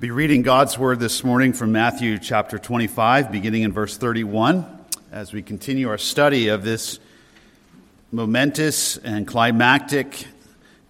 Be 0.00 0.12
reading 0.12 0.42
God's 0.42 0.78
word 0.78 1.00
this 1.00 1.24
morning 1.24 1.52
from 1.52 1.72
Matthew 1.72 2.20
chapter 2.20 2.56
25, 2.56 3.32
beginning 3.32 3.62
in 3.62 3.72
verse 3.72 3.96
31, 3.96 4.64
as 5.10 5.32
we 5.32 5.42
continue 5.42 5.88
our 5.88 5.98
study 5.98 6.46
of 6.46 6.62
this 6.62 7.00
momentous 8.12 8.96
and 8.98 9.26
climactic 9.26 10.28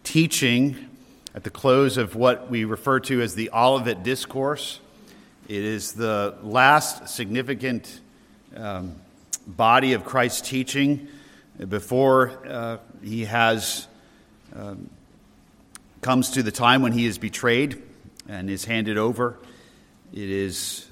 teaching 0.05 0.91
at 1.35 1.43
the 1.43 1.49
close 1.49 1.97
of 1.97 2.17
what 2.17 2.51
we 2.51 2.67
refer 2.67 3.01
to 3.01 3.23
as 3.23 3.35
the 3.35 3.49
Olivet 3.51 4.03
Discourse. 4.03 4.79
It 5.49 5.65
is 5.65 5.95
the 5.95 6.35
last 6.43 7.09
significant 7.09 8.03
um, 8.55 8.95
body 9.47 9.95
of 9.95 10.05
Christ's 10.05 10.47
teaching 10.47 11.09
before 11.67 12.47
uh, 12.47 12.77
he 13.03 13.25
has 13.25 13.87
um, 14.55 14.91
comes 16.03 16.33
to 16.33 16.43
the 16.43 16.53
time 16.53 16.83
when 16.83 16.93
he 16.93 17.07
is 17.07 17.17
betrayed 17.17 17.83
and 18.29 18.51
is 18.51 18.67
handed 18.67 18.99
over. 18.99 19.39
It 20.13 20.31
is 20.31 20.87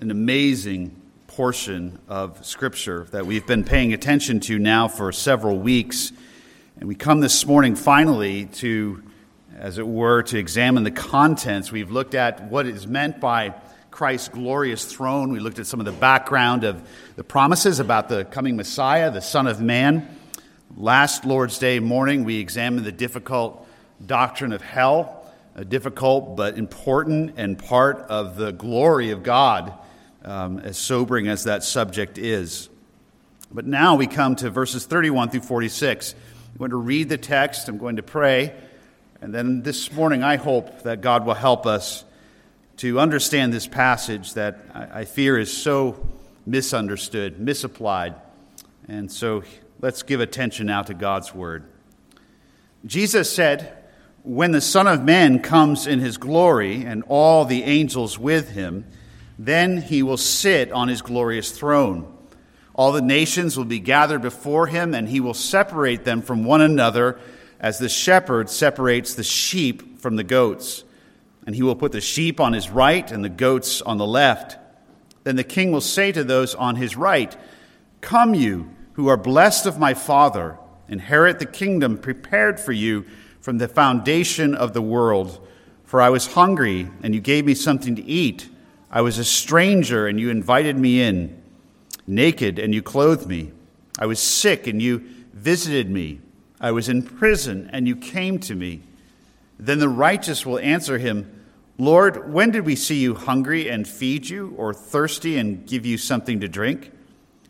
an 0.00 0.12
amazing 0.12 0.94
portion 1.26 1.98
of 2.08 2.46
Scripture 2.46 3.06
that 3.10 3.26
we've 3.26 3.46
been 3.46 3.64
paying 3.64 3.92
attention 3.92 4.38
to 4.40 4.58
now 4.58 4.86
for 4.86 5.10
several 5.10 5.58
weeks. 5.58 6.12
And 6.78 6.88
we 6.88 6.94
come 6.94 7.20
this 7.20 7.44
morning 7.44 7.74
finally 7.74 8.46
to, 8.46 9.02
as 9.56 9.78
it 9.78 9.86
were, 9.86 10.22
to 10.22 10.38
examine 10.38 10.84
the 10.84 10.92
contents. 10.92 11.72
We've 11.72 11.90
looked 11.90 12.14
at 12.14 12.44
what 12.44 12.66
is 12.66 12.86
meant 12.86 13.20
by 13.20 13.54
Christ's 13.90 14.28
glorious 14.28 14.84
throne. 14.84 15.32
We 15.32 15.40
looked 15.40 15.58
at 15.58 15.66
some 15.66 15.80
of 15.80 15.86
the 15.86 15.92
background 15.92 16.62
of 16.62 16.80
the 17.16 17.24
promises 17.24 17.80
about 17.80 18.08
the 18.08 18.24
coming 18.24 18.56
Messiah, 18.56 19.10
the 19.10 19.20
Son 19.20 19.48
of 19.48 19.60
Man. 19.60 20.08
Last 20.76 21.24
Lord's 21.24 21.58
Day 21.58 21.80
morning, 21.80 22.22
we 22.22 22.38
examined 22.38 22.86
the 22.86 22.92
difficult 22.92 23.66
doctrine 24.06 24.52
of 24.52 24.62
hell 24.62 25.17
difficult 25.64 26.36
but 26.36 26.58
important 26.58 27.34
and 27.36 27.58
part 27.58 27.98
of 28.08 28.36
the 28.36 28.52
glory 28.52 29.10
of 29.10 29.22
God, 29.22 29.72
um, 30.24 30.58
as 30.58 30.76
sobering 30.76 31.28
as 31.28 31.44
that 31.44 31.64
subject 31.64 32.18
is. 32.18 32.68
But 33.50 33.66
now 33.66 33.94
we 33.96 34.06
come 34.06 34.36
to 34.36 34.50
verses 34.50 34.84
31 34.84 35.30
through 35.30 35.40
46. 35.40 36.14
I'm 36.52 36.58
going 36.58 36.70
to 36.70 36.76
read 36.76 37.08
the 37.08 37.18
text, 37.18 37.68
I'm 37.68 37.78
going 37.78 37.96
to 37.96 38.02
pray, 38.02 38.54
and 39.20 39.34
then 39.34 39.62
this 39.62 39.92
morning 39.92 40.22
I 40.22 40.36
hope 40.36 40.82
that 40.82 41.00
God 41.00 41.24
will 41.24 41.34
help 41.34 41.66
us 41.66 42.04
to 42.78 43.00
understand 43.00 43.52
this 43.52 43.66
passage 43.66 44.34
that 44.34 44.58
I 44.72 45.04
fear 45.04 45.38
is 45.38 45.54
so 45.54 46.08
misunderstood, 46.46 47.40
misapplied. 47.40 48.14
And 48.86 49.10
so 49.10 49.42
let's 49.80 50.02
give 50.02 50.20
attention 50.20 50.66
now 50.66 50.82
to 50.82 50.94
God's 50.94 51.34
word. 51.34 51.64
Jesus 52.86 53.32
said, 53.32 53.77
when 54.28 54.52
the 54.52 54.60
Son 54.60 54.86
of 54.86 55.02
Man 55.02 55.40
comes 55.40 55.86
in 55.86 56.00
his 56.00 56.18
glory 56.18 56.84
and 56.84 57.02
all 57.08 57.46
the 57.46 57.62
angels 57.62 58.18
with 58.18 58.50
him, 58.50 58.84
then 59.38 59.80
he 59.80 60.02
will 60.02 60.18
sit 60.18 60.70
on 60.70 60.88
his 60.88 61.00
glorious 61.00 61.50
throne. 61.50 62.14
All 62.74 62.92
the 62.92 63.00
nations 63.00 63.56
will 63.56 63.64
be 63.64 63.80
gathered 63.80 64.20
before 64.20 64.66
him, 64.66 64.92
and 64.92 65.08
he 65.08 65.20
will 65.20 65.32
separate 65.32 66.04
them 66.04 66.20
from 66.20 66.44
one 66.44 66.60
another 66.60 67.18
as 67.58 67.78
the 67.78 67.88
shepherd 67.88 68.50
separates 68.50 69.14
the 69.14 69.24
sheep 69.24 69.98
from 69.98 70.16
the 70.16 70.24
goats. 70.24 70.84
And 71.46 71.56
he 71.56 71.62
will 71.62 71.74
put 71.74 71.92
the 71.92 72.02
sheep 72.02 72.38
on 72.38 72.52
his 72.52 72.68
right 72.68 73.10
and 73.10 73.24
the 73.24 73.30
goats 73.30 73.80
on 73.80 73.96
the 73.96 74.06
left. 74.06 74.58
Then 75.24 75.36
the 75.36 75.42
king 75.42 75.72
will 75.72 75.80
say 75.80 76.12
to 76.12 76.22
those 76.22 76.54
on 76.54 76.76
his 76.76 76.98
right, 76.98 77.34
Come, 78.02 78.34
you 78.34 78.68
who 78.92 79.08
are 79.08 79.16
blessed 79.16 79.64
of 79.64 79.78
my 79.78 79.94
Father, 79.94 80.58
inherit 80.86 81.38
the 81.38 81.46
kingdom 81.46 81.96
prepared 81.96 82.60
for 82.60 82.72
you 82.72 83.06
from 83.48 83.56
the 83.56 83.66
foundation 83.66 84.54
of 84.54 84.74
the 84.74 84.82
world. 84.82 85.40
For 85.84 86.02
I 86.02 86.10
was 86.10 86.34
hungry, 86.34 86.86
and 87.02 87.14
you 87.14 87.20
gave 87.22 87.46
me 87.46 87.54
something 87.54 87.96
to 87.96 88.04
eat. 88.04 88.46
I 88.90 89.00
was 89.00 89.16
a 89.16 89.24
stranger, 89.24 90.06
and 90.06 90.20
you 90.20 90.28
invited 90.28 90.76
me 90.76 91.00
in. 91.00 91.42
Naked, 92.06 92.58
and 92.58 92.74
you 92.74 92.82
clothed 92.82 93.26
me. 93.26 93.52
I 93.98 94.04
was 94.04 94.20
sick, 94.20 94.66
and 94.66 94.82
you 94.82 94.98
visited 95.32 95.88
me. 95.88 96.20
I 96.60 96.72
was 96.72 96.90
in 96.90 97.02
prison, 97.02 97.70
and 97.72 97.88
you 97.88 97.96
came 97.96 98.38
to 98.40 98.54
me. 98.54 98.82
Then 99.58 99.78
the 99.78 99.88
righteous 99.88 100.44
will 100.44 100.58
answer 100.58 100.98
him, 100.98 101.42
Lord, 101.78 102.30
when 102.30 102.50
did 102.50 102.66
we 102.66 102.76
see 102.76 102.98
you 102.98 103.14
hungry 103.14 103.70
and 103.70 103.88
feed 103.88 104.28
you, 104.28 104.52
or 104.58 104.74
thirsty 104.74 105.38
and 105.38 105.66
give 105.66 105.86
you 105.86 105.96
something 105.96 106.40
to 106.40 106.48
drink? 106.48 106.92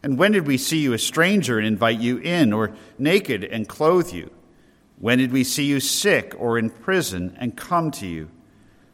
And 0.04 0.16
when 0.16 0.30
did 0.30 0.46
we 0.46 0.58
see 0.58 0.78
you 0.78 0.92
a 0.92 0.98
stranger 0.98 1.58
and 1.58 1.66
invite 1.66 1.98
you 1.98 2.18
in, 2.18 2.52
or 2.52 2.76
naked 3.00 3.42
and 3.42 3.68
clothe 3.68 4.12
you? 4.12 4.30
When 5.00 5.18
did 5.18 5.32
we 5.32 5.44
see 5.44 5.64
you 5.64 5.80
sick 5.80 6.34
or 6.38 6.58
in 6.58 6.70
prison 6.70 7.36
and 7.38 7.56
come 7.56 7.90
to 7.92 8.06
you? 8.06 8.30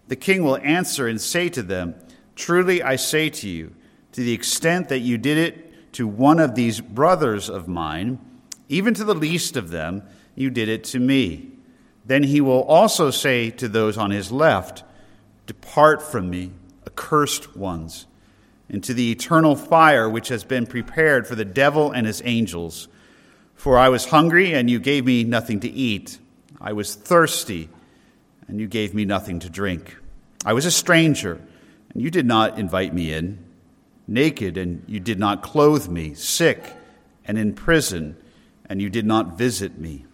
The 0.09 0.17
king 0.17 0.45
will 0.45 0.59
answer 0.59 1.09
and 1.09 1.21
say 1.21 1.49
to 1.51 1.63
them, 1.63 1.95
Truly 2.37 2.83
I 2.83 2.97
say 2.97 3.31
to 3.31 3.49
you, 3.49 3.75
to 4.13 4.21
the 4.21 4.33
extent 4.33 4.89
that 4.91 5.01
you 5.01 5.19
did 5.19 5.39
it 5.39 5.93
to 5.95 6.07
one 6.07 6.41
of 6.41 6.55
these 6.55 6.81
brothers 6.81 7.49
of 7.49 7.69
mine, 7.69 8.19
even 8.69 8.95
to 8.95 9.05
the 9.05 9.15
least 9.15 9.57
of 9.57 9.71
them, 9.71 10.03
you 10.35 10.51
did 10.51 10.69
it 10.69 10.85
to 10.85 10.99
me. 10.99 11.53
Then 12.05 12.25
he 12.25 12.41
will 12.41 12.63
also 12.65 13.11
say 13.11 13.51
to 13.51 13.69
those 13.69 13.97
on 13.97 14.11
his 14.11 14.31
left, 14.31 14.85
Depart 15.47 16.03
from 16.03 16.29
me, 16.31 16.53
accursed 16.87 17.57
ones, 17.57 18.07
into 18.69 18.93
the 18.93 19.11
eternal 19.11 19.57
fire 19.57 20.09
which 20.09 20.29
has 20.29 20.45
been 20.45 20.67
prepared 20.67 21.27
for 21.27 21.35
the 21.35 21.45
devil 21.45 21.93
and 21.93 22.07
his 22.07 22.23
angels. 22.25 22.89
For 23.55 23.79
I 23.79 23.89
was 23.89 24.07
hungry, 24.07 24.53
and 24.53 24.69
you 24.69 24.79
gave 24.79 25.05
me 25.05 25.25
nothing 25.25 25.61
to 25.61 25.71
eat. 25.71 26.19
I 26.61 26.73
was 26.73 26.95
thirsty, 26.95 27.69
and 28.49 28.61
you 28.61 28.67
gave 28.67 28.95
me 28.95 29.05
nothing 29.05 29.39
to 29.41 29.51
drink. 29.51 29.97
I 30.45 30.53
was 30.53 30.67
a 30.67 30.71
stranger, 30.71 31.41
and 31.93 32.03
you 32.03 32.11
did 32.11 32.27
not 32.27 32.59
invite 32.59 32.93
me 32.93 33.13
in. 33.13 33.45
Naked, 34.07 34.59
and 34.59 34.85
you 34.87 35.01
did 35.01 35.19
not 35.19 35.43
clothe 35.43 35.89
me. 35.89 36.15
Sick, 36.15 36.63
and 37.25 37.39
in 37.39 37.55
prison, 37.55 38.17
and 38.67 38.83
you 38.83 38.91
did 38.91 39.07
not 39.07 39.39
visit 39.39 39.79
me. 39.79 40.05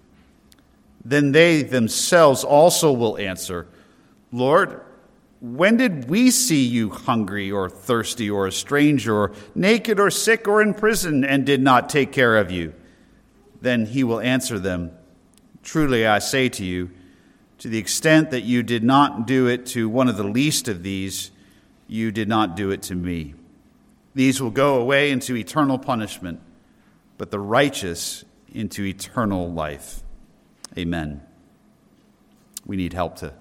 Then 1.04 1.32
they 1.32 1.62
themselves 1.62 2.44
also 2.44 2.92
will 2.92 3.16
answer, 3.18 3.66
Lord, 4.32 4.80
when 5.40 5.78
did 5.78 6.10
we 6.10 6.30
see 6.30 6.66
you 6.66 6.90
hungry 6.90 7.50
or 7.50 7.70
thirsty 7.70 8.28
or 8.28 8.46
a 8.46 8.52
stranger 8.52 9.16
or 9.16 9.32
naked 9.54 9.98
or 9.98 10.10
sick 10.10 10.46
or 10.46 10.60
in 10.60 10.74
prison 10.74 11.24
and 11.24 11.46
did 11.46 11.62
not 11.62 11.88
take 11.88 12.12
care 12.12 12.36
of 12.36 12.50
you? 12.50 12.74
Then 13.60 13.86
he 13.86 14.04
will 14.04 14.20
answer 14.20 14.58
them 14.58 14.92
Truly 15.62 16.06
I 16.06 16.18
say 16.20 16.48
to 16.50 16.64
you, 16.64 16.90
to 17.58 17.68
the 17.68 17.78
extent 17.78 18.30
that 18.30 18.42
you 18.42 18.62
did 18.62 18.82
not 18.82 19.26
do 19.26 19.46
it 19.46 19.66
to 19.66 19.88
one 19.88 20.08
of 20.08 20.16
the 20.16 20.24
least 20.24 20.68
of 20.68 20.82
these, 20.82 21.30
you 21.86 22.10
did 22.10 22.28
not 22.28 22.56
do 22.56 22.70
it 22.70 22.82
to 22.82 22.94
me. 22.94 23.34
These 24.14 24.40
will 24.40 24.50
go 24.50 24.80
away 24.80 25.10
into 25.10 25.36
eternal 25.36 25.78
punishment, 25.78 26.40
but 27.18 27.30
the 27.30 27.38
righteous 27.38 28.24
into 28.52 28.84
eternal 28.84 29.52
life. 29.52 30.02
Amen. 30.78 31.20
We 32.64 32.76
need 32.76 32.92
help 32.92 33.16
to 33.16 33.34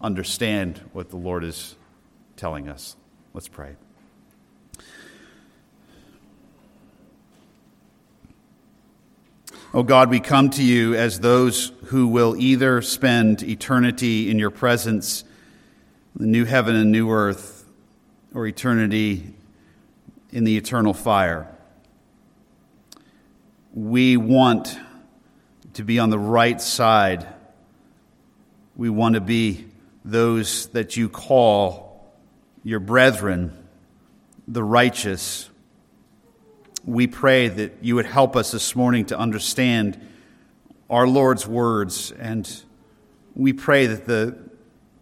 understand 0.00 0.80
what 0.92 1.10
the 1.10 1.16
Lord 1.16 1.42
is 1.42 1.74
telling 2.36 2.68
us. 2.68 2.96
Let's 3.32 3.48
pray. 3.48 3.76
Oh 9.74 9.82
God, 9.82 10.10
we 10.10 10.20
come 10.20 10.50
to 10.50 10.62
you 10.62 10.94
as 10.96 11.20
those 11.20 11.72
who 11.86 12.06
will 12.06 12.36
either 12.36 12.82
spend 12.82 13.42
eternity 13.42 14.30
in 14.30 14.38
your 14.38 14.50
presence, 14.50 15.24
the 16.14 16.26
new 16.26 16.44
heaven 16.44 16.76
and 16.76 16.92
new 16.92 17.10
earth, 17.10 17.64
or 18.34 18.46
eternity 18.46 19.32
in 20.30 20.44
the 20.44 20.58
eternal 20.58 20.92
fire. 20.92 21.48
We 23.72 24.18
want 24.18 24.78
to 25.72 25.84
be 25.84 25.98
on 25.98 26.10
the 26.10 26.18
right 26.18 26.60
side. 26.60 27.26
We 28.76 28.90
want 28.90 29.14
to 29.14 29.22
be 29.22 29.68
those 30.04 30.66
that 30.72 30.98
you 30.98 31.08
call 31.08 32.12
your 32.62 32.80
brethren, 32.80 33.56
the 34.46 34.62
righteous 34.62 35.48
we 36.84 37.06
pray 37.06 37.48
that 37.48 37.78
you 37.80 37.94
would 37.94 38.06
help 38.06 38.34
us 38.36 38.50
this 38.50 38.74
morning 38.74 39.04
to 39.06 39.18
understand 39.18 40.00
our 40.90 41.06
Lord's 41.06 41.46
words. 41.46 42.10
And 42.12 42.50
we 43.34 43.52
pray 43.52 43.86
that 43.86 44.06
the 44.06 44.36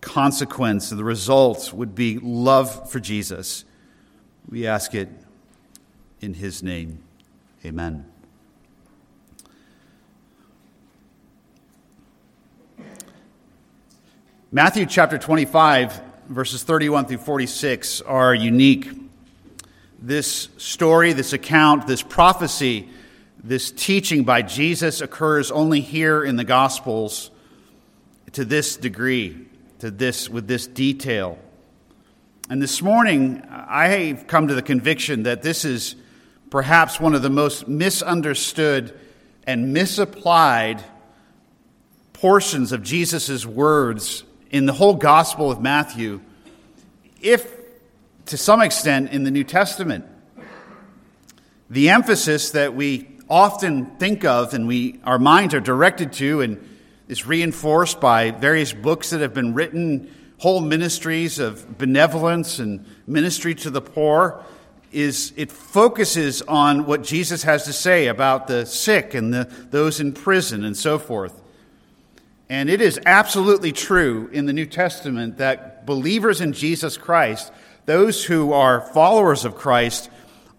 consequence, 0.00 0.90
the 0.90 1.04
results 1.04 1.72
would 1.72 1.94
be 1.94 2.18
love 2.18 2.90
for 2.90 3.00
Jesus. 3.00 3.64
We 4.48 4.66
ask 4.66 4.94
it 4.94 5.08
in 6.20 6.34
his 6.34 6.62
name. 6.62 7.02
Amen. 7.64 8.06
Matthew 14.52 14.84
chapter 14.84 15.16
25, 15.16 16.02
verses 16.28 16.62
31 16.62 17.06
through 17.06 17.18
46 17.18 18.00
are 18.02 18.34
unique 18.34 19.09
this 20.00 20.48
story, 20.56 21.12
this 21.12 21.32
account, 21.32 21.86
this 21.86 22.02
prophecy, 22.02 22.88
this 23.42 23.70
teaching 23.70 24.24
by 24.24 24.42
Jesus 24.42 25.00
occurs 25.00 25.50
only 25.50 25.80
here 25.80 26.24
in 26.24 26.36
the 26.36 26.44
Gospels 26.44 27.30
to 28.32 28.44
this 28.44 28.76
degree, 28.76 29.46
to 29.80 29.90
this 29.90 30.28
with 30.28 30.46
this 30.46 30.66
detail. 30.66 31.38
And 32.48 32.60
this 32.62 32.82
morning, 32.82 33.46
I 33.48 33.88
have 33.88 34.26
come 34.26 34.48
to 34.48 34.54
the 34.54 34.62
conviction 34.62 35.24
that 35.24 35.42
this 35.42 35.64
is 35.64 35.96
perhaps 36.50 36.98
one 36.98 37.14
of 37.14 37.22
the 37.22 37.30
most 37.30 37.68
misunderstood 37.68 38.98
and 39.46 39.72
misapplied 39.72 40.82
portions 42.12 42.72
of 42.72 42.82
Jesus' 42.82 43.46
words 43.46 44.24
in 44.50 44.66
the 44.66 44.72
whole 44.72 44.94
Gospel 44.94 45.50
of 45.50 45.60
Matthew, 45.60 46.20
if 47.20 47.59
to 48.30 48.36
some 48.36 48.62
extent 48.62 49.10
in 49.10 49.24
the 49.24 49.30
New 49.30 49.42
Testament. 49.42 50.04
The 51.68 51.90
emphasis 51.90 52.52
that 52.52 52.76
we 52.76 53.08
often 53.28 53.86
think 53.96 54.24
of 54.24 54.54
and 54.54 54.68
we, 54.68 55.00
our 55.02 55.18
minds 55.18 55.52
are 55.52 55.60
directed 55.60 56.12
to 56.14 56.40
and 56.40 56.68
is 57.08 57.26
reinforced 57.26 58.00
by 58.00 58.30
various 58.30 58.72
books 58.72 59.10
that 59.10 59.20
have 59.20 59.34
been 59.34 59.52
written, 59.52 60.14
whole 60.38 60.60
ministries 60.60 61.40
of 61.40 61.76
benevolence 61.76 62.60
and 62.60 62.86
ministry 63.04 63.52
to 63.56 63.70
the 63.70 63.80
poor, 63.80 64.44
is 64.92 65.32
it 65.36 65.50
focuses 65.50 66.40
on 66.42 66.86
what 66.86 67.02
Jesus 67.02 67.42
has 67.42 67.64
to 67.64 67.72
say 67.72 68.06
about 68.06 68.46
the 68.46 68.64
sick 68.64 69.12
and 69.12 69.34
the, 69.34 69.44
those 69.70 69.98
in 69.98 70.12
prison 70.12 70.64
and 70.64 70.76
so 70.76 71.00
forth. 71.00 71.40
And 72.48 72.70
it 72.70 72.80
is 72.80 73.00
absolutely 73.06 73.72
true 73.72 74.28
in 74.32 74.46
the 74.46 74.52
New 74.52 74.66
Testament 74.66 75.38
that 75.38 75.84
believers 75.84 76.40
in 76.40 76.52
Jesus 76.52 76.96
Christ, 76.96 77.52
those 77.90 78.24
who 78.24 78.52
are 78.52 78.80
followers 78.80 79.44
of 79.44 79.56
Christ, 79.56 80.10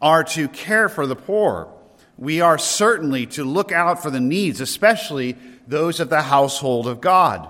are 0.02 0.22
to 0.26 0.50
care 0.50 0.90
for 0.90 1.08
the 1.08 1.16
poor. 1.16 1.72
We 2.18 2.42
are 2.42 2.58
certainly 2.58 3.26
to 3.28 3.46
look 3.46 3.72
out 3.72 4.04
for 4.04 4.10
the 4.10 4.20
needs, 4.20 4.60
especially 4.60 5.38
those 5.66 6.02
of 6.02 6.10
the 6.10 6.24
household 6.24 6.88
of 6.88 7.00
God. 7.00 7.48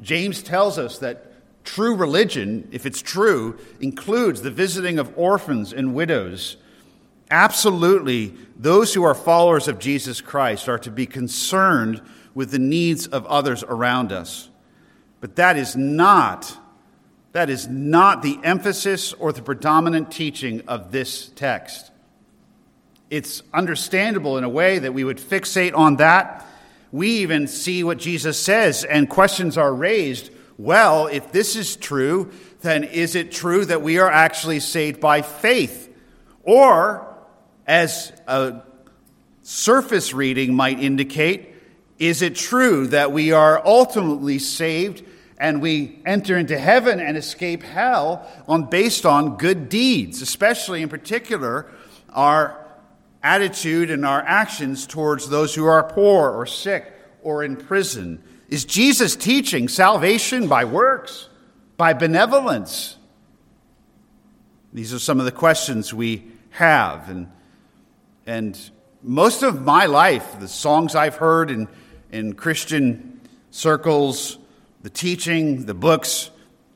James 0.00 0.42
tells 0.42 0.78
us 0.78 0.96
that 1.00 1.26
true 1.62 1.94
religion, 1.94 2.68
if 2.72 2.86
it's 2.86 3.02
true, 3.02 3.58
includes 3.80 4.40
the 4.40 4.50
visiting 4.50 4.98
of 4.98 5.12
orphans 5.14 5.74
and 5.74 5.94
widows. 5.94 6.56
Absolutely, 7.30 8.32
those 8.56 8.94
who 8.94 9.04
are 9.04 9.14
followers 9.14 9.68
of 9.68 9.78
Jesus 9.78 10.22
Christ 10.22 10.70
are 10.70 10.78
to 10.78 10.90
be 10.90 11.04
concerned 11.04 12.00
with 12.34 12.50
the 12.50 12.58
needs 12.58 13.06
of 13.06 13.26
others 13.26 13.62
around 13.62 14.10
us. 14.10 14.48
But 15.20 15.36
that 15.36 15.58
is 15.58 15.76
not 15.76 16.56
that 17.38 17.50
is 17.50 17.68
not 17.68 18.20
the 18.20 18.36
emphasis 18.42 19.12
or 19.12 19.32
the 19.32 19.40
predominant 19.40 20.10
teaching 20.10 20.60
of 20.66 20.90
this 20.90 21.28
text. 21.36 21.92
It's 23.10 23.44
understandable 23.54 24.38
in 24.38 24.42
a 24.42 24.48
way 24.48 24.80
that 24.80 24.92
we 24.92 25.04
would 25.04 25.18
fixate 25.18 25.72
on 25.72 25.98
that. 25.98 26.44
We 26.90 27.18
even 27.18 27.46
see 27.46 27.84
what 27.84 27.98
Jesus 27.98 28.40
says, 28.40 28.82
and 28.82 29.08
questions 29.08 29.56
are 29.56 29.72
raised. 29.72 30.32
Well, 30.58 31.06
if 31.06 31.30
this 31.30 31.54
is 31.54 31.76
true, 31.76 32.32
then 32.62 32.82
is 32.82 33.14
it 33.14 33.30
true 33.30 33.64
that 33.66 33.82
we 33.82 34.00
are 34.00 34.10
actually 34.10 34.58
saved 34.58 34.98
by 34.98 35.22
faith? 35.22 35.94
Or, 36.42 37.06
as 37.68 38.10
a 38.26 38.62
surface 39.44 40.12
reading 40.12 40.56
might 40.56 40.80
indicate, 40.80 41.54
is 42.00 42.20
it 42.20 42.34
true 42.34 42.88
that 42.88 43.12
we 43.12 43.30
are 43.30 43.64
ultimately 43.64 44.40
saved 44.40 45.04
and 45.38 45.62
we 45.62 46.00
enter 46.04 46.36
into 46.36 46.58
heaven 46.58 47.00
and 47.00 47.16
escape 47.16 47.62
hell 47.62 48.28
on 48.46 48.64
based 48.64 49.06
on 49.06 49.36
good 49.36 49.68
deeds, 49.68 50.20
especially 50.20 50.82
in 50.82 50.88
particular 50.88 51.66
our 52.10 52.66
attitude 53.22 53.90
and 53.90 54.04
our 54.04 54.20
actions 54.22 54.86
towards 54.86 55.28
those 55.28 55.54
who 55.54 55.64
are 55.64 55.82
poor 55.82 56.30
or 56.30 56.46
sick 56.46 56.92
or 57.22 57.44
in 57.44 57.56
prison? 57.56 58.22
Is 58.48 58.64
Jesus 58.64 59.14
teaching 59.14 59.68
salvation 59.68 60.48
by 60.48 60.64
works, 60.64 61.28
by 61.76 61.92
benevolence? 61.92 62.96
These 64.72 64.92
are 64.92 64.98
some 64.98 65.18
of 65.18 65.24
the 65.24 65.32
questions 65.32 65.92
we 65.92 66.24
have. 66.50 67.08
And, 67.08 67.30
and 68.26 68.58
most 69.02 69.42
of 69.42 69.62
my 69.62 69.86
life, 69.86 70.40
the 70.40 70.48
songs 70.48 70.94
I've 70.94 71.16
heard 71.16 71.50
and 71.50 71.68
in 72.10 72.34
Christian 72.34 73.20
circles, 73.50 74.37
the 74.88 74.94
teaching, 74.94 75.66
the 75.66 75.74
books, 75.74 76.30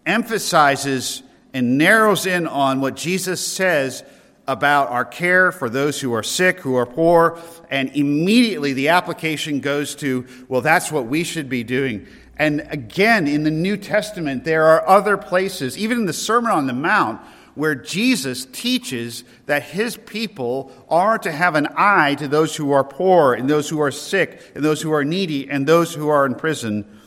emphasizes 0.04 1.22
and 1.54 1.78
narrows 1.78 2.26
in 2.26 2.46
on 2.46 2.82
what 2.82 2.94
Jesus 2.94 3.40
says 3.40 4.04
about 4.46 4.90
our 4.90 5.06
care 5.06 5.50
for 5.50 5.70
those 5.70 5.98
who 5.98 6.12
are 6.12 6.22
sick, 6.22 6.60
who 6.60 6.76
are 6.76 6.84
poor, 6.84 7.38
and 7.70 7.88
immediately 7.96 8.74
the 8.74 8.88
application 8.88 9.60
goes 9.60 9.94
to, 9.94 10.26
well, 10.46 10.60
that's 10.60 10.92
what 10.92 11.06
we 11.06 11.24
should 11.24 11.48
be 11.48 11.64
doing. 11.64 12.06
And 12.36 12.66
again, 12.68 13.26
in 13.26 13.44
the 13.44 13.50
New 13.50 13.78
Testament, 13.78 14.44
there 14.44 14.64
are 14.64 14.86
other 14.86 15.16
places, 15.16 15.78
even 15.78 16.00
in 16.00 16.04
the 16.04 16.12
Sermon 16.12 16.52
on 16.52 16.66
the 16.66 16.74
Mount, 16.74 17.18
where 17.54 17.74
Jesus 17.74 18.44
teaches 18.44 19.24
that 19.46 19.62
his 19.62 19.96
people 19.96 20.70
are 20.90 21.16
to 21.16 21.32
have 21.32 21.54
an 21.54 21.68
eye 21.78 22.14
to 22.16 22.28
those 22.28 22.56
who 22.56 22.72
are 22.72 22.84
poor 22.84 23.32
and 23.32 23.48
those 23.48 23.70
who 23.70 23.80
are 23.80 23.90
sick 23.90 24.52
and 24.54 24.62
those 24.62 24.82
who 24.82 24.92
are 24.92 25.02
needy 25.02 25.48
and 25.48 25.66
those 25.66 25.94
who 25.94 26.10
are 26.10 26.26
in 26.26 26.34
prison. 26.34 26.98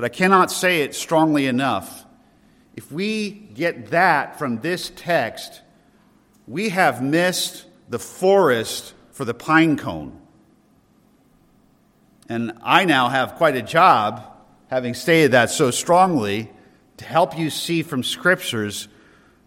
But 0.00 0.06
I 0.06 0.16
cannot 0.16 0.50
say 0.50 0.80
it 0.80 0.94
strongly 0.94 1.44
enough. 1.44 2.06
If 2.74 2.90
we 2.90 3.28
get 3.32 3.88
that 3.88 4.38
from 4.38 4.60
this 4.60 4.90
text, 4.96 5.60
we 6.48 6.70
have 6.70 7.02
missed 7.02 7.66
the 7.90 7.98
forest 7.98 8.94
for 9.10 9.26
the 9.26 9.34
pine 9.34 9.76
cone. 9.76 10.18
And 12.30 12.52
I 12.62 12.86
now 12.86 13.10
have 13.10 13.34
quite 13.34 13.56
a 13.56 13.60
job, 13.62 14.24
having 14.70 14.94
stated 14.94 15.32
that 15.32 15.50
so 15.50 15.70
strongly, 15.70 16.50
to 16.96 17.04
help 17.04 17.38
you 17.38 17.50
see 17.50 17.82
from 17.82 18.02
scriptures 18.02 18.88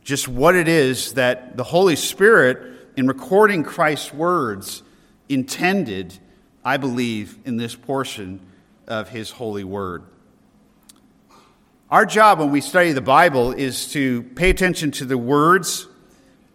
just 0.04 0.28
what 0.28 0.56
it 0.56 0.68
is 0.68 1.14
that 1.14 1.58
the 1.58 1.64
Holy 1.64 1.96
Spirit, 1.96 2.92
in 2.96 3.08
recording 3.08 3.64
Christ's 3.64 4.14
words, 4.14 4.84
intended, 5.28 6.14
I 6.64 6.78
believe, 6.78 7.40
in 7.44 7.58
this 7.58 7.74
portion 7.74 8.40
of 8.86 9.10
His 9.10 9.32
holy 9.32 9.64
word. 9.64 10.04
Our 11.94 12.07
job 12.07 12.40
when 12.40 12.50
we 12.50 12.60
study 12.60 12.92
the 12.92 13.01
Bible 13.01 13.51
is 13.51 13.92
to 13.92 14.24
pay 14.24 14.50
attention 14.50 14.90
to 14.94 15.06
the 15.06 15.16
words, 15.16 15.88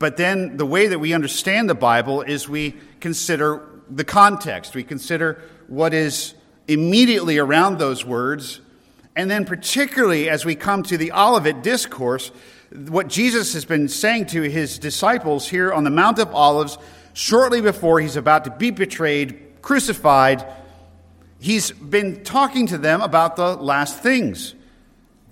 but 0.01 0.17
then 0.17 0.57
the 0.57 0.67
way 0.67 0.89
that 0.89 0.99
we 0.99 1.13
understand 1.13 1.71
the 1.71 1.77
Bible 1.77 2.23
is 2.23 2.49
we 2.49 2.75
consider 2.99 3.65
the 3.89 4.03
context. 4.03 4.75
We 4.75 4.83
consider 4.83 5.41
what 5.69 5.95
is 5.95 6.35
immediately 6.67 7.39
around 7.39 7.79
those 7.79 8.05
words. 8.05 8.61
And 9.15 9.31
then, 9.31 9.45
particularly 9.45 10.29
as 10.29 10.45
we 10.45 10.57
come 10.57 10.83
to 10.83 10.97
the 10.97 11.13
Olivet 11.13 11.63
Discourse, 11.63 12.33
what 12.89 13.07
Jesus 13.07 13.53
has 13.53 13.65
been 13.65 13.87
saying 13.87 14.27
to 14.27 14.43
his 14.43 14.77
disciples 14.77 15.47
here 15.47 15.73
on 15.73 15.85
the 15.85 15.91
Mount 15.91 16.19
of 16.19 16.35
Olives 16.35 16.79
shortly 17.13 17.61
before 17.61 18.01
he's 18.01 18.17
about 18.17 18.43
to 18.47 18.51
be 18.51 18.73
betrayed, 18.73 19.63
crucified. 19.63 20.45
He's 21.39 21.71
been 21.71 22.25
talking 22.25 22.67
to 22.67 22.79
them 22.79 23.03
about 23.03 23.37
the 23.37 23.55
last 23.55 24.03
things. 24.03 24.57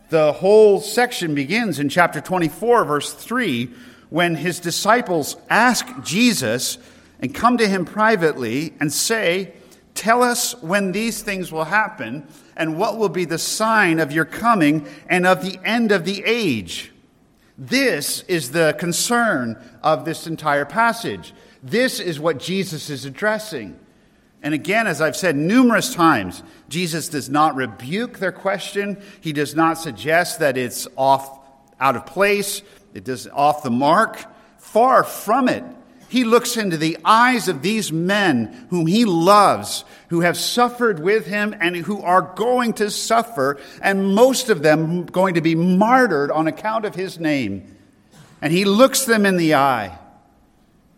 The 0.08 0.32
whole 0.34 0.80
section 0.80 1.34
begins 1.34 1.80
in 1.80 1.88
chapter 1.88 2.20
24, 2.20 2.84
verse 2.84 3.12
3, 3.12 3.70
when 4.08 4.36
his 4.36 4.60
disciples 4.60 5.36
ask 5.50 5.86
Jesus 6.04 6.78
and 7.20 7.34
come 7.34 7.56
to 7.58 7.66
him 7.66 7.84
privately 7.84 8.74
and 8.78 8.92
say, 8.92 9.52
Tell 9.94 10.22
us 10.22 10.54
when 10.62 10.92
these 10.92 11.22
things 11.22 11.50
will 11.50 11.64
happen 11.64 12.28
and 12.56 12.78
what 12.78 12.98
will 12.98 13.08
be 13.08 13.24
the 13.24 13.38
sign 13.38 13.98
of 13.98 14.12
your 14.12 14.26
coming 14.26 14.86
and 15.08 15.26
of 15.26 15.42
the 15.42 15.58
end 15.64 15.90
of 15.90 16.04
the 16.04 16.22
age. 16.24 16.92
This 17.58 18.20
is 18.28 18.50
the 18.50 18.76
concern 18.78 19.58
of 19.82 20.04
this 20.04 20.26
entire 20.26 20.66
passage. 20.66 21.32
This 21.62 21.98
is 21.98 22.20
what 22.20 22.38
Jesus 22.38 22.90
is 22.90 23.06
addressing. 23.06 23.80
And 24.46 24.54
again, 24.54 24.86
as 24.86 25.02
I've 25.02 25.16
said 25.16 25.34
numerous 25.34 25.92
times, 25.92 26.44
Jesus 26.68 27.08
does 27.08 27.28
not 27.28 27.56
rebuke 27.56 28.20
their 28.20 28.30
question. 28.30 29.02
He 29.20 29.32
does 29.32 29.56
not 29.56 29.76
suggest 29.76 30.38
that 30.38 30.56
it's 30.56 30.86
off 30.94 31.40
out 31.80 31.96
of 31.96 32.06
place, 32.06 32.62
it 32.94 33.02
does 33.02 33.26
off 33.26 33.64
the 33.64 33.72
mark. 33.72 34.24
Far 34.58 35.02
from 35.02 35.48
it. 35.48 35.64
He 36.08 36.22
looks 36.22 36.56
into 36.56 36.76
the 36.76 36.96
eyes 37.04 37.48
of 37.48 37.62
these 37.62 37.90
men 37.90 38.68
whom 38.70 38.86
he 38.86 39.04
loves, 39.04 39.84
who 40.10 40.20
have 40.20 40.36
suffered 40.36 41.00
with 41.00 41.26
him 41.26 41.52
and 41.60 41.74
who 41.74 42.00
are 42.02 42.22
going 42.36 42.74
to 42.74 42.88
suffer, 42.88 43.58
and 43.82 44.14
most 44.14 44.48
of 44.48 44.62
them 44.62 45.06
going 45.06 45.34
to 45.34 45.40
be 45.40 45.56
martyred 45.56 46.30
on 46.30 46.46
account 46.46 46.84
of 46.84 46.94
his 46.94 47.18
name. 47.18 47.76
And 48.40 48.52
he 48.52 48.64
looks 48.64 49.06
them 49.06 49.26
in 49.26 49.38
the 49.38 49.56
eye 49.56 49.98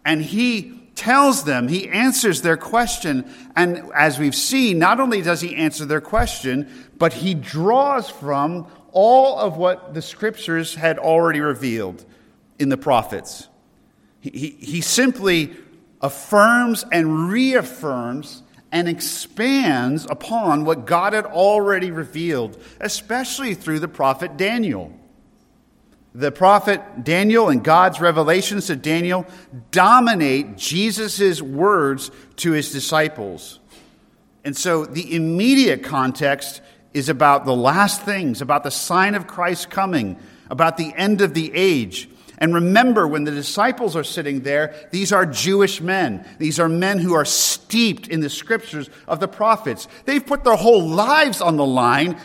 and 0.05 0.23
he 0.23 0.78
tells 0.99 1.45
them, 1.45 1.69
he 1.69 1.89
answers 1.89 2.43
their 2.43 2.57
question. 2.57 3.25
And 3.55 3.91
as 3.95 4.19
we've 4.19 4.35
seen, 4.35 4.81
not 4.81 4.99
only 4.99 5.23
does 5.23 5.41
he 5.41 5.55
answer 5.55 5.85
their 5.85 6.01
question, 6.01 6.69
but 6.99 7.13
he 7.13 7.35
draws 7.35 8.11
from 8.11 8.67
all 8.91 9.39
of 9.39 9.57
what 9.57 9.95
the 9.95 10.03
scriptures 10.03 10.75
had 10.75 10.99
already 10.99 11.41
revealed 11.41 12.05
in 12.59 12.69
the 12.69 12.77
prophets. 12.77 13.47
He, 14.21 14.57
he 14.59 14.81
simply 14.81 15.57
affirms 16.01 16.85
and 16.91 17.31
reaffirms 17.31 18.43
and 18.73 18.89
expands 18.89 20.05
upon 20.11 20.65
what 20.65 20.85
God 20.85 21.13
had 21.13 21.27
already 21.27 21.93
revealed, 21.93 22.61
especially 22.81 23.55
through 23.55 23.79
the 23.79 23.89
prophet 23.89 24.37
Daniel. 24.37 24.98
The 26.19 26.33
prophet 26.33 27.05
Daniel 27.05 27.49
and 27.49 27.63
God's 27.63 28.01
revelations 28.01 28.67
to 28.67 28.75
Daniel 28.75 29.25
dominate 29.71 30.57
Jesus' 30.57 31.41
words 31.41 32.11
to 32.37 32.51
his 32.51 32.73
disciples. 32.73 33.61
And 34.45 34.57
so 34.57 34.85
the 34.85 35.15
immediate 35.15 35.85
context 35.85 36.61
is 36.93 37.09
about 37.09 37.45
the 37.45 37.55
last 37.55 38.03
things, 38.03 38.43
about 38.43 38.65
the 38.65 38.71
sign 38.73 39.15
of 39.15 39.29
Christ 39.29 39.71
coming, 39.71 40.19
about 40.51 40.77
the 40.77 40.93
end 40.97 41.21
of 41.21 41.35
the 41.35 41.53
age. 41.55 42.09
And 42.39 42.53
remember, 42.53 43.07
when 43.07 43.23
the 43.23 43.31
disciples 43.31 43.95
are 43.95 44.05
sitting 44.05 44.41
there, 44.41 44.75
these 44.91 45.13
are 45.13 45.25
Jewish 45.25 45.81
men. 45.81 46.27
These 46.39 46.59
are 46.59 46.69
men 46.69 46.99
who 46.99 47.15
are 47.15 47.25
steeped 47.25 48.09
in 48.09 48.21
the 48.21 48.31
scriptures 48.31 48.91
of 49.07 49.21
the 49.21 49.29
prophets. 49.29 49.87
They've 50.05 50.25
put 50.25 50.43
their 50.43 50.57
whole 50.57 50.89
lives 50.89 51.41
on 51.41 51.57
the 51.57 51.67
line, 51.67 52.19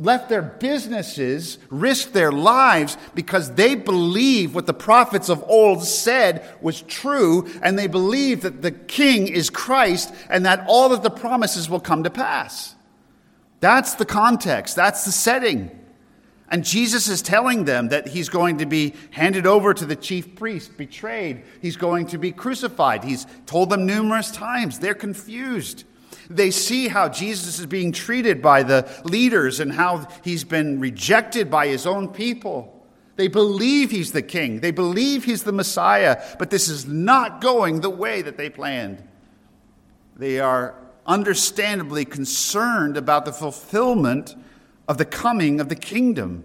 left 0.00 0.28
their 0.28 0.42
businesses, 0.42 1.58
risked 1.70 2.12
their 2.12 2.32
lives 2.32 2.96
because 3.14 3.54
they 3.54 3.74
believe 3.74 4.54
what 4.54 4.66
the 4.66 4.74
prophets 4.74 5.28
of 5.28 5.44
old 5.48 5.84
said 5.84 6.48
was 6.60 6.82
true, 6.82 7.48
and 7.62 7.78
they 7.78 7.86
believe 7.86 8.42
that 8.42 8.62
the 8.62 8.70
king 8.70 9.28
is 9.28 9.50
Christ 9.50 10.14
and 10.30 10.46
that 10.46 10.64
all 10.68 10.92
of 10.92 11.02
the 11.02 11.10
promises 11.10 11.68
will 11.68 11.80
come 11.80 12.04
to 12.04 12.10
pass. 12.10 12.74
That's 13.60 13.94
the 13.94 14.06
context, 14.06 14.76
that's 14.76 15.04
the 15.04 15.12
setting. 15.12 15.70
And 16.50 16.64
Jesus 16.64 17.08
is 17.08 17.20
telling 17.20 17.64
them 17.64 17.88
that 17.88 18.08
he's 18.08 18.30
going 18.30 18.58
to 18.58 18.66
be 18.66 18.94
handed 19.10 19.46
over 19.46 19.74
to 19.74 19.84
the 19.84 19.96
chief 19.96 20.34
priest, 20.34 20.78
betrayed. 20.78 21.42
He's 21.60 21.76
going 21.76 22.06
to 22.06 22.18
be 22.18 22.32
crucified. 22.32 23.04
He's 23.04 23.26
told 23.44 23.68
them 23.68 23.84
numerous 23.84 24.30
times. 24.30 24.78
They're 24.78 24.94
confused. 24.94 25.84
They 26.30 26.50
see 26.50 26.88
how 26.88 27.08
Jesus 27.08 27.58
is 27.58 27.66
being 27.66 27.92
treated 27.92 28.42
by 28.42 28.62
the 28.62 28.88
leaders 29.04 29.60
and 29.60 29.72
how 29.72 30.08
he's 30.22 30.44
been 30.44 30.78
rejected 30.78 31.50
by 31.50 31.68
his 31.68 31.86
own 31.86 32.08
people. 32.08 32.74
They 33.16 33.28
believe 33.28 33.90
he's 33.90 34.12
the 34.12 34.22
king. 34.22 34.60
They 34.60 34.70
believe 34.70 35.24
he's 35.24 35.42
the 35.42 35.52
Messiah, 35.52 36.22
but 36.38 36.50
this 36.50 36.68
is 36.68 36.86
not 36.86 37.40
going 37.40 37.80
the 37.80 37.90
way 37.90 38.22
that 38.22 38.36
they 38.36 38.50
planned. 38.50 39.02
They 40.16 40.38
are 40.38 40.74
understandably 41.06 42.04
concerned 42.04 42.96
about 42.96 43.24
the 43.24 43.32
fulfillment 43.32 44.36
of 44.86 44.98
the 44.98 45.04
coming 45.04 45.60
of 45.60 45.68
the 45.68 45.76
kingdom. 45.76 46.44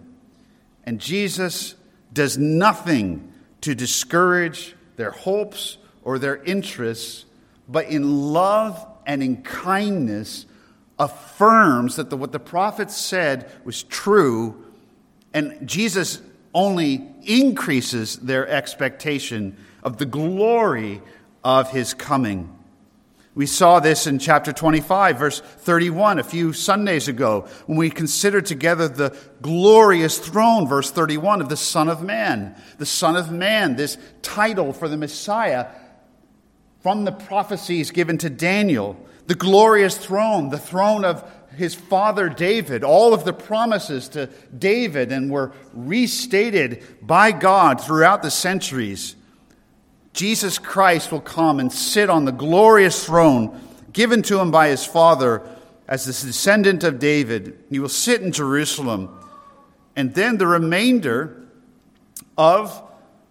And 0.86 1.00
Jesus 1.00 1.76
does 2.12 2.38
nothing 2.38 3.34
to 3.62 3.76
discourage 3.76 4.76
their 4.96 5.12
hopes 5.12 5.78
or 6.04 6.20
their 6.20 6.42
interests, 6.44 7.26
but 7.68 7.88
in 7.88 8.34
love 8.34 8.86
and 9.06 9.24
in 9.24 9.42
kindness 9.44 10.46
affirms 11.00 11.96
that 11.96 12.10
the, 12.10 12.18
what 12.18 12.32
the 12.32 12.40
prophets 12.40 12.96
said 12.96 13.52
was 13.64 13.84
true, 13.84 14.66
and 15.34 15.68
Jesus 15.68 16.22
only 16.54 17.08
increases 17.24 18.18
their 18.18 18.48
expectation 18.48 19.58
of 19.82 19.98
the 19.98 20.06
glory 20.06 21.02
of 21.44 21.72
his 21.72 21.94
coming. 21.94 22.50
We 23.36 23.48
saw 23.48 23.80
this 23.80 24.06
in 24.06 24.20
chapter 24.20 24.54
25, 24.54 25.18
verse 25.18 25.40
31, 25.40 26.20
a 26.20 26.24
few 26.24 26.54
Sundays 26.54 27.08
ago, 27.08 27.48
when 27.66 27.80
we 27.80 27.90
considered 27.90 28.46
together 28.46 28.88
the 28.88 29.18
glorious 29.42 30.20
throne, 30.20 30.68
verse 30.68 30.92
31, 30.92 31.42
of 31.42 31.50
the 31.50 31.58
Son 31.58 31.90
of 31.90 32.04
Man. 32.04 32.56
The 32.78 32.86
Son 32.86 33.16
of 33.16 33.32
Man, 33.32 33.76
this 33.76 33.98
title 34.22 34.72
for 34.72 34.88
the 34.88 34.98
Messiah 34.98 35.66
from 36.84 37.06
the 37.06 37.12
prophecies 37.14 37.92
given 37.92 38.18
to 38.20 38.30
Daniel. 38.30 38.98
The 39.26 39.36
glorious 39.36 39.98
throne, 39.98 40.50
the 40.50 40.60
throne 40.60 41.06
of 41.06 41.24
his 41.56 41.74
father 41.74 42.28
David, 42.28 42.84
all 42.84 43.14
of 43.14 43.24
the 43.24 43.32
promises 43.32 44.10
to 44.10 44.28
David 44.58 45.12
and 45.12 45.32
were 45.32 45.54
restated 45.74 46.84
by 47.02 47.32
God 47.32 47.80
throughout 47.80 48.22
the 48.22 48.30
centuries. 48.30 49.16
Jesus 50.12 50.60
Christ 50.60 51.12
will 51.12 51.22
come 51.22 51.60
and 51.60 51.72
sit 51.72 52.10
on 52.10 52.26
the 52.26 52.32
glorious 52.32 53.06
throne 53.06 53.60
given 53.94 54.22
to 54.24 54.40
him 54.40 54.52
by 54.52 54.68
his 54.68 54.86
Father 54.86 55.42
as 55.88 56.06
the 56.06 56.28
descendant 56.28 56.84
of 56.84 57.00
David. 57.00 57.58
He 57.70 57.80
will 57.80 57.88
sit 57.88 58.22
in 58.22 58.34
Jerusalem. 58.34 59.10
And 59.96 60.14
then 60.14 60.38
the 60.38 60.48
remainder 60.48 61.46
of 62.38 62.82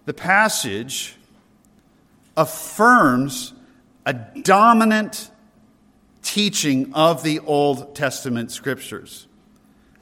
the 0.06 0.14
passage 0.14 1.16
affirms 2.36 3.52
a 4.06 4.14
dominant 4.14 5.30
teaching 6.22 6.92
of 6.94 7.22
the 7.22 7.40
Old 7.40 7.94
Testament 7.94 8.50
scriptures. 8.50 9.26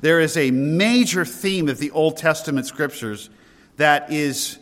There 0.00 0.20
is 0.20 0.37
a 0.37 0.50
major 0.50 1.25
theme 1.25 1.68
of 1.68 1.78
the 1.78 1.90
Old 1.90 2.16
Testament 2.16 2.66
scriptures 2.66 3.30
that 3.76 4.12
is 4.12 4.58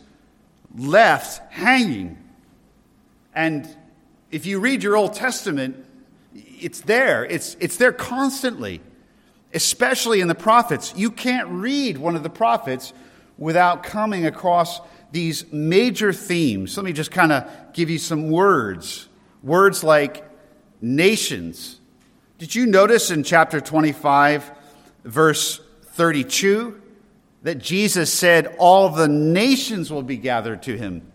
left 0.75 1.51
hanging. 1.51 2.17
And 3.33 3.67
if 4.31 4.45
you 4.45 4.59
read 4.59 4.83
your 4.83 4.95
Old 4.95 5.13
Testament, 5.13 5.85
it's 6.33 6.81
there. 6.81 7.25
It's, 7.25 7.55
it's 7.59 7.77
there 7.77 7.93
constantly, 7.93 8.81
especially 9.53 10.21
in 10.21 10.27
the 10.27 10.35
prophets. 10.35 10.93
You 10.95 11.11
can't 11.11 11.47
read 11.49 11.97
one 11.97 12.15
of 12.15 12.23
the 12.23 12.29
prophets 12.29 12.93
without 13.37 13.83
coming 13.83 14.25
across 14.25 14.81
these 15.11 15.51
major 15.51 16.13
themes. 16.13 16.77
Let 16.77 16.85
me 16.85 16.93
just 16.93 17.11
kind 17.11 17.31
of 17.31 17.49
give 17.73 17.89
you 17.89 17.97
some 17.97 18.29
words. 18.29 19.07
Words 19.43 19.83
like 19.83 20.25
nations. 20.81 21.79
Did 22.37 22.55
you 22.55 22.65
notice 22.65 23.11
in 23.11 23.23
chapter 23.23 23.59
25, 23.59 24.51
verse 25.03 25.59
32? 25.93 26.81
that 27.43 27.55
Jesus 27.55 28.11
said 28.11 28.55
all 28.57 28.89
the 28.89 29.07
nations 29.07 29.91
will 29.91 30.03
be 30.03 30.17
gathered 30.17 30.63
to 30.63 30.77
him. 30.77 31.11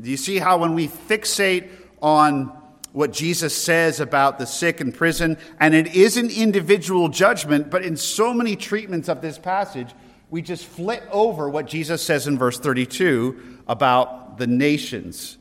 Do 0.00 0.10
you 0.10 0.16
see 0.16 0.38
how 0.38 0.58
when 0.58 0.74
we 0.74 0.88
fixate 0.88 1.68
on 2.00 2.56
what 2.92 3.12
Jesus 3.12 3.54
says 3.54 4.00
about 4.00 4.38
the 4.38 4.46
sick 4.46 4.80
in 4.80 4.92
prison, 4.92 5.38
and 5.58 5.74
it 5.74 5.94
is 5.94 6.16
an 6.16 6.30
individual 6.30 7.08
judgment, 7.08 7.70
but 7.70 7.82
in 7.82 7.96
so 7.96 8.34
many 8.34 8.54
treatments 8.54 9.08
of 9.08 9.22
this 9.22 9.38
passage, 9.38 9.88
we 10.32 10.40
just 10.40 10.64
flit 10.64 11.02
over 11.12 11.46
what 11.46 11.66
Jesus 11.66 12.02
says 12.02 12.26
in 12.26 12.38
verse 12.38 12.58
32 12.58 13.58
about 13.68 14.38
the 14.38 14.46
nations. 14.46 15.36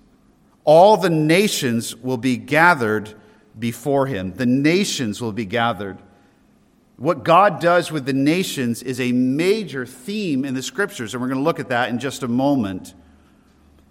All 0.65 0.98
the 0.98 1.10
nations 1.10 1.95
will 1.95 2.17
be 2.17 2.36
gathered 2.36 3.13
before 3.57 4.05
him. 4.05 4.33
The 4.33 4.45
nations 4.45 5.21
will 5.21 5.31
be 5.31 5.45
gathered. 5.45 5.98
What 6.98 7.24
God 7.24 7.62
does 7.62 7.89
with 7.89 8.05
the 8.05 8.12
nations 8.12 8.83
is 8.83 9.00
a 9.00 9.13
major 9.13 9.86
theme 9.86 10.43
in 10.43 10.55
the 10.55 10.62
scriptures, 10.62 11.13
and 11.13 11.21
we're 11.21 11.29
going 11.29 11.39
to 11.39 11.45
look 11.45 11.62
at 11.62 11.69
that 11.69 11.88
in 11.88 11.98
just 11.98 12.21
a 12.21 12.27
moment. 12.27 12.93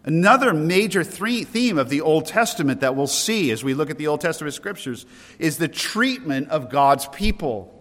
Another 0.05 0.53
major 0.53 1.03
theme 1.03 1.79
of 1.79 1.89
the 1.89 2.03
Old 2.03 2.27
Testament 2.27 2.83
that 2.83 2.95
we'll 2.95 3.07
see 3.07 3.51
as 3.53 3.65
we 3.65 3.73
look 3.73 3.89
at 3.89 3.97
the 3.97 4.09
Old 4.09 4.21
Testament 4.21 4.53
scriptures 4.53 5.07
is 5.39 5.57
the 5.57 5.67
treatment 5.67 6.51
of 6.51 6.69
God's 6.69 7.09
people, 7.09 7.80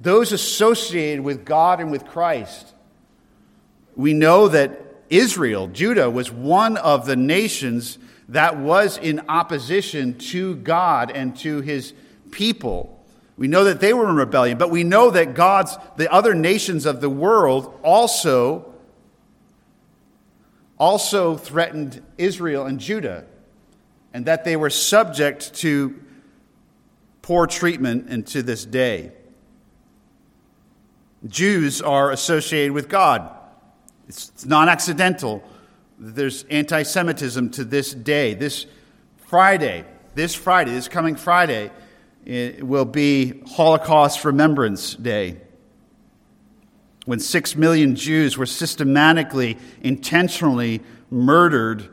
those 0.00 0.32
associated 0.32 1.22
with 1.22 1.44
God 1.44 1.80
and 1.80 1.90
with 1.90 2.06
Christ. 2.06 2.74
We 3.94 4.14
know 4.14 4.48
that 4.48 4.80
Israel, 5.10 5.66
Judah, 5.68 6.08
was 6.08 6.30
one 6.30 6.76
of 6.78 7.04
the 7.04 7.16
nations 7.16 7.98
that 8.30 8.56
was 8.58 8.96
in 8.96 9.20
opposition 9.28 10.16
to 10.18 10.56
God 10.56 11.10
and 11.10 11.36
to 11.38 11.60
his 11.60 11.92
people. 12.30 13.04
We 13.36 13.48
know 13.48 13.64
that 13.64 13.80
they 13.80 13.92
were 13.92 14.08
in 14.08 14.16
rebellion, 14.16 14.56
but 14.56 14.70
we 14.70 14.84
know 14.84 15.10
that 15.10 15.34
God's, 15.34 15.76
the 15.96 16.10
other 16.12 16.34
nations 16.34 16.86
of 16.86 17.00
the 17.00 17.10
world 17.10 17.78
also, 17.82 18.72
also 20.78 21.36
threatened 21.36 22.02
Israel 22.18 22.66
and 22.66 22.78
Judah, 22.78 23.24
and 24.14 24.26
that 24.26 24.44
they 24.44 24.56
were 24.56 24.70
subject 24.70 25.54
to 25.54 25.98
poor 27.22 27.46
treatment 27.46 28.06
and 28.08 28.26
to 28.28 28.42
this 28.42 28.64
day. 28.64 29.12
Jews 31.26 31.82
are 31.82 32.10
associated 32.10 32.72
with 32.72 32.88
God. 32.88 33.30
It's 34.08 34.44
non 34.44 34.68
accidental. 34.68 35.42
There's 35.98 36.44
anti 36.44 36.82
Semitism 36.82 37.50
to 37.50 37.64
this 37.64 37.92
day. 37.92 38.34
This 38.34 38.66
Friday, 39.26 39.84
this 40.14 40.34
Friday, 40.34 40.72
this 40.72 40.88
coming 40.88 41.16
Friday, 41.16 41.70
will 42.26 42.84
be 42.84 43.42
Holocaust 43.46 44.24
Remembrance 44.24 44.94
Day, 44.94 45.36
when 47.04 47.20
six 47.20 47.56
million 47.56 47.96
Jews 47.96 48.36
were 48.36 48.46
systematically, 48.46 49.58
intentionally 49.82 50.80
murdered 51.10 51.88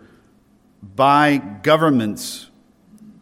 by 0.95 1.37
governments 1.37 2.49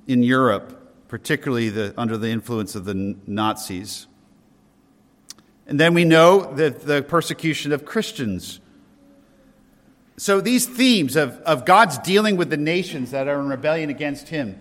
in 0.08 0.24
Europe, 0.24 1.08
particularly 1.08 1.70
the, 1.70 1.94
under 1.98 2.18
the 2.18 2.30
influence 2.30 2.76
of 2.76 2.86
the 2.86 3.16
Nazis. 3.26 4.08
And 5.68 5.80
then 5.80 5.94
we 5.94 6.06
know 6.06 6.54
that 6.56 6.86
the 6.86 7.02
persecution 7.02 7.72
of 7.72 7.86
Christians. 7.86 8.60
So 10.18 10.40
these 10.40 10.66
themes 10.66 11.16
of, 11.16 11.38
of 11.42 11.66
God's 11.66 11.98
dealing 12.00 12.38
with 12.38 12.50
the 12.50 12.58
nations 12.58 13.12
that 13.12 13.28
are 13.28 13.40
in 13.40 13.50
rebellion 13.50 13.90
against 13.90 14.30
Him, 14.30 14.60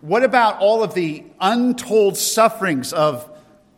what 0.00 0.24
about 0.24 0.58
all 0.60 0.82
of 0.82 0.94
the 0.94 1.24
untold 1.40 2.16
sufferings 2.16 2.92
of 2.92 3.30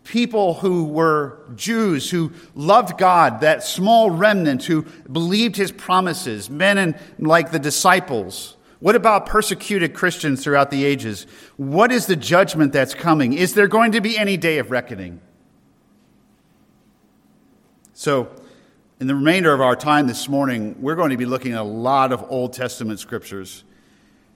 people 0.04 0.54
who 0.54 0.85
were 0.85 1.38
Jews, 1.54 2.11
who 2.11 2.33
loved 2.54 2.97
God, 2.97 3.40
that 3.40 3.64
small 3.64 4.11
remnant 4.11 4.64
who 4.64 4.83
believed 5.11 5.57
his 5.57 5.73
promises, 5.73 6.49
men 6.49 6.78
and 6.78 6.95
like 7.19 7.50
the 7.50 7.59
disciples? 7.59 8.57
What 8.78 8.97
about 8.97 9.26
persecuted 9.26 9.95
Christians 9.95 10.42
throughout 10.42 10.71
the 10.71 10.85
ages? 10.85 11.26
What 11.57 11.92
is 11.92 12.07
the 12.07 12.16
judgment 12.16 12.73
that's 12.73 12.95
coming? 12.95 13.33
Is 13.33 13.54
there 13.54 13.69
going 13.69 13.92
to 13.92 14.00
be 14.00 14.19
any 14.19 14.37
day 14.37 14.59
of 14.59 14.71
reckoning? 14.71 15.21
So, 18.03 18.29
in 18.99 19.07
the 19.07 19.15
remainder 19.15 19.55
of 19.55 19.61
our 19.61 19.77
time 19.77 20.09
this 20.09 20.29
morning, 20.29 20.75
we're 20.81 20.97
going 20.97 21.11
to 21.11 21.17
be 21.17 21.25
looking 21.25 21.53
at 21.53 21.61
a 21.61 21.63
lot 21.63 22.11
of 22.11 22.33
Old 22.33 22.53
Testament 22.53 22.99
scriptures. 22.99 23.63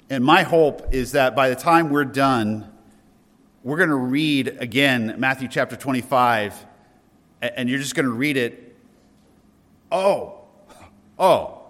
And 0.08 0.24
my 0.24 0.44
hope 0.44 0.94
is 0.94 1.10
that 1.12 1.34
by 1.34 1.48
the 1.48 1.56
time 1.56 1.90
we're 1.90 2.04
done, 2.04 2.72
we're 3.64 3.78
going 3.78 3.88
to 3.88 3.96
read 3.96 4.58
again 4.60 5.16
Matthew 5.18 5.48
chapter 5.48 5.74
25, 5.74 6.64
and 7.42 7.68
you're 7.68 7.80
just 7.80 7.96
going 7.96 8.06
to 8.06 8.12
read 8.12 8.36
it. 8.36 8.76
Oh, 9.90 10.42
oh, 11.18 11.62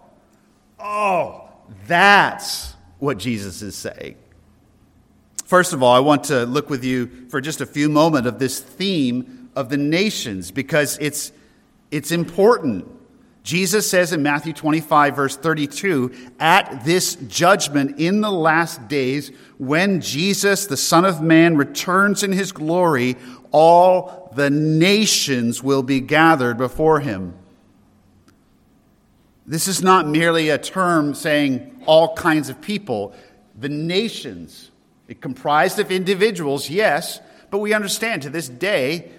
oh, 0.78 1.48
that's 1.86 2.74
what 2.98 3.16
Jesus 3.16 3.62
is 3.62 3.74
saying. 3.74 4.16
First 5.46 5.72
of 5.72 5.82
all, 5.82 5.94
I 5.94 6.00
want 6.00 6.24
to 6.24 6.44
look 6.44 6.68
with 6.68 6.84
you 6.84 7.26
for 7.30 7.40
just 7.40 7.62
a 7.62 7.66
few 7.66 7.88
moments 7.88 8.28
of 8.28 8.38
this 8.38 8.60
theme 8.60 9.48
of 9.56 9.70
the 9.70 9.78
nations 9.78 10.50
because 10.50 10.98
it's, 10.98 11.32
it's 11.90 12.10
important. 12.10 12.86
Jesus 13.42 13.88
says 13.88 14.12
in 14.12 14.24
Matthew 14.24 14.52
25, 14.52 15.14
verse 15.14 15.36
32, 15.36 16.12
at 16.40 16.84
this 16.84 17.14
judgment 17.14 18.00
in 18.00 18.20
the 18.20 18.30
last 18.30 18.88
days, 18.88 19.30
when 19.58 20.00
Jesus, 20.00 20.66
the 20.66 20.76
Son 20.76 21.04
of 21.04 21.22
Man, 21.22 21.56
returns 21.56 22.24
in 22.24 22.32
his 22.32 22.50
glory, 22.50 23.14
all 23.52 24.32
the 24.34 24.50
nations 24.50 25.62
will 25.62 25.84
be 25.84 26.00
gathered 26.00 26.58
before 26.58 26.98
him. 26.98 27.34
This 29.46 29.68
is 29.68 29.80
not 29.80 30.08
merely 30.08 30.48
a 30.48 30.58
term 30.58 31.14
saying 31.14 31.84
all 31.86 32.16
kinds 32.16 32.48
of 32.48 32.60
people. 32.60 33.14
The 33.56 33.68
nations, 33.68 34.72
it 35.06 35.20
comprised 35.20 35.78
of 35.78 35.92
individuals, 35.92 36.68
yes, 36.68 37.20
but 37.50 37.58
we 37.58 37.72
understand 37.72 38.22
to 38.22 38.30
this 38.30 38.48
day 38.48 39.12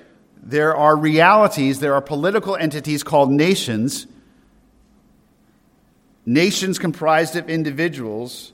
there 0.48 0.76
are 0.76 0.96
realities, 0.96 1.80
there 1.80 1.94
are 1.94 2.02
political 2.02 2.56
entities 2.56 3.04
called 3.04 3.30
nations 3.30 4.08
nations 6.28 6.78
comprised 6.78 7.38
of 7.38 7.50
individuals, 7.50 8.52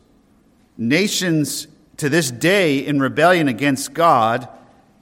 nations 0.77 1.67
to 1.97 2.07
this 2.07 2.29
day 2.29 2.77
in 2.77 2.99
rebellion 2.99 3.47
against 3.47 3.93
God, 3.93 4.47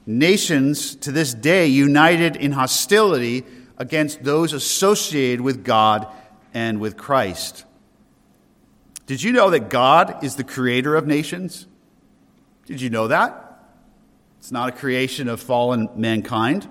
nations 0.05 0.95
to 0.95 1.11
this 1.11 1.33
day 1.33 1.67
united 1.67 2.37
in 2.37 2.53
hostility 2.53 3.43
against 3.77 4.23
those 4.23 4.53
associated 4.53 5.41
with 5.41 5.65
God 5.65 6.07
and 6.53 6.79
with 6.79 6.95
Christ. 6.95 7.65
Did 9.05 9.21
you 9.21 9.33
know 9.33 9.49
that 9.49 9.69
God 9.69 10.23
is 10.23 10.37
the 10.37 10.43
creator 10.45 10.95
of 10.95 11.05
nations? 11.05 11.67
Did 12.67 12.79
you 12.79 12.89
know 12.89 13.09
that? 13.09 13.59
It's 14.39 14.51
not 14.51 14.69
a 14.69 14.71
creation 14.71 15.27
of 15.27 15.41
fallen 15.41 15.89
mankind 15.95 16.69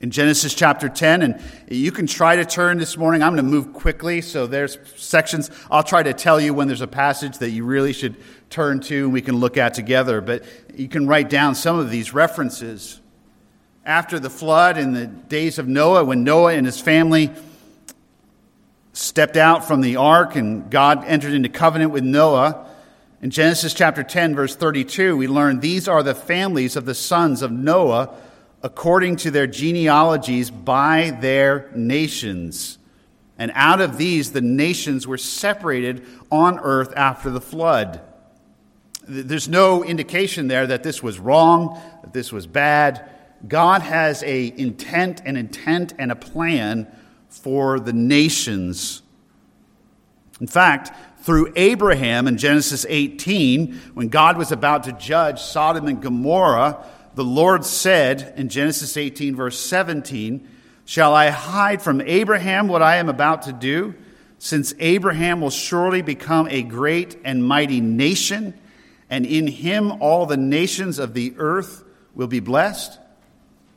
in 0.00 0.10
Genesis 0.10 0.54
chapter 0.54 0.88
10. 0.88 1.22
And 1.22 1.40
you 1.68 1.90
can 1.90 2.06
try 2.06 2.36
to 2.36 2.44
turn 2.44 2.78
this 2.78 2.96
morning. 2.96 3.22
I'm 3.22 3.34
going 3.34 3.44
to 3.44 3.50
move 3.50 3.72
quickly, 3.72 4.20
so 4.20 4.46
there's 4.46 4.78
sections. 4.96 5.50
I'll 5.70 5.82
try 5.82 6.02
to 6.02 6.12
tell 6.12 6.40
you 6.40 6.52
when 6.54 6.68
there's 6.68 6.80
a 6.80 6.86
passage 6.86 7.38
that 7.38 7.50
you 7.50 7.64
really 7.64 7.92
should 7.92 8.16
turn 8.50 8.80
to 8.80 9.04
and 9.04 9.12
we 9.12 9.22
can 9.22 9.36
look 9.36 9.56
at 9.56 9.74
together. 9.74 10.20
But 10.20 10.44
you 10.74 10.88
can 10.88 11.06
write 11.06 11.30
down 11.30 11.54
some 11.54 11.78
of 11.78 11.90
these 11.90 12.12
references. 12.12 13.00
After 13.84 14.18
the 14.18 14.30
flood 14.30 14.78
in 14.78 14.92
the 14.92 15.06
days 15.06 15.58
of 15.58 15.68
Noah, 15.68 16.04
when 16.04 16.24
Noah 16.24 16.54
and 16.54 16.66
his 16.66 16.80
family 16.80 17.30
stepped 18.92 19.36
out 19.36 19.64
from 19.64 19.80
the 19.80 19.96
ark 19.96 20.34
and 20.34 20.68
God 20.70 21.04
entered 21.04 21.32
into 21.32 21.48
covenant 21.48 21.92
with 21.92 22.02
Noah, 22.02 22.66
in 23.22 23.30
Genesis 23.30 23.72
chapter 23.72 24.02
10, 24.02 24.34
verse 24.34 24.56
32, 24.56 25.16
we 25.16 25.26
learn 25.26 25.60
these 25.60 25.88
are 25.88 26.02
the 26.02 26.14
families 26.14 26.76
of 26.76 26.84
the 26.84 26.94
sons 26.94 27.42
of 27.42 27.50
Noah 27.50 28.14
according 28.62 29.16
to 29.16 29.30
their 29.30 29.46
genealogies 29.46 30.50
by 30.50 31.16
their 31.20 31.70
nations. 31.74 32.78
And 33.38 33.52
out 33.54 33.80
of 33.80 33.98
these, 33.98 34.32
the 34.32 34.40
nations 34.40 35.06
were 35.06 35.18
separated 35.18 36.04
on 36.30 36.58
earth 36.58 36.92
after 36.96 37.30
the 37.30 37.40
flood. 37.40 38.00
There's 39.06 39.48
no 39.48 39.84
indication 39.84 40.48
there 40.48 40.66
that 40.66 40.82
this 40.82 41.02
was 41.02 41.18
wrong, 41.18 41.80
that 42.02 42.12
this 42.12 42.32
was 42.32 42.46
bad. 42.46 43.08
God 43.46 43.82
has 43.82 44.22
a 44.22 44.52
intent, 44.58 45.22
an 45.24 45.36
intent, 45.36 45.94
and 45.98 46.10
a 46.10 46.16
plan 46.16 46.88
for 47.28 47.78
the 47.78 47.92
nations. 47.92 49.02
In 50.40 50.46
fact, 50.46 50.92
through 51.20 51.52
Abraham 51.56 52.26
in 52.26 52.36
Genesis 52.36 52.86
18, 52.88 53.74
when 53.94 54.08
God 54.08 54.36
was 54.36 54.52
about 54.52 54.84
to 54.84 54.92
judge 54.92 55.40
Sodom 55.40 55.86
and 55.86 56.00
Gomorrah, 56.00 56.84
the 57.16 57.24
Lord 57.24 57.64
said 57.64 58.34
in 58.36 58.50
Genesis 58.50 58.98
18, 58.98 59.34
verse 59.34 59.58
17, 59.58 60.46
Shall 60.84 61.14
I 61.14 61.30
hide 61.30 61.80
from 61.80 62.02
Abraham 62.02 62.68
what 62.68 62.82
I 62.82 62.96
am 62.96 63.08
about 63.08 63.42
to 63.42 63.54
do? 63.54 63.94
Since 64.38 64.74
Abraham 64.78 65.40
will 65.40 65.50
surely 65.50 66.02
become 66.02 66.46
a 66.50 66.62
great 66.62 67.18
and 67.24 67.42
mighty 67.42 67.80
nation, 67.80 68.52
and 69.08 69.24
in 69.24 69.46
him 69.46 69.92
all 70.02 70.26
the 70.26 70.36
nations 70.36 70.98
of 70.98 71.14
the 71.14 71.34
earth 71.38 71.82
will 72.14 72.26
be 72.26 72.40
blessed. 72.40 72.98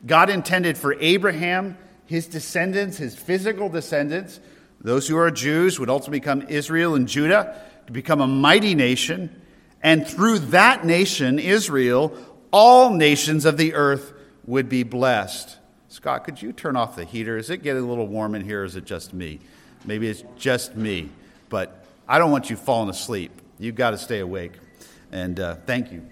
God 0.06 0.30
intended 0.30 0.78
for 0.78 0.94
Abraham, 1.00 1.78
his 2.08 2.28
descendants, 2.28 2.98
his 2.98 3.16
physical 3.16 3.70
descendants, 3.70 4.42
those 4.82 5.08
who 5.08 5.18
are 5.18 5.32
Jews 5.32 5.80
would 5.80 5.90
ultimately 5.90 6.20
become 6.20 6.42
Israel 6.50 6.94
and 6.94 7.08
Judah, 7.08 7.58
to 7.88 7.94
become 7.94 8.20
a 8.20 8.28
mighty 8.28 8.76
nation. 8.76 9.42
And 9.82 10.06
through 10.06 10.40
that 10.40 10.86
nation, 10.86 11.40
Israel, 11.40 12.14
all 12.52 12.94
nations 12.94 13.46
of 13.46 13.58
the 13.58 13.74
earth 13.74 14.14
would 14.46 14.70
be 14.70 14.84
blessed. 14.84 15.58
Scott, 15.90 16.24
could 16.24 16.42
you 16.42 16.54
turn 16.54 16.76
off 16.76 16.96
the 16.96 17.06
heater? 17.06 17.38
Is 17.38 17.50
it 17.50 17.64
getting 17.64 17.84
a 17.84 17.88
little 17.88 18.08
warm 18.08 18.36
in 18.36 18.44
here, 18.44 18.62
or 18.62 18.66
is 18.66 18.76
it 18.76 18.86
just 18.86 19.14
me? 19.14 19.40
Maybe 19.86 20.08
it's 20.08 20.24
just 20.38 20.76
me, 20.76 21.10
but 21.50 21.86
I 22.08 22.20
don't 22.20 22.32
want 22.32 22.50
you 22.50 22.56
falling 22.56 22.90
asleep. 22.90 23.32
You've 23.60 23.76
got 23.76 23.92
to 23.92 23.98
stay 23.98 24.20
awake. 24.20 24.54
And 25.12 25.40
uh, 25.40 25.56
thank 25.66 25.92
you. 25.92 26.06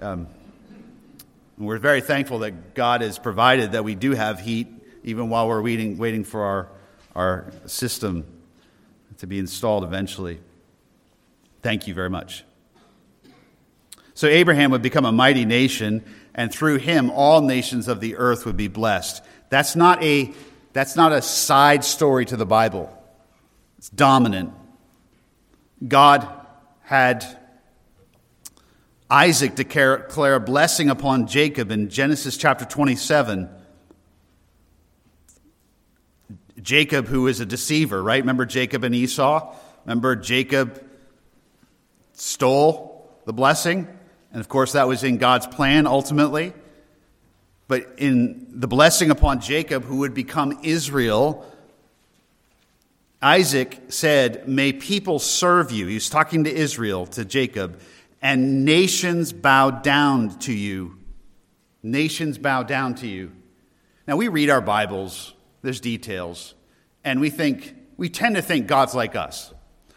Um, 0.00 0.26
we're 1.58 1.78
very 1.78 2.00
thankful 2.00 2.40
that 2.40 2.74
God 2.74 3.02
has 3.02 3.18
provided 3.18 3.72
that 3.72 3.84
we 3.84 3.94
do 3.94 4.12
have 4.12 4.40
heat, 4.40 4.68
even 5.04 5.28
while 5.28 5.48
we're 5.48 5.62
waiting, 5.62 5.98
waiting 5.98 6.24
for 6.24 6.42
our, 6.42 6.68
our 7.14 7.52
system 7.66 8.24
to 9.18 9.26
be 9.26 9.38
installed 9.38 9.84
eventually. 9.84 10.40
Thank 11.62 11.86
you 11.86 11.94
very 11.94 12.10
much. 12.10 12.44
So 14.22 14.28
Abraham 14.28 14.70
would 14.70 14.82
become 14.82 15.04
a 15.04 15.10
mighty 15.10 15.44
nation, 15.44 16.04
and 16.32 16.52
through 16.54 16.76
him, 16.76 17.10
all 17.10 17.40
nations 17.40 17.88
of 17.88 17.98
the 17.98 18.14
earth 18.14 18.46
would 18.46 18.56
be 18.56 18.68
blessed. 18.68 19.20
That's 19.48 19.74
not 19.74 20.00
a, 20.00 20.32
that's 20.72 20.94
not 20.94 21.10
a 21.10 21.20
side 21.20 21.82
story 21.82 22.24
to 22.26 22.36
the 22.36 22.46
Bible, 22.46 22.96
it's 23.78 23.88
dominant. 23.88 24.52
God 25.88 26.28
had 26.82 27.26
Isaac 29.10 29.56
declare 29.56 30.36
a 30.36 30.38
blessing 30.38 30.88
upon 30.88 31.26
Jacob 31.26 31.72
in 31.72 31.90
Genesis 31.90 32.36
chapter 32.36 32.64
27. 32.64 33.50
Jacob, 36.62 37.08
who 37.08 37.26
is 37.26 37.40
a 37.40 37.44
deceiver, 37.44 38.00
right? 38.00 38.22
Remember 38.22 38.46
Jacob 38.46 38.84
and 38.84 38.94
Esau? 38.94 39.52
Remember 39.84 40.14
Jacob 40.14 40.80
stole 42.12 43.20
the 43.24 43.32
blessing? 43.32 43.88
And 44.32 44.40
of 44.40 44.48
course, 44.48 44.72
that 44.72 44.88
was 44.88 45.04
in 45.04 45.18
God's 45.18 45.46
plan 45.46 45.86
ultimately. 45.86 46.54
But 47.68 47.94
in 47.98 48.46
the 48.50 48.66
blessing 48.66 49.10
upon 49.10 49.40
Jacob, 49.40 49.84
who 49.84 49.98
would 49.98 50.14
become 50.14 50.58
Israel, 50.62 51.46
Isaac 53.20 53.78
said, 53.88 54.48
May 54.48 54.72
people 54.72 55.18
serve 55.18 55.70
you. 55.70 55.86
He 55.86 55.94
was 55.94 56.10
talking 56.10 56.44
to 56.44 56.52
Israel, 56.52 57.06
to 57.06 57.24
Jacob, 57.24 57.80
and 58.20 58.64
nations 58.64 59.32
bow 59.32 59.70
down 59.70 60.38
to 60.40 60.52
you. 60.52 60.98
Nations 61.82 62.38
bow 62.38 62.62
down 62.62 62.94
to 62.96 63.06
you. 63.06 63.32
Now, 64.06 64.16
we 64.16 64.28
read 64.28 64.50
our 64.50 64.60
Bibles, 64.60 65.34
there's 65.62 65.80
details, 65.80 66.54
and 67.04 67.20
we 67.20 67.30
think, 67.30 67.74
we 67.96 68.08
tend 68.08 68.36
to 68.36 68.42
think 68.42 68.66
God's 68.66 68.94
like 68.94 69.14
us. 69.14 69.52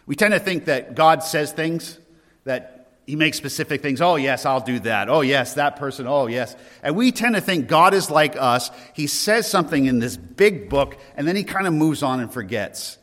We 0.06 0.16
tend 0.16 0.34
to 0.34 0.40
think 0.40 0.66
that 0.66 0.94
God 0.94 1.24
says 1.24 1.52
things 1.52 2.00
that 2.44 2.75
he 3.06 3.16
makes 3.16 3.38
specific 3.38 3.82
things. 3.82 4.02
Oh, 4.02 4.16
yes, 4.16 4.46
I'll 4.46 4.62
do 4.62 4.80
that. 4.80 5.10
Oh, 5.10 5.22
yes, 5.22 5.54
that 5.54 5.76
person. 5.76 6.08
Oh, 6.08 6.28
yes. 6.28 6.56
And 6.82 6.96
we 6.96 7.12
tend 7.12 7.36
to 7.36 7.42
think 7.42 7.68
God 7.68 7.94
is 7.94 8.10
like 8.10 8.36
us. 8.36 8.72
He 8.94 9.08
says 9.08 9.50
something 9.50 9.86
in 9.86 10.00
this 10.00 10.18
big 10.18 10.70
book, 10.70 10.98
and 11.16 11.28
then 11.28 11.36
he 11.36 11.44
kind 11.44 11.68
of 11.68 11.74
moves 11.74 12.02
on 12.02 12.20
and 12.20 12.34
forgets. 12.34 12.98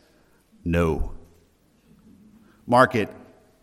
No. 0.65 1.15
Mark 2.67 2.95
it. 2.95 3.09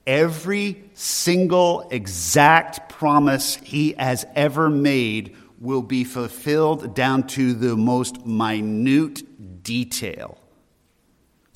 Every 0.07 0.89
single 0.93 1.87
exact 1.91 2.89
promise 2.89 3.57
he 3.57 3.93
has 3.93 4.25
ever 4.35 4.69
made 4.69 5.35
will 5.59 5.83
be 5.83 6.03
fulfilled 6.03 6.95
down 6.95 7.27
to 7.27 7.53
the 7.53 7.75
most 7.75 8.25
minute 8.25 9.61
detail. 9.61 10.38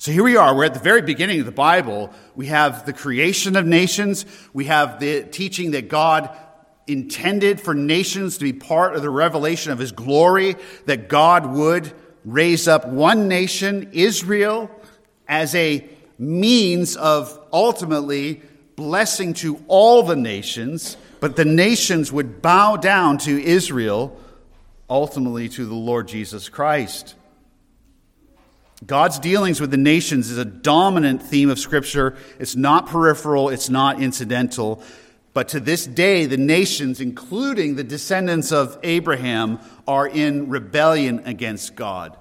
So 0.04 0.12
here 0.12 0.22
we 0.22 0.36
are. 0.36 0.54
We're 0.54 0.66
at 0.66 0.74
the 0.74 0.80
very 0.80 1.00
beginning 1.00 1.40
of 1.40 1.46
the 1.46 1.50
Bible. 1.50 2.12
We 2.36 2.48
have 2.48 2.84
the 2.84 2.92
creation 2.92 3.56
of 3.56 3.64
nations. 3.64 4.26
We 4.52 4.66
have 4.66 5.00
the 5.00 5.22
teaching 5.22 5.70
that 5.70 5.88
God 5.88 6.28
intended 6.86 7.58
for 7.58 7.72
nations 7.72 8.36
to 8.36 8.44
be 8.44 8.52
part 8.52 8.94
of 8.94 9.00
the 9.00 9.08
revelation 9.08 9.72
of 9.72 9.78
his 9.78 9.92
glory, 9.92 10.56
that 10.84 11.08
God 11.08 11.46
would 11.46 11.90
raise 12.22 12.68
up 12.68 12.86
one 12.86 13.28
nation, 13.28 13.88
Israel, 13.94 14.70
as 15.26 15.54
a 15.54 15.88
means 16.18 16.96
of 16.96 17.40
ultimately 17.50 18.42
blessing 18.76 19.32
to 19.32 19.64
all 19.68 20.02
the 20.02 20.16
nations, 20.16 20.98
but 21.18 21.36
the 21.36 21.46
nations 21.46 22.12
would 22.12 22.42
bow 22.42 22.76
down 22.76 23.16
to 23.16 23.42
Israel, 23.42 24.20
ultimately 24.90 25.48
to 25.48 25.64
the 25.64 25.72
Lord 25.72 26.08
Jesus 26.08 26.50
Christ. 26.50 27.14
God's 28.84 29.18
dealings 29.18 29.60
with 29.60 29.70
the 29.70 29.76
nations 29.76 30.30
is 30.30 30.38
a 30.38 30.44
dominant 30.44 31.22
theme 31.22 31.48
of 31.48 31.58
Scripture. 31.58 32.16
It's 32.38 32.56
not 32.56 32.86
peripheral, 32.86 33.48
it's 33.48 33.70
not 33.70 34.02
incidental. 34.02 34.82
But 35.32 35.48
to 35.48 35.60
this 35.60 35.86
day, 35.86 36.26
the 36.26 36.36
nations, 36.36 37.00
including 37.00 37.74
the 37.74 37.84
descendants 37.84 38.52
of 38.52 38.78
Abraham, 38.82 39.58
are 39.86 40.06
in 40.06 40.48
rebellion 40.48 41.22
against 41.24 41.74
God. 41.74 42.16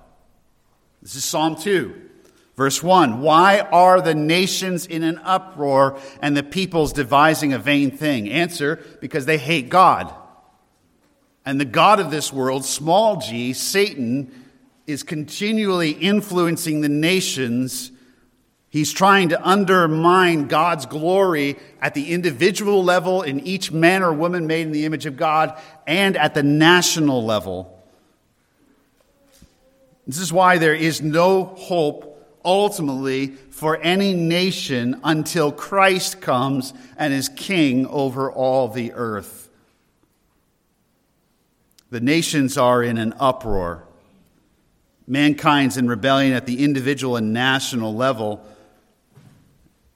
This 1.01 1.15
is 1.15 1.25
Psalm 1.25 1.55
2, 1.55 1.93
verse 2.55 2.81
1. 2.81 3.21
Why 3.21 3.59
are 3.59 4.01
the 4.01 4.15
nations 4.15 4.85
in 4.85 5.03
an 5.03 5.19
uproar 5.23 5.99
and 6.21 6.35
the 6.35 6.43
peoples 6.43 6.93
devising 6.93 7.53
a 7.53 7.59
vain 7.59 7.91
thing? 7.91 8.29
Answer, 8.29 8.79
because 9.01 9.25
they 9.25 9.37
hate 9.37 9.69
God. 9.69 10.13
And 11.45 11.59
the 11.59 11.65
God 11.65 11.99
of 11.99 12.09
this 12.09 12.31
world, 12.31 12.63
small 12.63 13.17
g, 13.17 13.53
Satan, 13.53 14.42
is 14.85 15.03
continually 15.03 15.91
influencing 15.91 16.81
the 16.81 16.89
nations. 16.89 17.91
He's 18.69 18.91
trying 18.91 19.29
to 19.29 19.47
undermine 19.47 20.47
God's 20.47 20.85
glory 20.85 21.57
at 21.81 21.93
the 21.93 22.11
individual 22.11 22.83
level 22.83 23.21
in 23.21 23.39
each 23.41 23.71
man 23.71 24.03
or 24.03 24.13
woman 24.13 24.47
made 24.47 24.67
in 24.67 24.71
the 24.71 24.85
image 24.85 25.05
of 25.05 25.15
God 25.15 25.59
and 25.87 26.17
at 26.17 26.33
the 26.33 26.43
national 26.43 27.23
level. 27.23 27.83
This 30.05 30.19
is 30.19 30.33
why 30.33 30.57
there 30.57 30.75
is 30.75 31.01
no 31.01 31.45
hope 31.45 32.09
ultimately 32.43 33.27
for 33.27 33.77
any 33.77 34.13
nation 34.13 34.99
until 35.03 35.51
Christ 35.51 36.19
comes 36.19 36.73
and 36.97 37.13
is 37.13 37.29
king 37.29 37.87
over 37.87 38.29
all 38.31 38.67
the 38.67 38.91
earth. 38.93 39.49
The 41.89 42.01
nations 42.01 42.57
are 42.57 42.83
in 42.83 42.97
an 42.97 43.13
uproar. 43.19 43.87
Mankind's 45.07 45.77
in 45.77 45.87
rebellion 45.87 46.33
at 46.33 46.45
the 46.45 46.63
individual 46.63 47.17
and 47.17 47.33
national 47.33 47.95
level. 47.95 48.45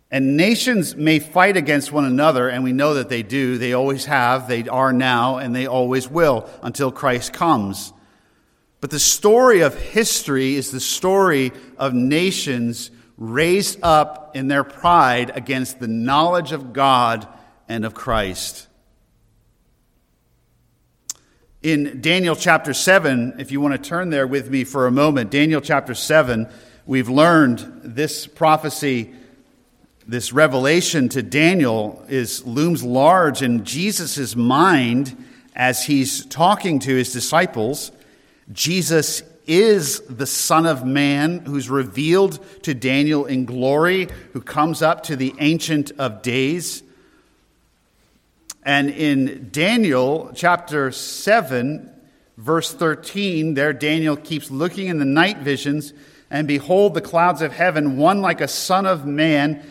And 0.10 0.38
nations 0.38 0.96
may 0.96 1.20
fight 1.20 1.58
against 1.58 1.91
one 1.91 2.06
another, 2.06 2.50
and 2.50 2.63
we 2.63 2.72
know 2.72 2.93
that 2.93 3.10
they 3.10 3.24
do. 3.24 3.58
They 3.58 3.74
always 3.74 4.06
have, 4.06 4.48
they 4.48 4.67
are 4.67 4.93
now, 4.93 5.38
and 5.38 5.56
they 5.56 5.67
always 5.67 6.10
will 6.10 6.50
until 6.62 6.91
Christ 6.91 7.34
comes. 7.34 7.91
But 8.80 8.91
the 8.91 9.00
story 9.00 9.62
of 9.62 9.76
history 9.76 10.56
is 10.56 10.72
the 10.72 10.80
story 10.80 11.52
of 11.78 11.93
nations 11.93 12.91
raised 13.17 13.80
up 13.82 14.36
in 14.36 14.48
their 14.48 14.63
pride 14.63 15.32
against 15.34 15.80
the 15.80 15.88
knowledge 15.88 16.52
of 16.52 16.74
God 16.74 17.28
and 17.67 17.84
of 17.84 17.93
Christ. 17.93 18.67
In 21.63 22.02
Daniel 22.02 22.36
chapter 22.36 22.72
7, 22.72 23.38
if 23.39 23.52
you 23.52 23.60
want 23.60 23.74
to 23.74 23.89
turn 23.89 24.12
there 24.12 24.28
with 24.28 24.52
me 24.52 24.63
for 24.63 24.86
a 24.86 24.91
moment, 24.91 25.32
Daniel 25.32 25.60
chapter 25.60 25.96
7, 25.96 26.48
we've 26.86 27.10
learned 27.10 27.82
this 27.84 28.28
prophecy, 28.28 29.12
this 30.06 30.32
revelation 30.32 31.10
to 31.10 31.24
Daniel 31.24 32.06
is 32.10 32.46
looms 32.46 32.84
large 32.84 33.41
in 33.41 33.65
Jesus' 33.65 34.36
mind 34.36 35.17
as 35.56 35.84
he's 35.84 36.28
talking 36.28 36.78
to 36.78 36.96
his 36.96 37.12
disciples. 37.12 37.91
Jesus 38.52 39.24
is 39.48 40.02
the 40.02 40.28
Son 40.28 40.67
of 40.67 40.86
Man 40.86 41.39
who's 41.39 41.72
revealed 41.72 42.39
to 42.62 42.76
Daniel 42.76 43.26
in 43.26 43.46
glory, 43.46 44.10
who 44.34 44.41
comes 44.41 44.84
up 44.84 45.02
to 45.04 45.15
the 45.15 45.34
Ancient 45.39 45.91
of 45.98 46.22
Days. 46.22 46.84
And 48.67 48.89
in 48.89 49.47
Daniel 49.49 50.30
chapter 50.36 50.91
7, 50.91 51.89
verse 52.36 52.73
13, 52.73 53.53
there 53.53 53.71
Daniel 53.71 54.17
keeps 54.17 54.51
looking 54.51 54.88
in 54.88 54.99
the 54.99 55.06
night 55.06 55.38
visions, 55.38 55.93
and 56.30 56.49
behold, 56.49 56.93
the 56.93 56.99
clouds 56.99 57.41
of 57.41 57.53
heaven, 57.53 57.95
one 57.95 58.19
like 58.19 58.41
a 58.41 58.47
son 58.49 58.86
of 58.86 59.06
man, 59.06 59.65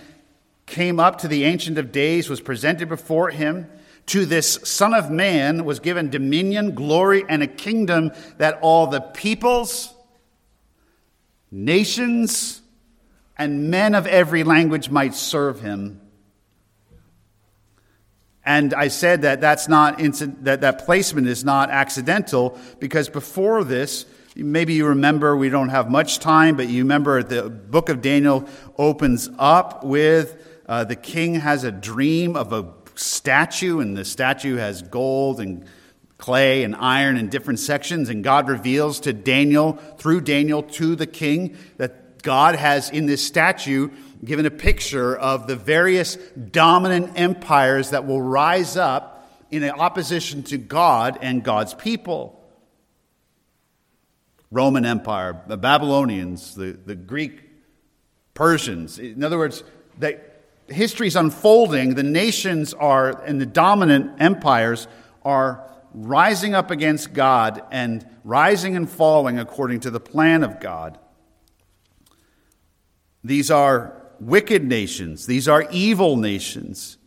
came 0.64 0.98
up 0.98 1.18
to 1.18 1.28
the 1.28 1.44
Ancient 1.44 1.76
of 1.76 1.92
Days, 1.92 2.30
was 2.30 2.40
presented 2.40 2.88
before 2.88 3.28
him. 3.28 3.70
To 4.06 4.24
this 4.24 4.60
Son 4.64 4.94
of 4.94 5.10
Man 5.10 5.66
was 5.66 5.78
given 5.78 6.08
dominion, 6.08 6.74
glory, 6.74 7.22
and 7.28 7.42
a 7.42 7.46
kingdom 7.46 8.12
that 8.38 8.60
all 8.62 8.86
the 8.86 9.02
peoples, 9.02 9.92
nations, 11.50 12.62
and 13.36 13.70
men 13.70 13.94
of 13.94 14.06
every 14.06 14.42
language 14.42 14.88
might 14.88 15.14
serve 15.14 15.60
him. 15.60 16.00
And 18.46 18.72
I 18.74 18.88
said 18.88 19.22
that 19.22 19.40
that's 19.40 19.66
not 19.68 19.98
that 19.98 20.60
that 20.60 20.84
placement 20.84 21.26
is 21.26 21.44
not 21.44 21.68
accidental 21.68 22.56
because 22.78 23.08
before 23.08 23.64
this, 23.64 24.06
maybe 24.36 24.74
you 24.74 24.86
remember 24.86 25.36
we 25.36 25.48
don't 25.48 25.70
have 25.70 25.90
much 25.90 26.20
time, 26.20 26.56
but 26.56 26.68
you 26.68 26.84
remember 26.84 27.24
the 27.24 27.50
book 27.50 27.88
of 27.88 28.00
Daniel 28.00 28.48
opens 28.78 29.28
up 29.38 29.82
with 29.82 30.62
uh, 30.66 30.84
the 30.84 30.94
king 30.94 31.34
has 31.34 31.64
a 31.64 31.72
dream 31.72 32.36
of 32.36 32.52
a 32.52 32.72
statue, 32.94 33.80
and 33.80 33.96
the 33.96 34.04
statue 34.04 34.56
has 34.56 34.80
gold 34.82 35.40
and 35.40 35.64
clay 36.18 36.62
and 36.62 36.74
iron 36.76 37.16
in 37.16 37.28
different 37.28 37.58
sections, 37.58 38.08
and 38.08 38.22
God 38.22 38.48
reveals 38.48 39.00
to 39.00 39.12
Daniel 39.12 39.74
through 39.98 40.22
Daniel 40.22 40.62
to 40.62 40.96
the 40.96 41.06
king 41.06 41.56
that 41.76 42.22
God 42.22 42.54
has 42.54 42.90
in 42.90 43.06
this 43.06 43.24
statue 43.26 43.90
given 44.24 44.46
a 44.46 44.50
picture 44.50 45.16
of 45.16 45.46
the 45.46 45.56
various 45.56 46.16
dominant 46.16 47.12
empires 47.16 47.90
that 47.90 48.06
will 48.06 48.22
rise 48.22 48.76
up 48.76 49.28
in 49.50 49.62
opposition 49.64 50.42
to 50.44 50.58
God 50.58 51.18
and 51.20 51.42
God's 51.42 51.74
people. 51.74 52.32
Roman 54.50 54.84
Empire, 54.84 55.42
the 55.46 55.56
Babylonians, 55.56 56.54
the, 56.54 56.72
the 56.72 56.94
Greek 56.94 57.42
Persians. 58.34 58.98
In 58.98 59.24
other 59.24 59.38
words, 59.38 59.64
that 59.98 60.44
history 60.68 61.08
is 61.08 61.16
unfolding, 61.16 61.94
the 61.94 62.02
nations 62.02 62.74
are, 62.74 63.22
and 63.22 63.40
the 63.40 63.46
dominant 63.46 64.20
empires 64.20 64.86
are 65.24 65.68
rising 65.92 66.54
up 66.54 66.70
against 66.70 67.12
God 67.12 67.62
and 67.70 68.06
rising 68.24 68.76
and 68.76 68.88
falling 68.88 69.38
according 69.38 69.80
to 69.80 69.90
the 69.90 70.00
plan 70.00 70.42
of 70.42 70.60
God. 70.60 70.98
These 73.24 73.50
are 73.50 74.05
wicked 74.20 74.64
nations, 74.64 75.26
these 75.26 75.48
are 75.48 75.66
evil 75.70 76.16
nations, 76.16 76.98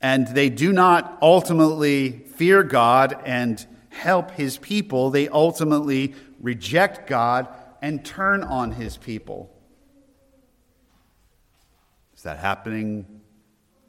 and 0.00 0.26
they 0.28 0.48
do 0.48 0.72
not 0.72 1.18
ultimately 1.22 2.10
fear 2.10 2.62
God 2.62 3.20
and 3.24 3.64
help 3.90 4.32
his 4.32 4.58
people. 4.58 5.10
They 5.10 5.28
ultimately 5.28 6.14
reject 6.40 7.08
God 7.08 7.48
and 7.80 8.04
turn 8.04 8.42
on 8.42 8.72
his 8.72 8.96
people. 8.96 9.52
Is 12.16 12.22
that 12.22 12.38
happening 12.38 13.20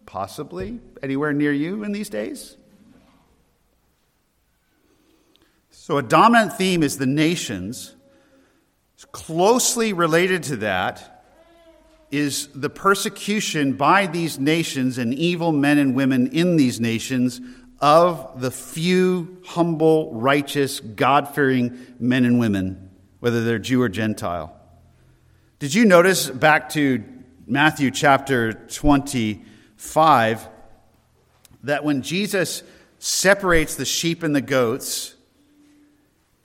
possibly 0.06 0.80
anywhere 1.02 1.34
near 1.34 1.52
you 1.52 1.84
in 1.84 1.91
these 1.91 2.10
days? 2.10 2.58
So, 5.69 5.98
a 5.98 6.04
dominant 6.04 6.54
theme 6.54 6.82
is 6.82 6.98
the 6.98 7.06
nations. 7.06 7.96
It's 8.96 9.06
closely 9.06 9.91
related 9.91 10.43
to 10.43 10.56
that 10.58 11.12
is 12.13 12.47
the 12.54 12.69
persecution 12.69 13.73
by 13.73 14.06
these 14.06 14.38
nations 14.38 14.99
and 14.99 15.15
evil 15.15 15.52
men 15.52 15.80
and 15.80 15.95
women 15.95 16.28
in 16.28 16.58
these 16.58 16.80
nations 16.80 17.41
of 17.80 18.39
the 18.39 18.52
few 18.52 19.41
humble, 19.47 20.13
righteous, 20.13 20.80
God 20.80 21.34
fearing 21.34 21.78
men 21.99 22.23
and 22.23 22.39
women, 22.39 22.91
whether 23.19 23.43
they're 23.43 23.58
Jew 23.58 23.82
or 23.82 23.89
Gentile. 23.89 24.56
Did 25.58 25.73
you 25.73 25.86
notice 25.86 26.30
back 26.30 26.69
to 26.69 27.04
Matthew 27.47 27.89
chapter 27.89 28.54
25 28.54 30.47
that 31.63 31.84
when 31.84 32.04
Jesus 32.04 32.62
separates 32.99 33.76
the 33.76 33.86
sheep 33.86 34.21
and 34.21 34.36
the 34.36 34.41
goats, 34.41 35.15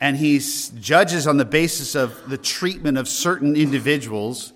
and 0.00 0.16
he 0.16 0.40
judges 0.80 1.26
on 1.26 1.36
the 1.36 1.44
basis 1.44 1.94
of 1.94 2.30
the 2.30 2.38
treatment 2.38 2.96
of 2.96 3.06
certain 3.06 3.54
individuals, 3.54 4.54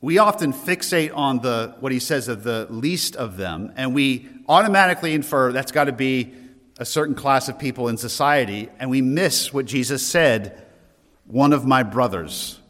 we 0.00 0.18
often 0.18 0.52
fixate 0.52 1.14
on 1.14 1.38
the 1.40 1.74
what 1.80 1.92
he 1.92 1.98
says 1.98 2.28
of 2.28 2.42
the 2.42 2.66
least 2.70 3.16
of 3.16 3.36
them 3.36 3.72
and 3.76 3.94
we 3.94 4.28
automatically 4.48 5.14
infer 5.14 5.52
that's 5.52 5.72
got 5.72 5.84
to 5.84 5.92
be 5.92 6.32
a 6.78 6.84
certain 6.84 7.14
class 7.14 7.48
of 7.48 7.58
people 7.58 7.88
in 7.88 7.96
society 7.96 8.68
and 8.78 8.90
we 8.90 9.00
miss 9.00 9.52
what 9.52 9.64
Jesus 9.64 10.06
said 10.06 10.66
one 11.26 11.52
of 11.52 11.66
my 11.66 11.82
brothers. 11.82 12.60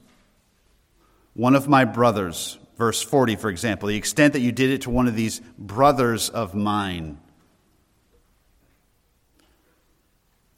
One 1.35 1.55
of 1.55 1.69
my 1.69 1.85
brothers. 1.85 2.59
Verse 2.77 3.03
40, 3.03 3.37
for 3.37 3.49
example, 3.49 3.89
the 3.89 3.97
extent 3.97 4.35
that 4.35 4.41
you 4.41 4.53
did 4.53 4.71
it 4.71 4.83
to 4.83 4.91
one 4.91 5.09
of 5.09 5.15
these 5.15 5.41
brothers 5.59 6.29
of 6.29 6.55
mine. 6.55 7.19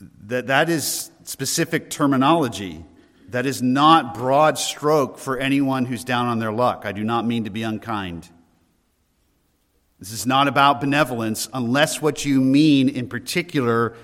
That, 0.00 0.48
that 0.48 0.68
is 0.68 1.10
specific 1.24 1.90
terminology. 1.90 2.84
That 3.28 3.44
is 3.44 3.60
not 3.60 4.14
broad 4.14 4.58
stroke 4.58 5.18
for 5.18 5.38
anyone 5.38 5.84
who's 5.84 6.04
down 6.04 6.26
on 6.26 6.38
their 6.38 6.52
luck. 6.52 6.82
I 6.84 6.92
do 6.92 7.04
not 7.04 7.26
mean 7.26 7.44
to 7.44 7.50
be 7.50 7.62
unkind. 7.62 8.28
This 9.98 10.12
is 10.12 10.26
not 10.26 10.48
about 10.48 10.80
benevolence 10.80 11.48
unless 11.52 12.00
what 12.00 12.24
you 12.24 12.40
mean 12.40 12.88
in 12.88 13.08
particular 13.08 13.94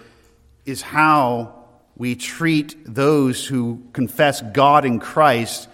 is 0.66 0.82
how 0.82 1.64
we 1.96 2.16
treat 2.16 2.76
those 2.84 3.46
who 3.46 3.82
confess 3.92 4.42
God 4.42 4.84
in 4.84 4.98
Christ 4.98 5.68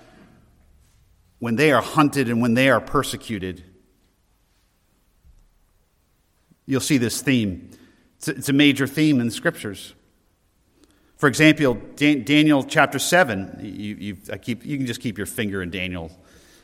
when 1.39 1.57
they 1.57 1.73
are 1.73 1.83
hunted 1.83 2.29
and 2.29 2.43
when 2.43 2.55
they 2.55 2.69
are 2.69 2.81
persecuted. 2.81 3.65
You'll 6.67 6.81
see 6.81 6.99
this 6.99 7.23
theme. 7.23 7.71
It's 8.25 8.51
a 8.51 8.53
major 8.53 8.87
theme 8.87 9.19
in 9.19 9.27
the 9.27 9.33
scriptures. 9.33 9.95
For 11.21 11.29
example, 11.29 11.75
Daniel 11.97 12.65
chapter 12.65 12.99
7, 12.99 13.61
you, 13.63 14.17
I 14.33 14.39
keep, 14.39 14.65
you 14.65 14.79
can 14.79 14.87
just 14.87 15.03
keep 15.03 15.19
your 15.19 15.27
finger 15.27 15.63
in 15.63 15.69
Daniel 15.69 16.11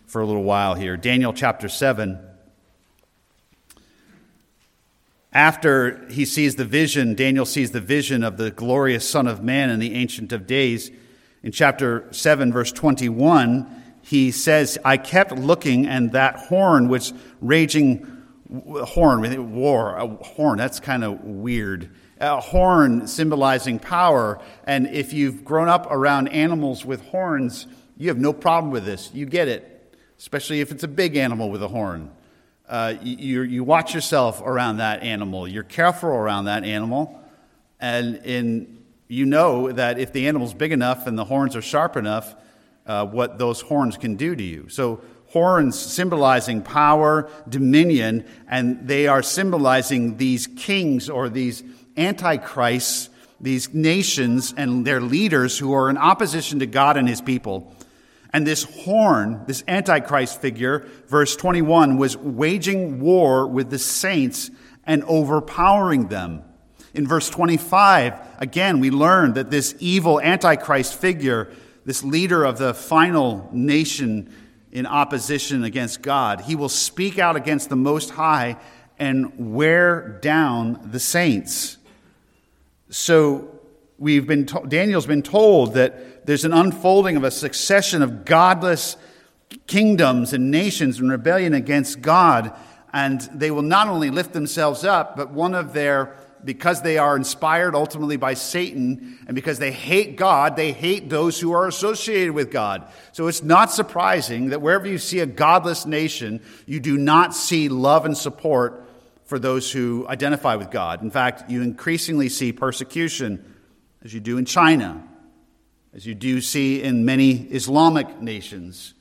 for 0.06 0.22
a 0.22 0.26
little 0.26 0.44
while 0.44 0.74
here. 0.74 0.96
Daniel 0.96 1.34
chapter 1.34 1.68
7. 1.68 2.18
After 5.30 6.08
he 6.08 6.24
sees 6.24 6.56
the 6.56 6.64
vision, 6.64 7.14
Daniel 7.14 7.44
sees 7.44 7.72
the 7.72 7.82
vision 7.82 8.24
of 8.24 8.38
the 8.38 8.50
glorious 8.50 9.06
Son 9.06 9.26
of 9.26 9.42
Man 9.42 9.68
and 9.68 9.82
the 9.82 9.92
Ancient 9.92 10.32
of 10.32 10.46
Days. 10.46 10.90
In 11.42 11.52
chapter 11.52 12.08
7, 12.10 12.50
verse 12.50 12.72
21, 12.72 13.82
he 14.00 14.30
says, 14.30 14.78
I 14.82 14.96
kept 14.96 15.32
looking, 15.32 15.84
and 15.84 16.12
that 16.12 16.36
horn 16.36 16.88
was 16.88 17.12
raging 17.42 18.10
horn, 18.64 19.52
war, 19.52 19.96
a 19.96 20.08
horn, 20.08 20.56
that's 20.56 20.80
kind 20.80 21.04
of 21.04 21.22
weird 21.22 21.90
a 22.20 22.40
horn 22.40 23.06
symbolizing 23.06 23.78
power. 23.78 24.40
And 24.64 24.86
if 24.88 25.12
you've 25.12 25.44
grown 25.44 25.68
up 25.68 25.86
around 25.90 26.28
animals 26.28 26.84
with 26.84 27.02
horns, 27.06 27.66
you 27.96 28.08
have 28.08 28.18
no 28.18 28.32
problem 28.32 28.72
with 28.72 28.84
this. 28.84 29.10
You 29.12 29.26
get 29.26 29.48
it, 29.48 29.94
especially 30.18 30.60
if 30.60 30.70
it's 30.70 30.84
a 30.84 30.88
big 30.88 31.16
animal 31.16 31.50
with 31.50 31.62
a 31.62 31.68
horn. 31.68 32.10
Uh, 32.68 32.94
you, 33.02 33.42
you 33.42 33.62
watch 33.62 33.94
yourself 33.94 34.42
around 34.42 34.78
that 34.78 35.02
animal. 35.02 35.46
You're 35.46 35.62
careful 35.62 36.08
around 36.08 36.46
that 36.46 36.64
animal. 36.64 37.22
And 37.78 38.16
in, 38.24 38.84
you 39.08 39.24
know 39.24 39.70
that 39.70 39.98
if 39.98 40.12
the 40.12 40.26
animal's 40.26 40.54
big 40.54 40.72
enough 40.72 41.06
and 41.06 41.16
the 41.16 41.24
horns 41.24 41.54
are 41.54 41.62
sharp 41.62 41.96
enough, 41.96 42.34
uh, 42.86 43.06
what 43.06 43.38
those 43.38 43.60
horns 43.60 43.96
can 43.96 44.16
do 44.16 44.34
to 44.34 44.42
you. 44.42 44.68
So, 44.68 45.00
horns 45.28 45.78
symbolizing 45.78 46.62
power, 46.62 47.28
dominion, 47.48 48.24
and 48.48 48.86
they 48.86 49.06
are 49.06 49.22
symbolizing 49.22 50.16
these 50.16 50.46
kings 50.46 51.10
or 51.10 51.28
these 51.28 51.62
antichrists, 51.96 53.10
these 53.40 53.72
nations 53.74 54.54
and 54.56 54.86
their 54.86 55.00
leaders 55.00 55.58
who 55.58 55.72
are 55.72 55.90
in 55.90 55.98
opposition 55.98 56.60
to 56.60 56.66
God 56.66 56.96
and 56.96 57.08
his 57.08 57.20
people. 57.20 57.74
And 58.32 58.46
this 58.46 58.64
horn, 58.64 59.44
this 59.46 59.64
antichrist 59.68 60.40
figure, 60.40 60.86
verse 61.06 61.36
21, 61.36 61.96
was 61.96 62.16
waging 62.16 63.00
war 63.00 63.46
with 63.46 63.70
the 63.70 63.78
saints 63.78 64.50
and 64.84 65.04
overpowering 65.04 66.08
them. 66.08 66.42
In 66.94 67.06
verse 67.06 67.28
25, 67.28 68.14
again, 68.38 68.80
we 68.80 68.90
learn 68.90 69.34
that 69.34 69.50
this 69.50 69.74
evil 69.78 70.20
antichrist 70.20 70.94
figure, 70.94 71.52
this 71.84 72.02
leader 72.02 72.44
of 72.44 72.58
the 72.58 72.74
final 72.74 73.48
nation 73.52 74.32
in 74.72 74.86
opposition 74.86 75.64
against 75.64 76.02
God, 76.02 76.42
he 76.42 76.56
will 76.56 76.68
speak 76.68 77.18
out 77.18 77.36
against 77.36 77.68
the 77.68 77.76
Most 77.76 78.10
High 78.10 78.56
and 78.98 79.54
wear 79.54 80.18
down 80.22 80.90
the 80.90 81.00
saints. 81.00 81.75
So 82.96 83.48
we've 83.98 84.26
been 84.26 84.46
to- 84.46 84.64
Daniel's 84.66 85.04
been 85.04 85.22
told 85.22 85.74
that 85.74 86.24
there's 86.24 86.46
an 86.46 86.54
unfolding 86.54 87.18
of 87.18 87.24
a 87.24 87.30
succession 87.30 88.00
of 88.00 88.24
godless 88.24 88.96
kingdoms 89.66 90.32
and 90.32 90.50
nations 90.50 90.98
in 90.98 91.10
rebellion 91.10 91.52
against 91.52 92.00
God, 92.00 92.52
and 92.94 93.20
they 93.34 93.50
will 93.50 93.60
not 93.60 93.88
only 93.88 94.08
lift 94.08 94.32
themselves 94.32 94.82
up, 94.82 95.14
but 95.14 95.30
one 95.30 95.54
of 95.54 95.74
their 95.74 96.16
because 96.42 96.80
they 96.80 96.96
are 96.96 97.16
inspired 97.16 97.74
ultimately 97.74 98.16
by 98.16 98.32
Satan 98.32 99.18
and 99.26 99.34
because 99.34 99.58
they 99.58 99.72
hate 99.72 100.16
God, 100.16 100.56
they 100.56 100.72
hate 100.72 101.10
those 101.10 101.38
who 101.40 101.52
are 101.52 101.66
associated 101.66 102.32
with 102.32 102.50
God. 102.50 102.86
So 103.12 103.26
it's 103.26 103.42
not 103.42 103.72
surprising 103.72 104.50
that 104.50 104.62
wherever 104.62 104.86
you 104.86 104.98
see 104.98 105.18
a 105.18 105.26
godless 105.26 105.84
nation, 105.84 106.40
you 106.64 106.78
do 106.78 106.96
not 106.96 107.34
see 107.34 107.68
love 107.68 108.06
and 108.06 108.16
support 108.16 108.85
for 109.26 109.38
those 109.38 109.70
who 109.70 110.06
identify 110.08 110.54
with 110.54 110.70
God. 110.70 111.02
In 111.02 111.10
fact, 111.10 111.50
you 111.50 111.62
increasingly 111.62 112.28
see 112.28 112.52
persecution, 112.52 113.54
as 114.04 114.14
you 114.14 114.20
do 114.20 114.38
in 114.38 114.44
China, 114.44 115.06
as 115.92 116.06
you 116.06 116.14
do 116.14 116.40
see 116.40 116.82
in 116.82 117.04
many 117.04 117.32
Islamic 117.32 118.20
nations, 118.20 118.94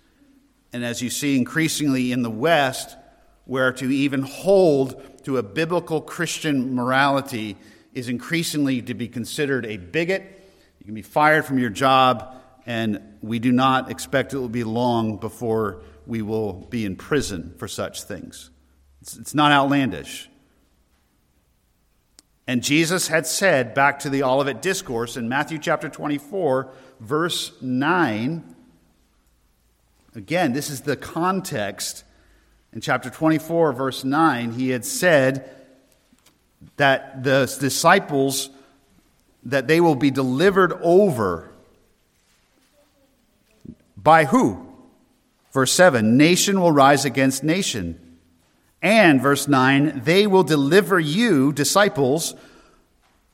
and 0.74 0.84
as 0.84 1.02
you 1.02 1.10
see 1.10 1.38
increasingly 1.38 2.12
in 2.12 2.24
the 2.24 2.30
West, 2.30 2.98
where 3.46 3.72
to 3.72 3.90
even 3.90 4.24
hold 4.24 5.24
to 5.24 5.38
a 5.38 5.44
biblical 5.44 6.02
Christian 6.02 6.74
morality 6.74 7.56
is 7.94 8.10
increasingly 8.10 8.82
to 8.82 8.94
be 8.94 9.08
considered 9.08 9.66
a 9.66 9.78
bigot. 9.78 10.24
You 10.80 10.86
can 10.86 10.96
be 10.96 11.04
fired 11.04 11.46
from 11.46 11.60
your 11.60 11.70
job, 11.70 12.36
and 12.66 13.00
we 13.22 13.38
do 13.38 13.52
not 13.52 13.92
expect 13.92 14.34
it 14.34 14.38
will 14.38 14.50
be 14.50 14.64
long 14.64 15.18
before 15.18 15.84
we 16.08 16.24
will 16.24 16.54
be 16.54 16.84
in 16.84 16.96
prison 16.96 17.54
for 17.58 17.68
such 17.68 18.04
things. 18.04 18.50
It's, 19.06 19.18
it's 19.18 19.36
not 19.36 19.52
outlandish. 19.52 20.32
And 22.48 22.64
Jesus 22.64 23.08
had 23.08 23.28
said 23.28 23.76
back 23.76 24.00
to 24.00 24.10
the 24.10 24.24
Olivet 24.24 24.64
Discourse 24.64 25.16
in 25.16 25.30
Matthew 25.30 25.60
chapter 25.60 25.90
24, 25.90 26.72
verse 27.00 27.52
9. 27.62 28.56
Again, 30.16 30.54
this 30.54 30.72
is 30.72 30.82
the 30.82 30.98
context. 30.98 32.04
In 32.74 32.82
chapter 32.82 33.12
24, 33.12 33.74
verse 33.74 34.04
9, 34.04 34.54
he 34.54 34.70
had 34.70 34.84
said 34.84 35.52
that 36.78 37.24
the 37.24 37.46
disciples 37.60 38.50
that 39.44 39.68
they 39.68 39.80
will 39.80 39.94
be 39.94 40.10
delivered 40.10 40.74
over 40.82 41.52
by 43.96 44.26
who? 44.26 44.68
Verse 45.52 45.72
7 45.72 46.18
Nation 46.18 46.60
will 46.60 46.72
rise 46.72 47.06
against 47.06 47.44
nation 47.44 48.00
and, 48.86 49.20
verse 49.20 49.48
9, 49.48 50.04
they 50.06 50.28
will 50.28 50.44
deliver 50.44 51.00
you, 51.00 51.52
disciples, 51.52 52.36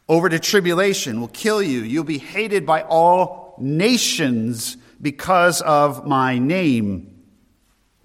over 0.07 0.29
to 0.29 0.39
tribulation, 0.39 1.19
will 1.19 1.27
kill 1.27 1.61
you. 1.61 1.81
You'll 1.81 2.05
be 2.05 2.19
hated 2.19 2.65
by 2.65 2.83
all 2.83 3.55
nations 3.59 4.77
because 5.01 5.61
of 5.61 6.07
my 6.07 6.39
name. 6.39 7.25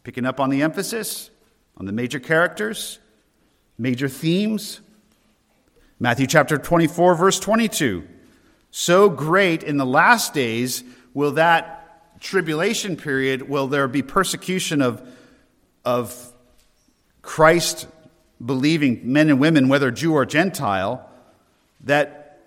Picking 0.03 0.27
up 0.27 0.41
on 0.41 0.51
the 0.51 0.63
emphasis, 0.63 1.31
on 1.77 1.87
the 1.87 1.93
major 1.93 2.19
characters, 2.19 2.99
major 3.79 4.09
themes. 4.09 4.81
Matthew 6.01 6.27
chapter 6.27 6.59
24, 6.59 7.15
verse 7.15 7.39
22. 7.39 8.09
So 8.73 9.09
great 9.09 9.63
in 9.63 9.77
the 9.77 9.87
last 9.87 10.35
days 10.35 10.83
will 11.15 11.31
that 11.33 12.19
tribulation 12.21 12.97
period, 12.97 13.49
will 13.49 13.69
there 13.69 13.87
be 13.87 14.03
persecution 14.03 14.83
of, 14.83 15.01
of 15.85 16.33
Christ 17.27 17.89
believing 18.45 19.01
men 19.13 19.29
and 19.29 19.41
women, 19.41 19.69
whether 19.69 19.91
Jew 19.91 20.15
or 20.15 20.25
Gentile, 20.25 21.07
that 21.81 22.41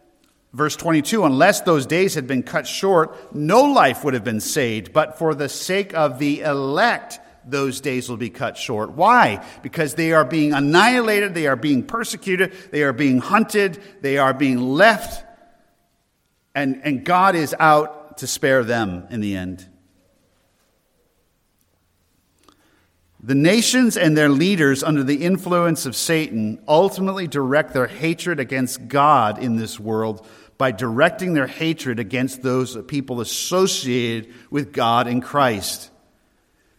verse 0.53 0.75
22 0.77 1.25
unless 1.25 1.61
those 1.61 1.85
days 1.85 2.15
had 2.15 2.25
been 2.25 2.43
cut 2.43 2.65
short, 2.65 3.35
no 3.35 3.63
life 3.63 4.03
would 4.03 4.13
have 4.13 4.23
been 4.23 4.39
saved, 4.39 4.93
but 4.93 5.19
for 5.19 5.35
the 5.35 5.49
sake 5.49 5.93
of 5.93 6.17
the 6.17 6.39
elect, 6.41 7.19
those 7.45 7.81
days 7.81 8.09
will 8.09 8.17
be 8.17 8.29
cut 8.29 8.57
short. 8.57 8.91
Why? 8.91 9.45
Because 9.61 9.95
they 9.95 10.13
are 10.13 10.25
being 10.25 10.53
annihilated, 10.53 11.33
they 11.33 11.47
are 11.47 11.57
being 11.57 11.83
persecuted, 11.83 12.53
they 12.71 12.83
are 12.83 12.93
being 12.93 13.19
hunted, 13.19 13.83
they 14.01 14.17
are 14.17 14.33
being 14.33 14.59
left, 14.59 15.25
and, 16.55 16.81
and 16.85 17.03
God 17.03 17.35
is 17.35 17.53
out 17.59 18.19
to 18.19 18.27
spare 18.27 18.63
them 18.63 19.07
in 19.09 19.19
the 19.19 19.35
end. 19.35 19.68
The 23.21 23.35
nations 23.35 23.97
and 23.97 24.15
their 24.15 24.29
leaders, 24.29 24.81
under 24.81 25.03
the 25.03 25.23
influence 25.23 25.85
of 25.85 25.95
Satan, 25.95 26.61
ultimately 26.67 27.27
direct 27.27 27.73
their 27.73 27.87
hatred 27.87 28.39
against 28.39 28.87
God 28.87 29.37
in 29.39 29.57
this 29.57 29.79
world 29.79 30.25
by 30.57 30.71
directing 30.71 31.33
their 31.33 31.47
hatred 31.47 31.99
against 31.99 32.43
those 32.43 32.77
people 32.83 33.19
associated 33.19 34.33
with 34.49 34.71
God 34.71 35.07
in 35.07 35.19
Christ. 35.19 35.91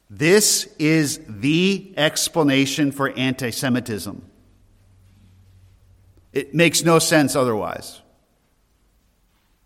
This 0.08 0.68
is 0.78 1.20
the 1.28 1.92
explanation 1.96 2.90
for 2.90 3.10
anti 3.10 3.50
Semitism. 3.50 4.24
It 6.32 6.54
makes 6.54 6.82
no 6.84 6.98
sense 6.98 7.36
otherwise. 7.36 8.00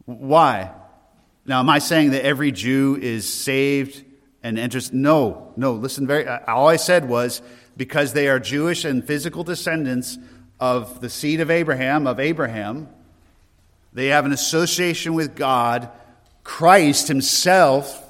Why? 0.07 0.73
Now, 1.47 1.61
am 1.61 1.71
I 1.71 1.79
saying 1.79 2.11
that 2.11 2.25
every 2.25 2.53
Jew 2.53 2.99
is 3.01 3.33
saved 3.33 4.05
and 4.45 4.59
enters? 4.59 4.93
No, 4.93 5.53
no. 5.57 5.73
Listen, 5.73 6.07
very. 6.07 6.29
All 6.29 6.69
I 6.69 6.77
said 6.77 7.09
was 7.09 7.43
because 7.77 8.13
they 8.13 8.29
are 8.29 8.39
Jewish 8.39 8.85
and 8.85 9.05
physical 9.05 9.43
descendants 9.43 10.19
of 10.61 11.01
the 11.01 11.11
seed 11.11 11.41
of 11.41 11.51
Abraham, 11.51 12.07
of 12.07 12.21
Abraham, 12.21 12.89
they 13.93 14.09
have 14.09 14.25
an 14.25 14.33
association 14.33 15.15
with 15.15 15.35
God. 15.35 15.89
Christ 16.43 17.09
himself 17.09 18.01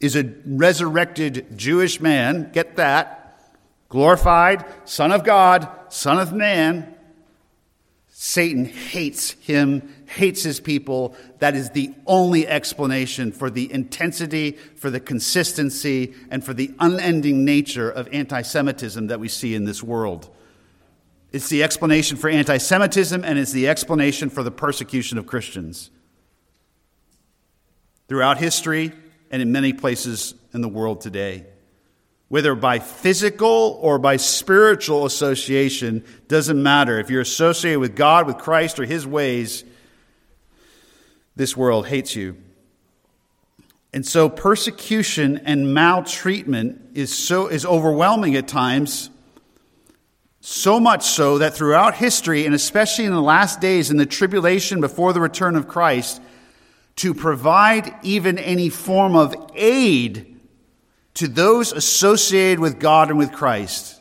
is 0.00 0.16
a 0.16 0.32
resurrected 0.44 1.56
Jewish 1.56 2.00
man. 2.00 2.50
Get 2.52 2.76
that. 2.76 3.14
Glorified, 3.88 4.64
Son 4.84 5.12
of 5.12 5.24
God, 5.24 5.68
Son 5.88 6.18
of 6.18 6.32
Man. 6.32 6.94
Satan 8.08 8.66
hates 8.66 9.30
him, 9.32 9.94
hates 10.08 10.42
his 10.42 10.58
people. 10.58 11.14
That 11.38 11.54
is 11.54 11.70
the 11.70 11.94
only 12.06 12.46
explanation 12.46 13.30
for 13.30 13.50
the 13.50 13.72
intensity, 13.72 14.52
for 14.76 14.90
the 14.90 15.00
consistency, 15.00 16.14
and 16.30 16.44
for 16.44 16.54
the 16.54 16.74
unending 16.80 17.44
nature 17.44 17.90
of 17.90 18.08
anti 18.12 18.42
Semitism 18.42 19.06
that 19.08 19.20
we 19.20 19.28
see 19.28 19.54
in 19.54 19.64
this 19.64 19.82
world. 19.82 20.28
It's 21.30 21.48
the 21.48 21.62
explanation 21.62 22.16
for 22.16 22.28
anti 22.28 22.58
Semitism, 22.58 23.22
and 23.24 23.38
it's 23.38 23.52
the 23.52 23.68
explanation 23.68 24.30
for 24.30 24.42
the 24.42 24.50
persecution 24.50 25.18
of 25.18 25.26
Christians. 25.26 25.90
Throughout 28.08 28.38
history 28.38 28.92
and 29.30 29.42
in 29.42 29.52
many 29.52 29.74
places 29.74 30.34
in 30.54 30.62
the 30.62 30.68
world 30.68 31.02
today 31.02 31.44
whether 32.28 32.54
by 32.54 32.78
physical 32.78 33.78
or 33.80 33.98
by 33.98 34.16
spiritual 34.16 35.06
association, 35.06 36.04
doesn't 36.28 36.62
matter. 36.62 36.98
If 36.98 37.10
you're 37.10 37.22
associated 37.22 37.80
with 37.80 37.96
God, 37.96 38.26
with 38.26 38.38
Christ, 38.38 38.78
or 38.78 38.84
His 38.84 39.06
ways, 39.06 39.64
this 41.38 41.56
world 41.56 41.86
hates 41.86 42.16
you. 42.16 42.36
And 43.92 44.04
so 44.04 44.28
persecution 44.28 45.38
and 45.38 45.72
maltreatment 45.72 46.80
is 46.94 47.16
so 47.16 47.46
is 47.46 47.64
overwhelming 47.64 48.36
at 48.36 48.46
times. 48.46 49.08
So 50.40 50.78
much 50.78 51.04
so 51.04 51.38
that 51.38 51.54
throughout 51.54 51.94
history, 51.94 52.44
and 52.44 52.54
especially 52.54 53.04
in 53.04 53.12
the 53.12 53.22
last 53.22 53.60
days 53.60 53.90
in 53.90 53.96
the 53.96 54.06
tribulation 54.06 54.80
before 54.80 55.12
the 55.12 55.20
return 55.20 55.56
of 55.56 55.68
Christ, 55.68 56.20
to 56.96 57.14
provide 57.14 57.94
even 58.02 58.36
any 58.36 58.68
form 58.68 59.14
of 59.14 59.34
aid 59.54 60.40
to 61.14 61.28
those 61.28 61.72
associated 61.72 62.58
with 62.58 62.80
God 62.80 63.10
and 63.10 63.18
with 63.18 63.32
Christ, 63.32 64.00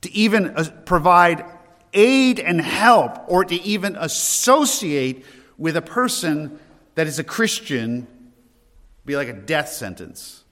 to 0.00 0.12
even 0.12 0.48
uh, 0.56 0.64
provide 0.84 1.44
aid 1.92 2.40
and 2.40 2.60
help, 2.60 3.18
or 3.28 3.44
to 3.44 3.54
even 3.54 3.96
associate 3.96 5.24
with 5.58 5.76
a 5.76 5.82
person 5.82 6.58
that 6.94 7.06
is 7.06 7.18
a 7.18 7.24
Christian, 7.24 8.06
be 9.04 9.16
like 9.16 9.28
a 9.28 9.32
death 9.32 9.68
sentence. 9.68 10.44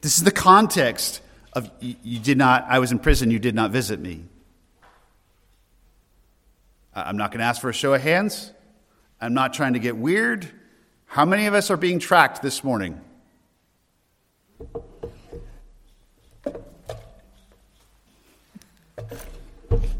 This 0.00 0.18
is 0.18 0.24
the 0.24 0.32
context 0.32 1.20
of 1.52 1.70
you 1.80 2.18
did 2.18 2.38
not, 2.38 2.66
I 2.68 2.78
was 2.78 2.92
in 2.92 2.98
prison, 2.98 3.30
you 3.30 3.38
did 3.38 3.54
not 3.54 3.70
visit 3.70 4.00
me. 4.00 4.24
I'm 6.94 7.16
not 7.16 7.30
going 7.30 7.38
to 7.38 7.44
ask 7.44 7.60
for 7.60 7.70
a 7.70 7.74
show 7.74 7.94
of 7.94 8.02
hands. 8.02 8.52
I'm 9.20 9.34
not 9.34 9.54
trying 9.54 9.74
to 9.74 9.78
get 9.78 9.96
weird. 9.96 10.48
How 11.06 11.24
many 11.24 11.46
of 11.46 11.54
us 11.54 11.70
are 11.70 11.76
being 11.76 11.98
tracked 11.98 12.42
this 12.42 12.64
morning? 12.64 13.00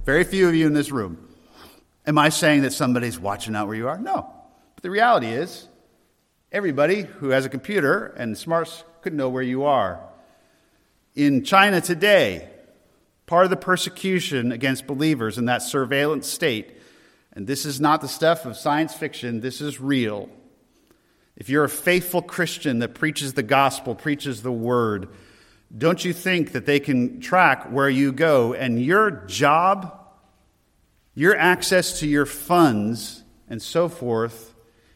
Very 0.04 0.24
few 0.24 0.48
of 0.48 0.54
you 0.54 0.66
in 0.66 0.72
this 0.72 0.90
room. 0.90 1.31
Am 2.06 2.18
I 2.18 2.30
saying 2.30 2.62
that 2.62 2.72
somebody's 2.72 3.18
watching 3.18 3.54
out 3.54 3.68
where 3.68 3.76
you 3.76 3.88
are? 3.88 3.98
No. 3.98 4.28
But 4.74 4.82
the 4.82 4.90
reality 4.90 5.28
is, 5.28 5.68
everybody 6.50 7.02
who 7.02 7.28
has 7.28 7.44
a 7.44 7.48
computer 7.48 8.06
and 8.16 8.36
smarts 8.36 8.84
could 9.02 9.14
know 9.14 9.28
where 9.28 9.42
you 9.42 9.64
are. 9.64 10.00
In 11.14 11.44
China 11.44 11.80
today, 11.80 12.48
part 13.26 13.44
of 13.44 13.50
the 13.50 13.56
persecution 13.56 14.50
against 14.50 14.86
believers 14.86 15.38
in 15.38 15.44
that 15.44 15.62
surveillance 15.62 16.26
state, 16.28 16.76
and 17.32 17.46
this 17.46 17.64
is 17.64 17.80
not 17.80 18.00
the 18.00 18.08
stuff 18.08 18.46
of 18.46 18.56
science 18.56 18.94
fiction, 18.94 19.40
this 19.40 19.60
is 19.60 19.80
real. 19.80 20.28
If 21.36 21.48
you're 21.48 21.64
a 21.64 21.68
faithful 21.68 22.20
Christian 22.20 22.80
that 22.80 22.94
preaches 22.94 23.34
the 23.34 23.42
gospel, 23.42 23.94
preaches 23.94 24.42
the 24.42 24.52
word, 24.52 25.08
don't 25.76 26.04
you 26.04 26.12
think 26.12 26.52
that 26.52 26.66
they 26.66 26.80
can 26.80 27.20
track 27.20 27.70
where 27.70 27.88
you 27.88 28.12
go 28.12 28.52
and 28.52 28.82
your 28.82 29.10
job, 29.10 30.01
your 31.14 31.36
access 31.36 32.00
to 32.00 32.06
your 32.06 32.26
funds, 32.26 33.22
and 33.48 33.60
so 33.60 33.88
forth 33.88 34.54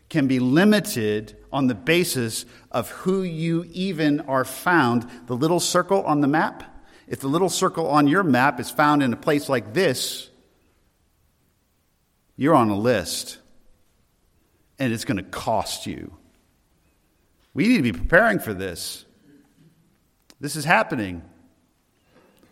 can 0.09 0.27
be 0.27 0.39
limited 0.39 1.37
on 1.53 1.67
the 1.67 1.75
basis 1.75 2.47
of 2.71 2.91
who 2.91 3.23
you 3.23 3.67
even 3.73 4.21
are 4.21 4.45
found? 4.45 5.09
The 5.27 5.37
little 5.37 5.61
circle 5.61 6.03
on 6.05 6.21
the 6.21 6.29
map? 6.29 6.63
If 7.09 7.21
the 7.21 7.29
little 7.29 7.49
circle 7.49 7.89
on 7.89 8.09
your 8.09 8.23
map 8.23 8.59
is 8.61 8.71
found 8.71 9.03
in 9.03 9.13
a 9.13 9.17
place 9.17 9.49
like 9.49 9.75
this, 9.75 10.29
you're 12.37 12.55
on 12.55 12.71
a 12.71 12.77
list 12.77 13.39
and 14.79 14.93
it's 14.93 15.05
going 15.05 15.17
to 15.17 15.23
cost 15.23 15.87
you. 15.87 16.17
We 17.55 17.69
need 17.69 17.77
to 17.77 17.83
be 17.83 17.93
preparing 17.93 18.39
for 18.39 18.53
this. 18.53 19.05
This 20.41 20.57
is 20.57 20.65
happening. 20.65 21.23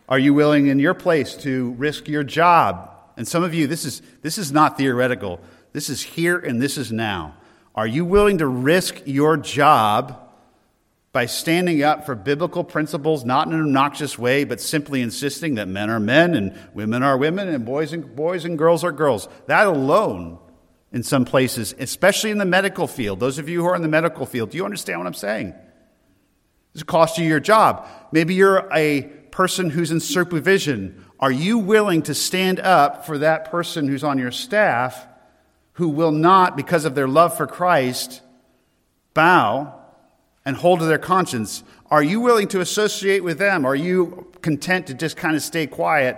Are 0.09 0.17
you 0.17 0.33
willing 0.33 0.67
in 0.67 0.79
your 0.79 0.95
place 0.95 1.35
to 1.37 1.71
risk 1.73 2.07
your 2.07 2.23
job? 2.23 2.94
And 3.17 3.27
some 3.27 3.43
of 3.43 3.53
you, 3.53 3.67
this 3.67 3.85
is, 3.85 4.01
this 4.21 4.37
is 4.37 4.51
not 4.51 4.77
theoretical. 4.77 5.39
This 5.73 5.89
is 5.89 6.01
here 6.01 6.37
and 6.37 6.61
this 6.61 6.77
is 6.77 6.91
now. 6.91 7.35
Are 7.73 7.87
you 7.87 8.05
willing 8.05 8.37
to 8.39 8.47
risk 8.47 9.01
your 9.05 9.37
job 9.37 10.21
by 11.11 11.25
standing 11.25 11.81
up 11.81 12.05
for 12.05 12.13
biblical 12.13 12.63
principles, 12.63 13.23
not 13.23 13.47
in 13.47 13.53
an 13.53 13.61
obnoxious 13.61 14.19
way, 14.19 14.43
but 14.43 14.59
simply 14.59 15.01
insisting 15.01 15.55
that 15.55 15.67
men 15.67 15.89
are 15.89 15.99
men 15.99 16.35
and 16.35 16.57
women 16.73 17.03
are 17.03 17.17
women 17.17 17.47
and 17.47 17.65
boys 17.65 17.93
and 17.93 18.15
boys 18.15 18.43
and 18.43 18.57
girls 18.57 18.83
are 18.83 18.91
girls? 18.91 19.29
That 19.47 19.67
alone 19.67 20.39
in 20.91 21.03
some 21.03 21.25
places, 21.25 21.73
especially 21.79 22.31
in 22.31 22.37
the 22.37 22.45
medical 22.45 22.87
field. 22.87 23.19
Those 23.19 23.37
of 23.39 23.49
you 23.49 23.61
who 23.61 23.67
are 23.67 23.75
in 23.75 23.81
the 23.81 23.87
medical 23.87 24.25
field, 24.25 24.51
do 24.51 24.57
you 24.57 24.65
understand 24.65 24.99
what 24.99 25.07
I'm 25.07 25.13
saying? 25.13 25.53
This 26.73 26.83
costs 26.83 27.17
you 27.17 27.25
your 27.25 27.39
job. 27.39 27.87
Maybe 28.11 28.35
you're 28.35 28.69
a 28.73 29.03
person 29.31 29.69
who's 29.69 29.91
in 29.91 30.01
supervision. 30.01 31.04
Are 31.19 31.31
you 31.31 31.57
willing 31.57 32.01
to 32.03 32.13
stand 32.13 32.59
up 32.59 33.05
for 33.05 33.17
that 33.19 33.49
person 33.49 33.87
who's 33.87 34.03
on 34.03 34.17
your 34.17 34.31
staff 34.31 35.07
who 35.73 35.89
will 35.89 36.11
not, 36.11 36.55
because 36.55 36.85
of 36.85 36.95
their 36.95 37.07
love 37.07 37.35
for 37.35 37.47
Christ, 37.47 38.21
bow 39.13 39.81
and 40.45 40.55
hold 40.55 40.79
to 40.79 40.85
their 40.85 40.97
conscience? 40.97 41.63
Are 41.89 42.03
you 42.03 42.19
willing 42.19 42.47
to 42.49 42.61
associate 42.61 43.23
with 43.23 43.37
them? 43.37 43.65
Are 43.65 43.75
you 43.75 44.31
content 44.41 44.87
to 44.87 44.93
just 44.93 45.17
kind 45.17 45.35
of 45.35 45.41
stay 45.41 45.67
quiet? 45.67 46.17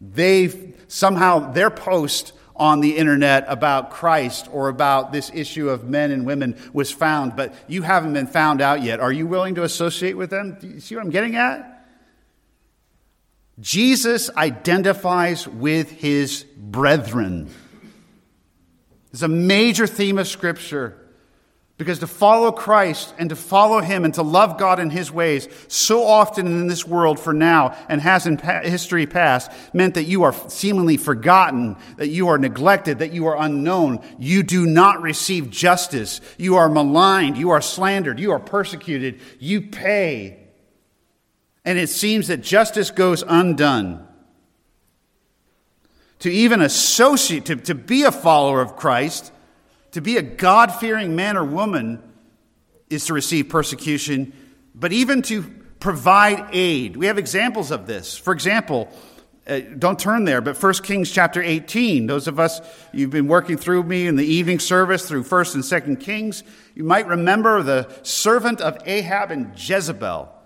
They've 0.00 0.74
somehow, 0.88 1.52
their 1.52 1.70
post 1.70 2.32
on 2.54 2.80
the 2.80 2.96
internet 2.96 3.44
about 3.48 3.90
Christ 3.90 4.48
or 4.52 4.68
about 4.68 5.12
this 5.12 5.30
issue 5.32 5.68
of 5.68 5.88
men 5.88 6.10
and 6.10 6.26
women 6.26 6.60
was 6.72 6.90
found, 6.90 7.36
but 7.36 7.54
you 7.68 7.82
haven't 7.82 8.12
been 8.12 8.26
found 8.26 8.60
out 8.60 8.82
yet. 8.82 9.00
Are 9.00 9.12
you 9.12 9.26
willing 9.26 9.54
to 9.54 9.62
associate 9.62 10.16
with 10.16 10.30
them? 10.30 10.58
Do 10.60 10.66
you 10.66 10.80
see 10.80 10.96
what 10.96 11.04
I'm 11.04 11.10
getting 11.10 11.36
at? 11.36 11.77
Jesus 13.60 14.30
identifies 14.36 15.48
with 15.48 15.90
his 15.90 16.44
brethren. 16.56 17.50
It's 19.12 19.22
a 19.22 19.28
major 19.28 19.86
theme 19.86 20.18
of 20.18 20.28
Scripture. 20.28 20.96
Because 21.78 22.00
to 22.00 22.08
follow 22.08 22.50
Christ 22.50 23.14
and 23.18 23.30
to 23.30 23.36
follow 23.36 23.80
Him 23.80 24.04
and 24.04 24.12
to 24.14 24.22
love 24.22 24.58
God 24.58 24.80
in 24.80 24.90
His 24.90 25.12
ways 25.12 25.48
so 25.68 26.04
often 26.04 26.48
in 26.48 26.66
this 26.66 26.84
world 26.84 27.20
for 27.20 27.32
now 27.32 27.76
and 27.88 28.00
has 28.00 28.26
in 28.26 28.36
history 28.36 29.06
past 29.06 29.52
meant 29.72 29.94
that 29.94 30.02
you 30.02 30.24
are 30.24 30.32
seemingly 30.32 30.96
forgotten, 30.96 31.76
that 31.96 32.08
you 32.08 32.28
are 32.28 32.38
neglected, 32.38 32.98
that 32.98 33.12
you 33.12 33.26
are 33.26 33.40
unknown. 33.40 34.00
You 34.18 34.42
do 34.42 34.66
not 34.66 35.02
receive 35.02 35.50
justice. 35.50 36.20
You 36.36 36.56
are 36.56 36.68
maligned. 36.68 37.38
You 37.38 37.50
are 37.50 37.62
slandered. 37.62 38.18
You 38.18 38.32
are 38.32 38.40
persecuted. 38.40 39.20
You 39.38 39.62
pay. 39.62 40.47
And 41.68 41.78
it 41.78 41.90
seems 41.90 42.28
that 42.28 42.40
justice 42.40 42.90
goes 42.90 43.22
undone. 43.28 44.08
To 46.20 46.30
even 46.30 46.62
associate, 46.62 47.44
to, 47.44 47.56
to 47.56 47.74
be 47.74 48.04
a 48.04 48.10
follower 48.10 48.62
of 48.62 48.74
Christ, 48.74 49.30
to 49.90 50.00
be 50.00 50.16
a 50.16 50.22
God 50.22 50.72
fearing 50.72 51.14
man 51.14 51.36
or 51.36 51.44
woman 51.44 52.02
is 52.88 53.04
to 53.04 53.12
receive 53.12 53.50
persecution, 53.50 54.32
but 54.74 54.94
even 54.94 55.20
to 55.24 55.42
provide 55.78 56.46
aid. 56.52 56.96
We 56.96 57.04
have 57.04 57.18
examples 57.18 57.70
of 57.70 57.86
this. 57.86 58.16
For 58.16 58.32
example, 58.32 58.88
uh, 59.46 59.60
don't 59.78 59.98
turn 59.98 60.24
there, 60.24 60.40
but 60.40 60.56
1 60.56 60.72
Kings 60.82 61.10
chapter 61.10 61.42
18. 61.42 62.06
Those 62.06 62.28
of 62.28 62.40
us, 62.40 62.62
you've 62.94 63.10
been 63.10 63.28
working 63.28 63.58
through 63.58 63.82
me 63.82 64.06
in 64.06 64.16
the 64.16 64.24
evening 64.24 64.58
service 64.58 65.06
through 65.06 65.24
1st 65.24 65.54
and 65.56 65.98
2nd 65.98 66.00
Kings. 66.00 66.44
You 66.74 66.84
might 66.84 67.06
remember 67.06 67.62
the 67.62 67.94
servant 68.04 68.62
of 68.62 68.78
Ahab 68.86 69.30
and 69.30 69.52
Jezebel. 69.54 70.36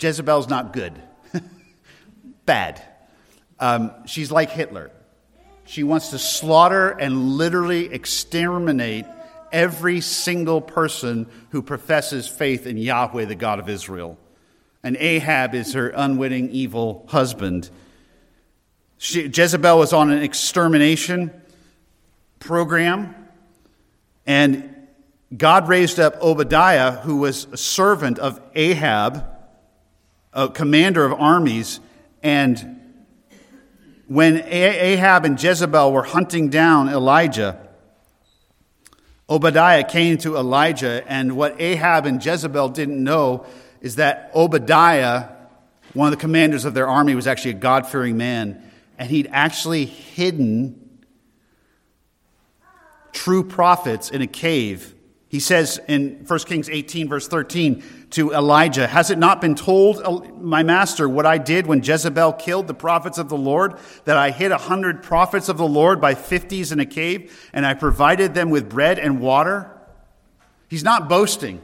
Jezebel's 0.00 0.48
not 0.48 0.72
good, 0.72 0.94
bad. 2.46 2.82
Um, 3.58 3.92
she's 4.06 4.30
like 4.30 4.50
Hitler. 4.50 4.90
She 5.64 5.82
wants 5.82 6.10
to 6.10 6.18
slaughter 6.18 6.90
and 6.90 7.32
literally 7.32 7.92
exterminate 7.92 9.04
every 9.50 10.00
single 10.00 10.60
person 10.60 11.26
who 11.50 11.62
professes 11.62 12.28
faith 12.28 12.66
in 12.66 12.76
Yahweh, 12.76 13.24
the 13.24 13.34
God 13.34 13.58
of 13.58 13.68
Israel. 13.68 14.18
And 14.82 14.96
Ahab 14.96 15.54
is 15.54 15.72
her 15.72 15.88
unwitting, 15.88 16.50
evil 16.50 17.04
husband. 17.08 17.68
She, 18.98 19.22
Jezebel 19.22 19.78
was 19.78 19.92
on 19.92 20.10
an 20.10 20.22
extermination 20.22 21.32
program, 22.38 23.14
and 24.26 24.72
God 25.36 25.68
raised 25.68 25.98
up 25.98 26.22
Obadiah, 26.22 26.92
who 26.92 27.16
was 27.16 27.46
a 27.50 27.56
servant 27.56 28.18
of 28.18 28.40
Ahab, 28.54 29.26
a 30.36 30.50
commander 30.50 31.04
of 31.04 31.14
armies, 31.14 31.80
and 32.22 32.78
when 34.06 34.44
Ahab 34.46 35.24
and 35.24 35.42
Jezebel 35.42 35.90
were 35.90 36.02
hunting 36.02 36.50
down 36.50 36.88
Elijah, 36.90 37.58
Obadiah 39.28 39.82
came 39.82 40.18
to 40.18 40.36
Elijah, 40.36 41.02
and 41.08 41.36
what 41.36 41.58
Ahab 41.58 42.04
and 42.04 42.24
Jezebel 42.24 42.68
didn't 42.68 43.02
know 43.02 43.46
is 43.80 43.96
that 43.96 44.30
Obadiah, 44.34 45.30
one 45.94 46.12
of 46.12 46.12
the 46.12 46.20
commanders 46.20 46.66
of 46.66 46.74
their 46.74 46.86
army, 46.86 47.14
was 47.14 47.26
actually 47.26 47.52
a 47.52 47.54
God 47.54 47.86
fearing 47.86 48.18
man, 48.18 48.62
and 48.98 49.10
he'd 49.10 49.28
actually 49.32 49.86
hidden 49.86 51.00
true 53.12 53.42
prophets 53.42 54.10
in 54.10 54.20
a 54.20 54.26
cave. 54.26 54.94
He 55.28 55.40
says 55.40 55.80
in 55.88 56.26
1 56.26 56.38
Kings 56.40 56.68
18, 56.68 57.08
verse 57.08 57.26
13, 57.26 57.82
to 58.10 58.32
Elijah, 58.32 58.86
Has 58.86 59.10
it 59.10 59.18
not 59.18 59.40
been 59.40 59.54
told, 59.54 60.40
my 60.40 60.62
master, 60.62 61.08
what 61.08 61.26
I 61.26 61.38
did 61.38 61.66
when 61.66 61.82
Jezebel 61.82 62.34
killed 62.34 62.68
the 62.68 62.74
prophets 62.74 63.18
of 63.18 63.28
the 63.28 63.36
Lord? 63.36 63.78
That 64.04 64.16
I 64.16 64.30
hid 64.30 64.52
a 64.52 64.58
hundred 64.58 65.02
prophets 65.02 65.48
of 65.48 65.56
the 65.56 65.66
Lord 65.66 66.00
by 66.00 66.14
fifties 66.14 66.70
in 66.70 66.78
a 66.78 66.86
cave, 66.86 67.50
and 67.52 67.66
I 67.66 67.74
provided 67.74 68.32
them 68.32 68.50
with 68.50 68.68
bread 68.68 68.98
and 68.98 69.20
water? 69.20 69.70
He's 70.68 70.84
not 70.84 71.08
boasting. 71.08 71.60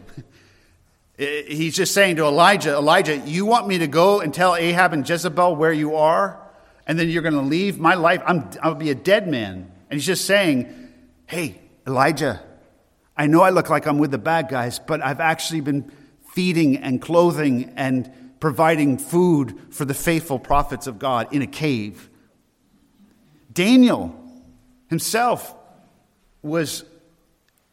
He's 1.17 1.77
just 1.77 1.95
saying 1.95 2.17
to 2.17 2.25
Elijah, 2.25 2.75
Elijah, 2.75 3.17
you 3.19 3.47
want 3.47 3.69
me 3.69 3.79
to 3.79 3.87
go 3.87 4.21
and 4.21 4.35
tell 4.35 4.57
Ahab 4.57 4.93
and 4.93 5.09
Jezebel 5.09 5.55
where 5.55 5.73
you 5.73 5.97
are, 5.97 6.41
and 6.87 6.99
then 6.99 7.09
you're 7.09 7.23
going 7.23 7.35
to 7.35 7.41
leave 7.41 7.79
my 7.79 7.95
life? 7.95 8.21
I'm, 8.27 8.51
I'll 8.61 8.75
be 8.75 8.91
a 8.91 8.95
dead 8.95 9.29
man. 9.29 9.71
And 9.89 10.01
he's 10.01 10.07
just 10.07 10.25
saying, 10.25 10.89
Hey, 11.27 11.61
Elijah, 11.87 12.43
I 13.17 13.27
know 13.27 13.43
I 13.43 13.51
look 13.51 13.71
like 13.71 13.87
I'm 13.87 13.99
with 13.99 14.11
the 14.11 14.19
bad 14.19 14.49
guys, 14.49 14.81
but 14.81 15.01
I've 15.01 15.21
actually 15.21 15.61
been 15.61 15.93
feeding 16.33 16.79
and 16.79 17.01
clothing 17.01 17.73
and 17.77 18.11
providing 18.41 18.99
food 18.99 19.59
for 19.71 19.85
the 19.85 19.95
faithful 19.95 20.39
prophets 20.39 20.87
of 20.87 20.99
God 20.99 21.33
in 21.33 21.43
a 21.43 21.47
cave. 21.47 22.11
Daniel 23.53 24.19
himself 24.89 25.55
was 26.43 26.85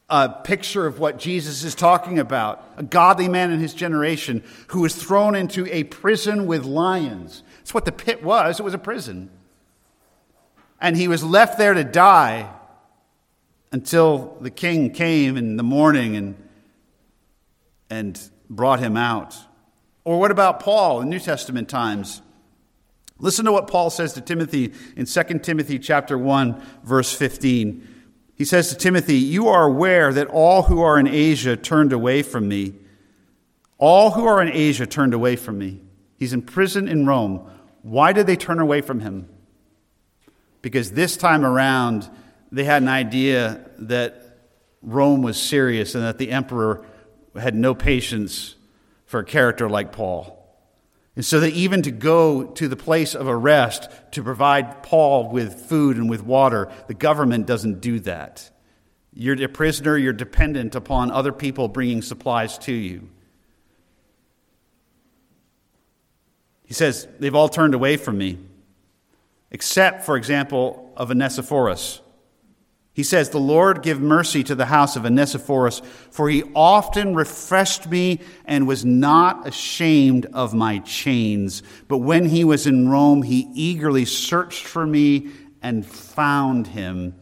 a 0.10 0.30
picture 0.30 0.86
of 0.86 1.00
what 1.00 1.18
Jesus 1.18 1.64
is 1.64 1.76
talking 1.76 2.20
about 2.20 2.64
a 2.78 2.84
godly 2.84 3.28
man 3.28 3.52
in 3.52 3.60
his 3.60 3.74
generation 3.74 4.44
who 4.68 4.82
was 4.82 4.96
thrown 4.96 5.36
into 5.36 5.68
a 5.74 5.84
prison 5.86 6.48
with 6.48 6.66
lions. 6.66 7.44
That's 7.60 7.74
what 7.74 7.86
the 7.86 7.92
pit 7.92 8.24
was, 8.24 8.60
it 8.60 8.64
was 8.64 8.74
a 8.74 8.80
prison. 8.80 9.30
And 10.82 10.96
he 10.98 11.08
was 11.08 11.24
left 11.24 11.58
there 11.58 11.74
to 11.74 11.84
die 11.84 12.50
until 13.72 14.38
the 14.42 14.50
king 14.50 14.92
came 14.92 15.38
in 15.38 15.58
the 15.58 15.64
morning 15.64 16.16
and, 16.16 16.36
and 17.90 18.30
brought 18.50 18.80
him 18.80 18.98
out. 18.98 19.38
Or 20.04 20.20
what 20.20 20.32
about 20.32 20.60
Paul 20.60 21.02
in 21.02 21.10
New 21.10 21.20
Testament 21.20 21.70
times? 21.70 22.22
Listen 23.20 23.46
to 23.46 23.52
what 23.52 23.68
Paul 23.68 23.90
says 23.90 24.14
to 24.14 24.22
Timothy 24.22 24.74
in 24.96 25.06
2 25.06 25.40
Timothy 25.40 25.78
chapter 25.78 26.18
1 26.18 26.62
verse 26.84 27.14
15. 27.14 27.88
He 28.36 28.46
says 28.46 28.70
to 28.70 28.76
Timothy, 28.76 29.18
"You 29.18 29.50
are 29.50 29.66
aware 29.66 30.14
that 30.14 30.28
all 30.28 30.64
who 30.64 30.82
are 30.82 30.98
in 30.98 31.08
Asia 31.08 31.58
turned 31.58 31.92
away 31.92 32.22
from 32.24 32.48
me. 32.48 32.76
All 33.78 34.12
who 34.12 34.26
are 34.26 34.42
in 34.42 34.50
Asia 34.50 34.86
turned 34.86 35.14
away 35.14 35.36
from 35.36 35.58
me. 35.58 35.82
He's 36.18 36.34
in 36.34 36.42
prison 36.42 36.88
in 36.88 37.06
Rome. 37.06 37.42
Why 37.82 38.14
did 38.14 38.28
they 38.28 38.38
turn 38.38 38.60
away 38.60 38.82
from 38.82 39.02
him? 39.02 39.28
Because 40.62 40.92
this 40.92 41.18
time 41.18 41.46
around 41.46 42.10
they 42.52 42.64
had 42.64 42.82
an 42.82 42.88
idea 42.88 43.70
that 43.78 44.38
Rome 44.82 45.22
was 45.22 45.40
serious 45.40 45.94
and 45.94 46.04
that 46.04 46.18
the 46.18 46.32
emperor 46.32 46.86
had 47.36 47.56
no 47.56 47.74
patience 47.76 48.56
for 49.06 49.20
a 49.20 49.26
character 49.26 49.70
like 49.70 49.92
Paul. 49.92 50.36
And 51.16 51.26
so 51.26 51.40
that 51.42 51.54
even 51.54 51.82
to 51.82 51.92
go 51.92 52.46
to 52.46 52.68
the 52.68 52.78
place 52.78 53.14
of 53.14 53.28
arrest 53.28 53.90
to 54.12 54.24
provide 54.24 54.84
Paul 54.84 55.30
with 55.30 55.54
food 55.54 55.98
and 55.98 56.10
with 56.10 56.24
water, 56.24 56.72
the 56.88 56.94
government 56.94 57.46
doesn't 57.46 57.82
do 57.82 58.00
that. 58.02 58.50
You're 59.14 59.44
a 59.44 59.50
prisoner, 59.50 59.98
you're 59.98 60.14
dependent 60.14 60.76
upon 60.76 61.12
other 61.12 61.34
people 61.34 61.68
bringing 61.68 62.02
supplies 62.02 62.58
to 62.60 62.72
you. 62.72 63.10
He 66.64 66.74
says, 66.74 67.08
They've 67.20 67.36
all 67.36 67.50
turned 67.50 67.74
away 67.74 67.98
from 67.98 68.18
me, 68.18 68.38
except, 69.52 70.06
for 70.06 70.16
example, 70.16 70.94
of 70.96 71.10
Onesiphorus 71.10 72.00
he 72.94 73.04
says, 73.04 73.30
The 73.30 73.40
Lord 73.40 73.82
give 73.82 74.02
mercy 74.02 74.44
to 74.44 74.56
the 74.56 74.66
house 74.66 74.96
of 74.96 75.06
Onesiphorus, 75.06 75.82
for 76.12 76.30
he 76.30 76.44
often 76.56 77.16
refreshed 77.16 77.88
me 77.88 78.20
and 78.46 78.68
was 78.68 78.84
not 78.84 79.48
ashamed 79.48 80.26
of 80.34 80.54
my 80.54 80.80
chains. 80.80 81.64
But 81.88 82.00
when 82.00 82.26
he 82.26 82.44
was 82.44 82.68
in 82.68 82.90
Rome, 82.90 83.22
he 83.22 83.48
eagerly 83.54 84.06
searched 84.06 84.66
for 84.66 84.86
me 84.86 85.30
and 85.62 85.86
found 85.86 86.68
him. 86.68 87.16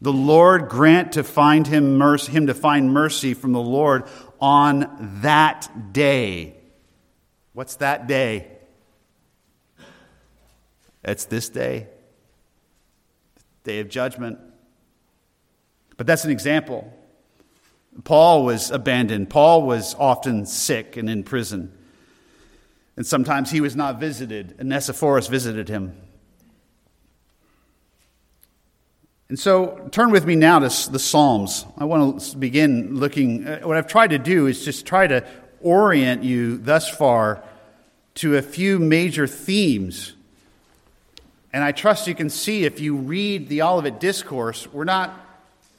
The 0.00 0.12
Lord 0.12 0.68
grant 0.68 1.12
to 1.12 1.22
find 1.22 1.66
him 1.66 1.98
mercy, 1.98 2.32
him 2.32 2.46
to 2.46 2.54
find 2.54 2.92
mercy 2.92 3.34
from 3.34 3.52
the 3.52 3.60
Lord 3.60 4.04
on 4.40 5.18
that 5.22 5.92
day. 5.92 6.56
What's 7.52 7.76
that 7.76 8.06
day? 8.06 8.50
It's 11.04 11.24
this 11.26 11.48
day, 11.48 11.88
day 13.64 13.80
of 13.80 13.88
judgment. 13.88 14.38
But 16.00 16.06
that's 16.06 16.24
an 16.24 16.30
example. 16.30 16.90
Paul 18.04 18.46
was 18.46 18.70
abandoned. 18.70 19.28
Paul 19.28 19.64
was 19.64 19.94
often 19.98 20.46
sick 20.46 20.96
and 20.96 21.10
in 21.10 21.24
prison. 21.24 21.76
And 22.96 23.06
sometimes 23.06 23.50
he 23.50 23.60
was 23.60 23.76
not 23.76 24.00
visited. 24.00 24.56
Onesiphorus 24.58 25.26
visited 25.26 25.68
him. 25.68 25.94
And 29.28 29.38
so 29.38 29.90
turn 29.92 30.10
with 30.10 30.24
me 30.24 30.36
now 30.36 30.60
to 30.60 30.90
the 30.90 30.98
Psalms. 30.98 31.66
I 31.76 31.84
want 31.84 32.18
to 32.18 32.36
begin 32.38 32.94
looking. 32.94 33.46
Uh, 33.46 33.60
what 33.64 33.76
I've 33.76 33.86
tried 33.86 34.08
to 34.08 34.18
do 34.18 34.46
is 34.46 34.64
just 34.64 34.86
try 34.86 35.06
to 35.06 35.22
orient 35.60 36.24
you 36.24 36.56
thus 36.56 36.88
far 36.88 37.44
to 38.14 38.38
a 38.38 38.42
few 38.42 38.78
major 38.78 39.26
themes. 39.26 40.14
And 41.52 41.62
I 41.62 41.72
trust 41.72 42.08
you 42.08 42.14
can 42.14 42.30
see 42.30 42.64
if 42.64 42.80
you 42.80 42.96
read 42.96 43.50
the 43.50 43.60
Olivet 43.60 44.00
Discourse, 44.00 44.66
we're 44.72 44.84
not 44.84 45.26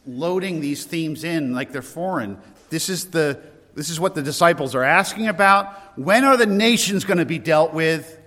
loading 0.06 0.62
these 0.62 0.86
themes 0.86 1.24
in 1.24 1.54
like 1.54 1.72
they're 1.72 1.82
foreign. 1.82 2.38
This 2.70 2.90
is, 2.90 3.12
the, 3.12 3.40
this 3.76 3.90
is 3.90 4.00
what 4.00 4.16
the 4.16 4.22
disciples 4.22 4.76
are 4.76 4.84
asking 4.84 5.28
about. 5.28 5.98
When 5.98 6.24
are 6.24 6.38
the 6.38 6.46
nations 6.46 7.06
going 7.06 7.18
to 7.20 7.26
be 7.26 7.40
dealt 7.40 7.74
with? 7.74 8.18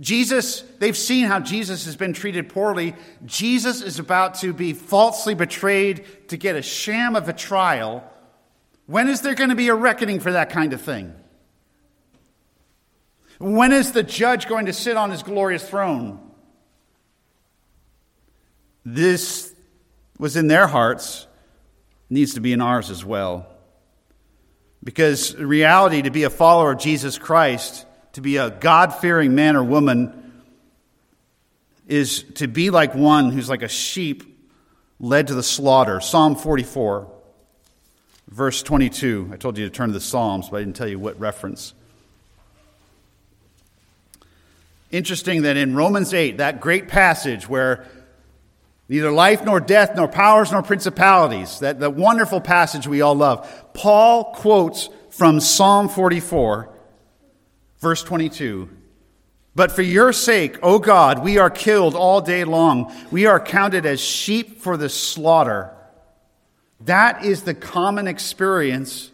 Jesus, 0.00 0.60
they've 0.78 0.96
seen 0.96 1.26
how 1.26 1.40
Jesus 1.40 1.84
has 1.86 1.96
been 1.96 2.12
treated 2.12 2.48
poorly. 2.48 2.94
Jesus 3.26 3.82
is 3.82 3.98
about 3.98 4.34
to 4.36 4.52
be 4.52 4.72
falsely 4.72 5.34
betrayed 5.34 6.28
to 6.28 6.36
get 6.36 6.54
a 6.54 6.62
sham 6.62 7.16
of 7.16 7.28
a 7.28 7.32
trial. 7.32 8.04
When 8.86 9.08
is 9.08 9.22
there 9.22 9.34
going 9.34 9.50
to 9.50 9.56
be 9.56 9.68
a 9.68 9.74
reckoning 9.74 10.20
for 10.20 10.32
that 10.32 10.50
kind 10.50 10.72
of 10.72 10.80
thing? 10.80 11.14
When 13.38 13.72
is 13.72 13.92
the 13.92 14.02
judge 14.02 14.48
going 14.48 14.66
to 14.66 14.72
sit 14.72 14.96
on 14.96 15.10
his 15.10 15.22
glorious 15.22 15.68
throne? 15.68 16.20
This 18.84 19.52
was 20.18 20.36
in 20.36 20.48
their 20.48 20.66
hearts 20.66 21.26
needs 22.10 22.34
to 22.34 22.40
be 22.40 22.52
in 22.52 22.60
ours 22.60 22.90
as 22.90 23.04
well. 23.04 23.46
Because 24.82 25.34
reality 25.36 26.02
to 26.02 26.10
be 26.10 26.24
a 26.24 26.30
follower 26.30 26.72
of 26.72 26.78
Jesus 26.78 27.18
Christ, 27.18 27.86
to 28.12 28.20
be 28.20 28.36
a 28.36 28.50
God 28.50 28.94
fearing 28.94 29.34
man 29.34 29.56
or 29.56 29.64
woman, 29.64 30.42
is 31.86 32.22
to 32.34 32.46
be 32.46 32.70
like 32.70 32.94
one 32.94 33.30
who's 33.30 33.48
like 33.48 33.62
a 33.62 33.68
sheep 33.68 34.24
led 35.00 35.28
to 35.28 35.34
the 35.34 35.42
slaughter. 35.42 36.00
Psalm 36.00 36.36
44, 36.36 37.10
verse 38.28 38.62
22. 38.62 39.30
I 39.32 39.36
told 39.36 39.58
you 39.58 39.64
to 39.64 39.70
turn 39.70 39.88
to 39.88 39.92
the 39.92 40.00
Psalms, 40.00 40.48
but 40.48 40.58
I 40.58 40.60
didn't 40.60 40.76
tell 40.76 40.88
you 40.88 40.98
what 40.98 41.18
reference. 41.18 41.74
Interesting 44.90 45.42
that 45.42 45.56
in 45.56 45.74
Romans 45.74 46.14
8, 46.14 46.38
that 46.38 46.60
great 46.60 46.88
passage 46.88 47.48
where 47.48 47.86
Neither 48.88 49.10
life 49.10 49.44
nor 49.44 49.60
death, 49.60 49.94
nor 49.94 50.08
powers 50.08 50.50
nor 50.50 50.62
principalities. 50.62 51.58
That 51.60 51.78
the 51.78 51.90
wonderful 51.90 52.40
passage 52.40 52.86
we 52.86 53.02
all 53.02 53.14
love. 53.14 53.72
Paul 53.74 54.32
quotes 54.32 54.88
from 55.10 55.40
Psalm 55.40 55.88
44, 55.88 56.70
verse 57.80 58.02
22. 58.02 58.70
But 59.54 59.72
for 59.72 59.82
your 59.82 60.12
sake, 60.12 60.58
O 60.62 60.78
God, 60.78 61.22
we 61.22 61.38
are 61.38 61.50
killed 61.50 61.94
all 61.94 62.20
day 62.20 62.44
long. 62.44 62.94
We 63.10 63.26
are 63.26 63.40
counted 63.40 63.84
as 63.86 64.00
sheep 64.00 64.60
for 64.60 64.76
the 64.76 64.88
slaughter. 64.88 65.74
That 66.82 67.24
is 67.24 67.42
the 67.42 67.54
common 67.54 68.06
experience 68.06 69.10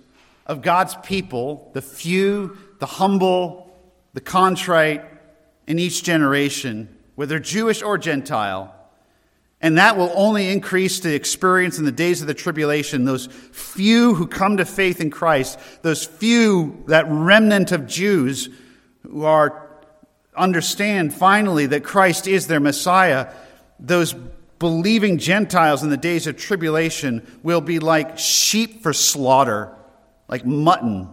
of 0.47 0.61
God's 0.61 0.95
people, 0.97 1.71
the 1.73 1.81
few, 1.81 2.59
the 2.79 2.87
humble, 2.87 3.75
the 4.13 4.21
contrite 4.21 5.03
in 5.67 5.79
each 5.79 6.03
generation, 6.05 6.95
whether 7.15 7.39
Jewish 7.39 7.83
or 7.83 7.97
Gentile. 7.97 8.75
And 9.65 9.79
that 9.79 9.97
will 9.97 10.13
only 10.15 10.51
increase 10.51 11.01
the 11.01 11.15
experience 11.15 11.79
in 11.79 11.87
the 11.87 11.91
days 11.91 12.21
of 12.21 12.27
the 12.27 12.35
tribulation. 12.35 13.07
Those 13.07 13.29
few 13.53 14.15
who 14.15 14.27
come 14.27 14.59
to 14.59 14.67
faith 14.67 15.01
in 15.01 15.09
Christ, 15.11 15.59
those 15.81 16.05
few, 16.05 16.85
that 16.89 17.07
remnant 17.09 17.73
of 17.73 17.87
Jews 17.87 18.51
who 19.05 19.25
are 19.25 19.67
understand 20.37 21.15
finally 21.15 21.65
that 21.65 21.83
Christ 21.83 22.29
is 22.29 22.47
their 22.47 22.61
Messiah, 22.61 23.33
those 23.81 24.13
believing 24.59 25.17
Gentiles 25.17 25.83
in 25.83 25.89
the 25.89 25.97
days 25.97 26.27
of 26.27 26.37
tribulation 26.37 27.27
will 27.43 27.63
be 27.63 27.79
like 27.79 28.19
sheep 28.19 28.83
for 28.83 28.93
slaughter, 28.93 29.75
like 30.29 30.45
mutton. 30.45 31.09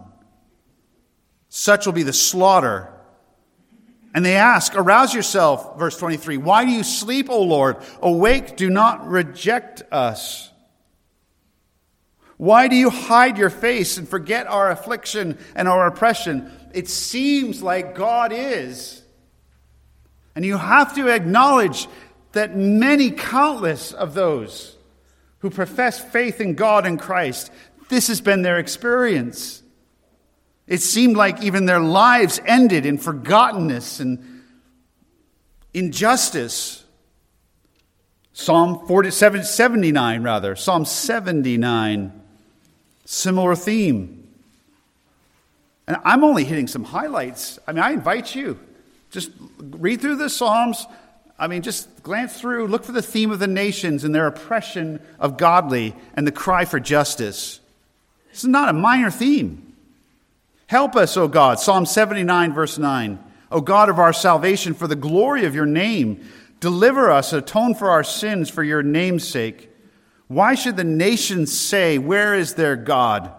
Such 1.48 1.86
will 1.86 1.94
be 1.94 2.02
the 2.02 2.12
slaughter. 2.12 2.91
And 4.14 4.24
they 4.24 4.36
ask, 4.36 4.74
Arouse 4.74 5.14
yourself, 5.14 5.78
verse 5.78 5.96
23. 5.96 6.36
Why 6.36 6.64
do 6.64 6.70
you 6.70 6.82
sleep, 6.82 7.30
O 7.30 7.42
Lord? 7.42 7.76
Awake, 8.00 8.56
do 8.56 8.68
not 8.68 9.06
reject 9.06 9.82
us. 9.90 10.50
Why 12.36 12.68
do 12.68 12.76
you 12.76 12.90
hide 12.90 13.38
your 13.38 13.50
face 13.50 13.98
and 13.98 14.08
forget 14.08 14.46
our 14.46 14.70
affliction 14.70 15.38
and 15.54 15.68
our 15.68 15.86
oppression? 15.86 16.50
It 16.74 16.88
seems 16.88 17.62
like 17.62 17.94
God 17.94 18.32
is 18.32 19.02
and 20.34 20.44
you 20.44 20.56
have 20.56 20.94
to 20.94 21.08
acknowledge 21.08 21.88
that 22.32 22.56
many, 22.56 23.10
countless 23.10 23.92
of 23.92 24.14
those 24.14 24.76
who 25.40 25.50
profess 25.50 26.00
faith 26.00 26.40
in 26.40 26.54
God 26.54 26.86
and 26.86 26.98
Christ, 26.98 27.50
this 27.88 28.08
has 28.08 28.20
been 28.20 28.42
their 28.42 28.58
experience. 28.58 29.61
It 30.66 30.80
seemed 30.80 31.16
like 31.16 31.42
even 31.42 31.66
their 31.66 31.80
lives 31.80 32.40
ended 32.46 32.86
in 32.86 32.98
forgottenness 32.98 34.00
and 34.00 34.42
injustice. 35.74 36.84
Psalm 38.32 38.86
47, 38.86 39.44
79, 39.44 40.22
rather, 40.22 40.56
Psalm 40.56 40.84
79, 40.84 42.12
similar 43.04 43.54
theme. 43.54 44.18
And 45.86 45.98
I'm 46.04 46.24
only 46.24 46.44
hitting 46.44 46.68
some 46.68 46.84
highlights. 46.84 47.58
I 47.66 47.72
mean, 47.72 47.82
I 47.82 47.92
invite 47.92 48.34
you 48.34 48.58
just 49.12 49.30
read 49.58 50.00
through 50.00 50.16
the 50.16 50.30
Psalms. 50.30 50.86
I 51.38 51.46
mean, 51.46 51.62
just 51.62 52.02
glance 52.02 52.40
through, 52.40 52.66
look 52.66 52.84
for 52.84 52.92
the 52.92 53.02
theme 53.02 53.30
of 53.30 53.38
the 53.38 53.46
nations 53.46 54.04
and 54.04 54.14
their 54.14 54.26
oppression 54.26 55.00
of 55.20 55.36
godly 55.36 55.94
and 56.14 56.26
the 56.26 56.32
cry 56.32 56.64
for 56.64 56.80
justice. 56.80 57.60
This 58.30 58.38
is 58.38 58.48
not 58.48 58.70
a 58.70 58.72
minor 58.72 59.10
theme. 59.10 59.71
Help 60.72 60.96
us, 60.96 61.18
O 61.18 61.28
God. 61.28 61.60
Psalm 61.60 61.84
79, 61.84 62.54
verse 62.54 62.78
9. 62.78 63.22
O 63.50 63.60
God 63.60 63.90
of 63.90 63.98
our 63.98 64.14
salvation, 64.14 64.72
for 64.72 64.86
the 64.86 64.96
glory 64.96 65.44
of 65.44 65.54
your 65.54 65.66
name, 65.66 66.26
deliver 66.60 67.10
us, 67.10 67.34
atone 67.34 67.74
for 67.74 67.90
our 67.90 68.02
sins 68.02 68.48
for 68.48 68.64
your 68.64 68.82
name's 68.82 69.28
sake. 69.28 69.68
Why 70.28 70.54
should 70.54 70.78
the 70.78 70.82
nations 70.82 71.52
say, 71.52 71.98
Where 71.98 72.34
is 72.34 72.54
their 72.54 72.74
God? 72.74 73.34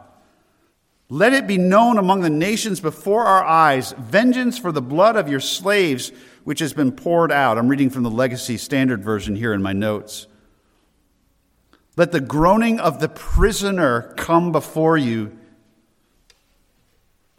Let 1.10 1.34
it 1.34 1.48
be 1.48 1.58
known 1.58 1.98
among 1.98 2.22
the 2.22 2.30
nations 2.30 2.80
before 2.80 3.24
our 3.24 3.44
eyes 3.44 3.94
vengeance 3.94 4.60
for 4.60 4.72
the 4.72 4.80
blood 4.80 5.16
of 5.16 5.28
your 5.28 5.40
slaves, 5.40 6.12
which 6.44 6.60
has 6.60 6.74
been 6.74 6.92
poured 6.92 7.32
out. 7.32 7.58
I'm 7.58 7.68
reading 7.68 7.90
from 7.90 8.04
the 8.04 8.12
Legacy 8.12 8.58
Standard 8.58 9.04
Version 9.04 9.36
here 9.36 9.54
in 9.54 9.64
my 9.64 9.74
notes. 9.74 10.28
Let 11.98 12.12
the 12.12 12.22
groaning 12.22 12.80
of 12.80 13.00
the 13.00 13.10
prisoner 13.10 14.14
come 14.18 14.52
before 14.52 15.00
you. 15.00 15.36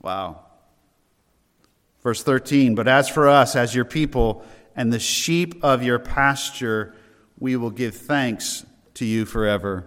Wow. 0.05 0.41
Verse 2.03 2.23
13, 2.23 2.75
but 2.75 2.87
as 2.87 3.09
for 3.09 3.27
us, 3.27 3.57
as 3.57 3.75
your 3.75 3.87
people, 3.87 4.45
and 4.77 4.93
the 4.93 4.99
sheep 4.99 5.65
of 5.65 5.83
your 5.83 5.99
pasture, 5.99 6.95
we 7.39 7.57
will 7.57 7.71
give 7.71 7.95
thanks 7.95 8.67
to 8.95 9.07
you 9.07 9.25
forever. 9.25 9.87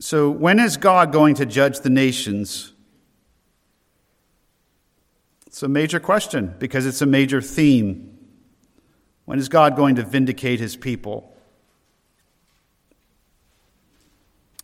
So, 0.00 0.30
when 0.30 0.58
is 0.58 0.76
God 0.76 1.12
going 1.12 1.36
to 1.36 1.46
judge 1.46 1.78
the 1.78 1.90
nations? 1.90 2.72
It's 5.46 5.62
a 5.62 5.68
major 5.68 6.00
question 6.00 6.56
because 6.58 6.86
it's 6.86 7.00
a 7.00 7.06
major 7.06 7.40
theme. 7.40 8.18
When 9.26 9.38
is 9.38 9.48
God 9.48 9.76
going 9.76 9.94
to 9.94 10.02
vindicate 10.02 10.58
his 10.58 10.74
people? 10.74 11.32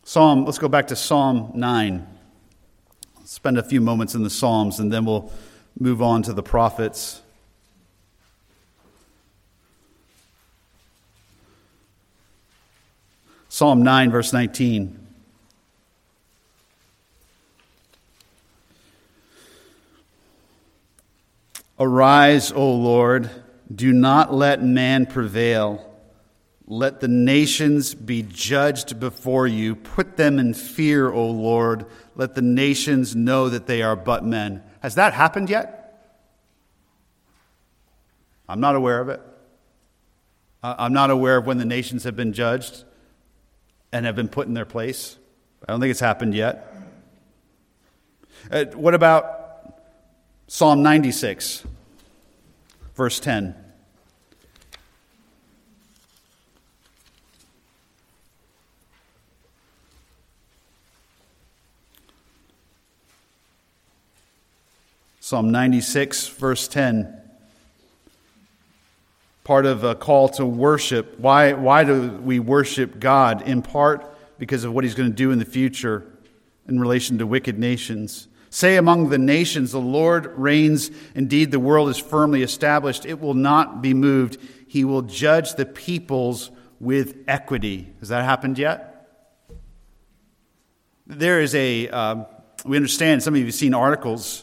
Psalm, 0.03 0.43
let's 0.43 0.57
go 0.57 0.67
back 0.67 0.87
to 0.87 0.95
Psalm 0.97 1.53
9. 1.55 2.12
Spend 3.33 3.57
a 3.57 3.63
few 3.63 3.81
moments 3.81 4.13
in 4.13 4.21
the 4.21 4.29
Psalms 4.29 4.79
and 4.79 4.93
then 4.93 5.05
we'll 5.05 5.31
move 5.79 6.03
on 6.03 6.21
to 6.21 6.33
the 6.33 6.43
prophets. 6.43 7.19
Psalm 13.49 13.81
9, 13.81 14.11
verse 14.11 14.33
19. 14.33 14.99
Arise, 21.79 22.51
O 22.51 22.71
Lord, 22.71 23.31
do 23.73 23.91
not 23.91 24.31
let 24.31 24.63
man 24.63 25.07
prevail. 25.07 25.92
Let 26.65 27.01
the 27.01 27.07
nations 27.09 27.93
be 27.93 28.23
judged 28.23 28.99
before 28.99 29.47
you. 29.47 29.75
Put 29.75 30.15
them 30.15 30.39
in 30.39 30.53
fear, 30.53 31.11
O 31.11 31.27
Lord. 31.27 31.85
Let 32.15 32.35
the 32.35 32.41
nations 32.41 33.15
know 33.15 33.49
that 33.49 33.67
they 33.67 33.81
are 33.81 33.95
but 33.95 34.23
men. 34.23 34.63
Has 34.81 34.95
that 34.95 35.13
happened 35.13 35.49
yet? 35.49 35.83
I'm 38.47 38.59
not 38.59 38.75
aware 38.75 39.01
of 39.01 39.09
it. 39.09 39.21
I'm 40.61 40.93
not 40.93 41.09
aware 41.09 41.37
of 41.37 41.45
when 41.45 41.57
the 41.57 41.65
nations 41.65 42.05
have 42.05 42.15
been 42.15 42.31
judged 42.31 42.85
and 43.91 44.05
have 44.05 44.15
been 44.15 44.29
put 44.29 44.47
in 44.47 44.53
their 44.53 44.65
place. 44.65 45.17
I 45.67 45.71
don't 45.71 45.81
think 45.81 45.91
it's 45.91 45.99
happened 45.99 46.33
yet. 46.33 46.73
Uh, 48.49 48.65
what 48.73 48.93
about 48.93 49.81
Psalm 50.47 50.81
96, 50.83 51.65
verse 52.95 53.19
10. 53.19 53.62
Psalm 65.25 65.51
96, 65.51 66.27
verse 66.27 66.67
10. 66.67 67.21
Part 69.45 69.65
of 69.65 69.85
a 69.85 69.95
call 69.95 70.27
to 70.27 70.45
worship. 70.45 71.17
Why, 71.17 71.53
why 71.53 71.85
do 71.85 72.11
we 72.11 72.39
worship 72.39 72.99
God? 72.99 73.41
In 73.43 73.61
part 73.61 74.05
because 74.37 74.65
of 74.65 74.73
what 74.73 74.83
he's 74.83 74.95
going 74.95 75.09
to 75.09 75.15
do 75.15 75.31
in 75.31 75.39
the 75.39 75.45
future 75.45 76.05
in 76.67 76.77
relation 76.77 77.19
to 77.19 77.25
wicked 77.25 77.57
nations. 77.57 78.27
Say 78.49 78.75
among 78.75 79.11
the 79.11 79.17
nations, 79.17 79.71
the 79.71 79.79
Lord 79.79 80.25
reigns. 80.37 80.91
Indeed, 81.15 81.51
the 81.51 81.59
world 81.59 81.87
is 81.87 81.97
firmly 81.97 82.43
established. 82.43 83.05
It 83.05 83.21
will 83.21 83.33
not 83.33 83.81
be 83.81 83.93
moved. 83.93 84.37
He 84.67 84.83
will 84.83 85.03
judge 85.03 85.53
the 85.53 85.65
peoples 85.65 86.51
with 86.81 87.15
equity. 87.29 87.93
Has 88.01 88.09
that 88.09 88.25
happened 88.25 88.59
yet? 88.59 89.07
There 91.07 91.39
is 91.39 91.55
a, 91.55 91.87
um, 91.87 92.25
we 92.65 92.75
understand, 92.75 93.23
some 93.23 93.35
of 93.35 93.39
you 93.39 93.45
have 93.45 93.55
seen 93.55 93.73
articles. 93.73 94.42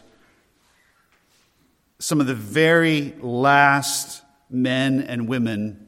Some 2.03 2.19
of 2.19 2.27
the 2.27 2.35
very 2.35 3.15
last 3.21 4.23
men 4.49 5.03
and 5.03 5.29
women 5.29 5.87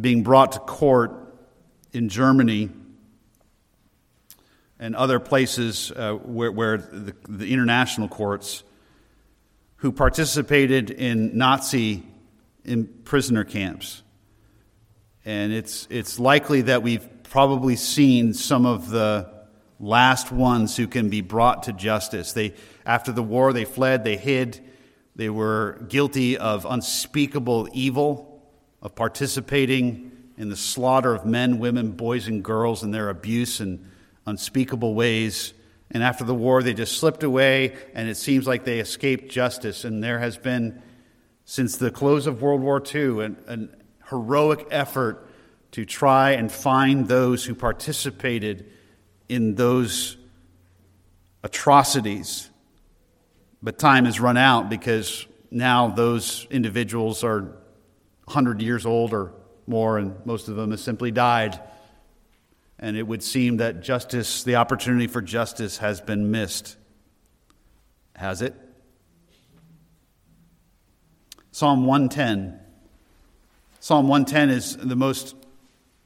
being 0.00 0.22
brought 0.22 0.52
to 0.52 0.60
court 0.60 1.34
in 1.92 2.08
Germany 2.08 2.70
and 4.78 4.94
other 4.94 5.18
places 5.18 5.90
uh, 5.90 6.12
where, 6.12 6.52
where 6.52 6.76
the, 6.76 7.16
the, 7.28 7.52
international 7.52 8.06
courts 8.06 8.62
who 9.78 9.90
participated 9.90 10.92
in 10.92 11.36
Nazi 11.36 12.04
in 12.64 12.86
prisoner 12.86 13.42
camps. 13.42 14.04
And 15.24 15.52
it's, 15.52 15.88
it's 15.90 16.20
likely 16.20 16.62
that 16.62 16.84
we've 16.84 17.08
probably 17.24 17.74
seen 17.74 18.32
some 18.32 18.64
of 18.64 18.90
the 18.90 19.28
last 19.80 20.30
ones 20.30 20.76
who 20.76 20.86
can 20.86 21.08
be 21.08 21.20
brought 21.20 21.64
to 21.64 21.72
justice. 21.72 22.32
They, 22.32 22.54
after 22.86 23.10
the 23.10 23.24
war, 23.24 23.52
they 23.52 23.64
fled, 23.64 24.04
they 24.04 24.16
hid, 24.16 24.69
they 25.20 25.28
were 25.28 25.84
guilty 25.86 26.38
of 26.38 26.64
unspeakable 26.64 27.68
evil, 27.74 28.42
of 28.80 28.94
participating 28.94 30.12
in 30.38 30.48
the 30.48 30.56
slaughter 30.56 31.14
of 31.14 31.26
men, 31.26 31.58
women, 31.58 31.92
boys, 31.92 32.26
and 32.26 32.42
girls, 32.42 32.82
and 32.82 32.94
their 32.94 33.10
abuse 33.10 33.60
in 33.60 33.86
unspeakable 34.24 34.94
ways, 34.94 35.52
And 35.90 36.02
after 36.02 36.24
the 36.24 36.34
war, 36.34 36.62
they 36.62 36.72
just 36.72 36.96
slipped 36.96 37.22
away, 37.22 37.76
and 37.94 38.08
it 38.08 38.16
seems 38.16 38.46
like 38.46 38.64
they 38.64 38.78
escaped 38.78 39.30
justice. 39.30 39.84
And 39.84 40.02
there 40.02 40.20
has 40.20 40.38
been, 40.38 40.82
since 41.44 41.76
the 41.76 41.90
close 41.90 42.26
of 42.26 42.40
World 42.40 42.62
War 42.62 42.82
II, 42.82 43.24
an, 43.24 43.36
an 43.46 43.76
heroic 44.08 44.68
effort 44.70 45.28
to 45.72 45.84
try 45.84 46.30
and 46.30 46.50
find 46.50 47.08
those 47.08 47.44
who 47.44 47.54
participated 47.54 48.70
in 49.28 49.56
those 49.56 50.16
atrocities. 51.42 52.49
But 53.62 53.78
time 53.78 54.06
has 54.06 54.20
run 54.20 54.36
out 54.36 54.70
because 54.70 55.26
now 55.50 55.88
those 55.88 56.46
individuals 56.50 57.22
are 57.22 57.40
100 58.24 58.62
years 58.62 58.86
old 58.86 59.12
or 59.12 59.32
more, 59.66 59.98
and 59.98 60.14
most 60.24 60.48
of 60.48 60.56
them 60.56 60.70
have 60.70 60.80
simply 60.80 61.10
died. 61.10 61.60
And 62.78 62.96
it 62.96 63.02
would 63.02 63.22
seem 63.22 63.58
that 63.58 63.82
justice, 63.82 64.42
the 64.42 64.56
opportunity 64.56 65.06
for 65.06 65.20
justice, 65.20 65.78
has 65.78 66.00
been 66.00 66.30
missed. 66.30 66.76
Has 68.16 68.40
it? 68.40 68.54
Psalm 71.52 71.84
110. 71.84 72.58
Psalm 73.80 74.08
110 74.08 74.50
is 74.50 74.76
the 74.76 74.96
most 74.96 75.34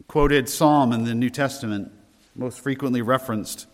quoted 0.08 0.48
psalm 0.48 0.92
in 0.92 1.04
the 1.04 1.14
New 1.14 1.30
Testament, 1.30 1.92
most 2.34 2.60
frequently 2.60 3.02
referenced. 3.02 3.66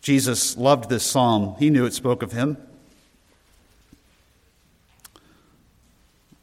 Jesus 0.00 0.56
loved 0.56 0.88
this 0.88 1.04
psalm, 1.04 1.56
he 1.58 1.70
knew 1.70 1.84
it 1.84 1.92
spoke 1.92 2.22
of 2.22 2.32
him. 2.32 2.56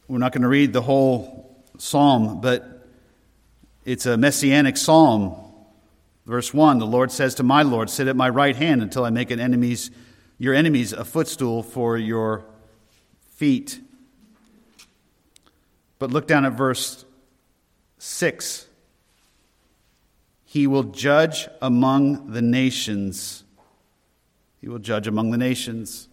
We're 0.08 0.18
not 0.18 0.32
going 0.32 0.42
to 0.42 0.48
read 0.48 0.72
the 0.72 0.82
whole 0.82 1.56
psalm, 1.78 2.40
but 2.40 2.86
it's 3.84 4.06
a 4.06 4.16
messianic 4.16 4.76
psalm. 4.76 5.34
Verse 6.26 6.52
1 6.54 6.78
The 6.78 6.86
Lord 6.86 7.10
says 7.10 7.34
to 7.36 7.42
my 7.42 7.62
Lord, 7.62 7.90
Sit 7.90 8.08
at 8.08 8.16
my 8.16 8.28
right 8.28 8.54
hand 8.54 8.82
until 8.82 9.04
I 9.04 9.10
make 9.10 9.30
an 9.30 9.40
your 10.38 10.54
enemies 10.54 10.92
a 10.92 11.04
footstool 11.04 11.62
for 11.62 11.96
your 11.96 12.44
feet. 13.30 13.80
But 15.98 16.10
look 16.10 16.26
down 16.26 16.44
at 16.44 16.52
verse 16.52 17.04
6. 17.98 18.66
He 20.44 20.66
will 20.66 20.84
judge 20.84 21.48
among 21.60 22.32
the 22.32 22.42
nations. 22.42 23.44
He 24.66 24.70
will 24.70 24.80
judge 24.80 25.06
among 25.06 25.30
the 25.30 25.38
nations. 25.38 26.08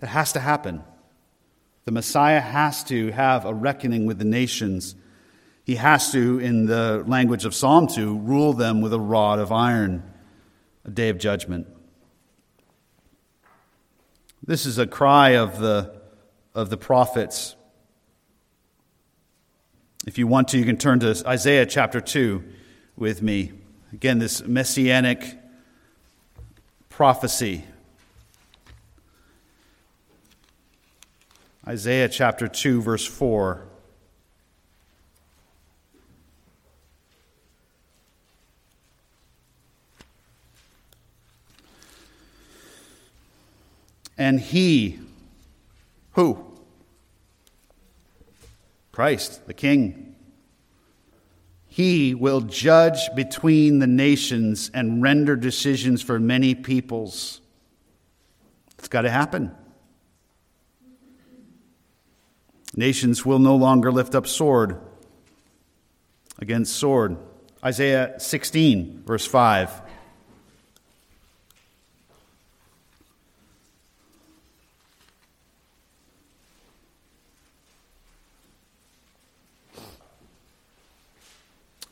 That 0.00 0.08
has 0.08 0.32
to 0.32 0.40
happen. 0.40 0.82
The 1.84 1.92
Messiah 1.92 2.40
has 2.40 2.82
to 2.86 3.12
have 3.12 3.44
a 3.44 3.54
reckoning 3.54 4.04
with 4.04 4.18
the 4.18 4.24
nations. 4.24 4.96
He 5.62 5.76
has 5.76 6.10
to, 6.10 6.40
in 6.40 6.66
the 6.66 7.04
language 7.06 7.44
of 7.44 7.54
Psalm 7.54 7.86
2, 7.86 8.18
rule 8.18 8.52
them 8.52 8.80
with 8.80 8.92
a 8.92 8.98
rod 8.98 9.38
of 9.38 9.52
iron, 9.52 10.02
a 10.84 10.90
day 10.90 11.08
of 11.08 11.18
judgment. 11.18 11.68
This 14.44 14.66
is 14.66 14.78
a 14.78 14.86
cry 14.88 15.36
of 15.36 15.60
the, 15.60 16.00
of 16.52 16.68
the 16.68 16.76
prophets. 16.76 17.54
If 20.04 20.18
you 20.18 20.26
want 20.26 20.48
to, 20.48 20.58
you 20.58 20.64
can 20.64 20.78
turn 20.78 20.98
to 20.98 21.22
Isaiah 21.24 21.64
chapter 21.64 22.00
2 22.00 22.42
with 22.96 23.22
me. 23.22 23.52
Again, 23.92 24.18
this 24.18 24.44
messianic 24.44 25.38
prophecy 26.96 27.62
Isaiah 31.68 32.08
chapter 32.08 32.48
2, 32.48 32.80
verse 32.80 33.04
4. 33.04 33.60
And 44.16 44.40
he, 44.40 44.98
who? 46.12 46.42
Christ, 48.92 49.46
the 49.46 49.52
King. 49.52 50.05
He 51.76 52.14
will 52.14 52.40
judge 52.40 53.14
between 53.14 53.80
the 53.80 53.86
nations 53.86 54.70
and 54.72 55.02
render 55.02 55.36
decisions 55.36 56.00
for 56.00 56.18
many 56.18 56.54
peoples. 56.54 57.42
It's 58.78 58.88
got 58.88 59.02
to 59.02 59.10
happen. 59.10 59.54
Nations 62.74 63.26
will 63.26 63.40
no 63.40 63.56
longer 63.56 63.92
lift 63.92 64.14
up 64.14 64.26
sword 64.26 64.80
against 66.38 66.76
sword. 66.76 67.18
Isaiah 67.62 68.14
16, 68.20 69.02
verse 69.04 69.26
5. 69.26 69.82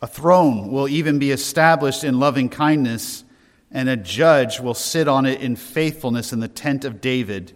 A 0.05 0.07
throne 0.07 0.71
will 0.71 0.87
even 0.87 1.19
be 1.19 1.31
established 1.31 2.05
in 2.05 2.21
loving 2.21 2.51
kindness, 2.51 3.25
and 3.71 3.89
a 3.89 3.97
judge 3.97 4.61
will 4.61 4.75
sit 4.75 5.09
on 5.09 5.25
it 5.25 5.41
in 5.41 5.57
faithfulness 5.57 6.31
in 6.31 6.41
the 6.41 6.47
tent 6.47 6.85
of 6.85 7.01
David. 7.01 7.55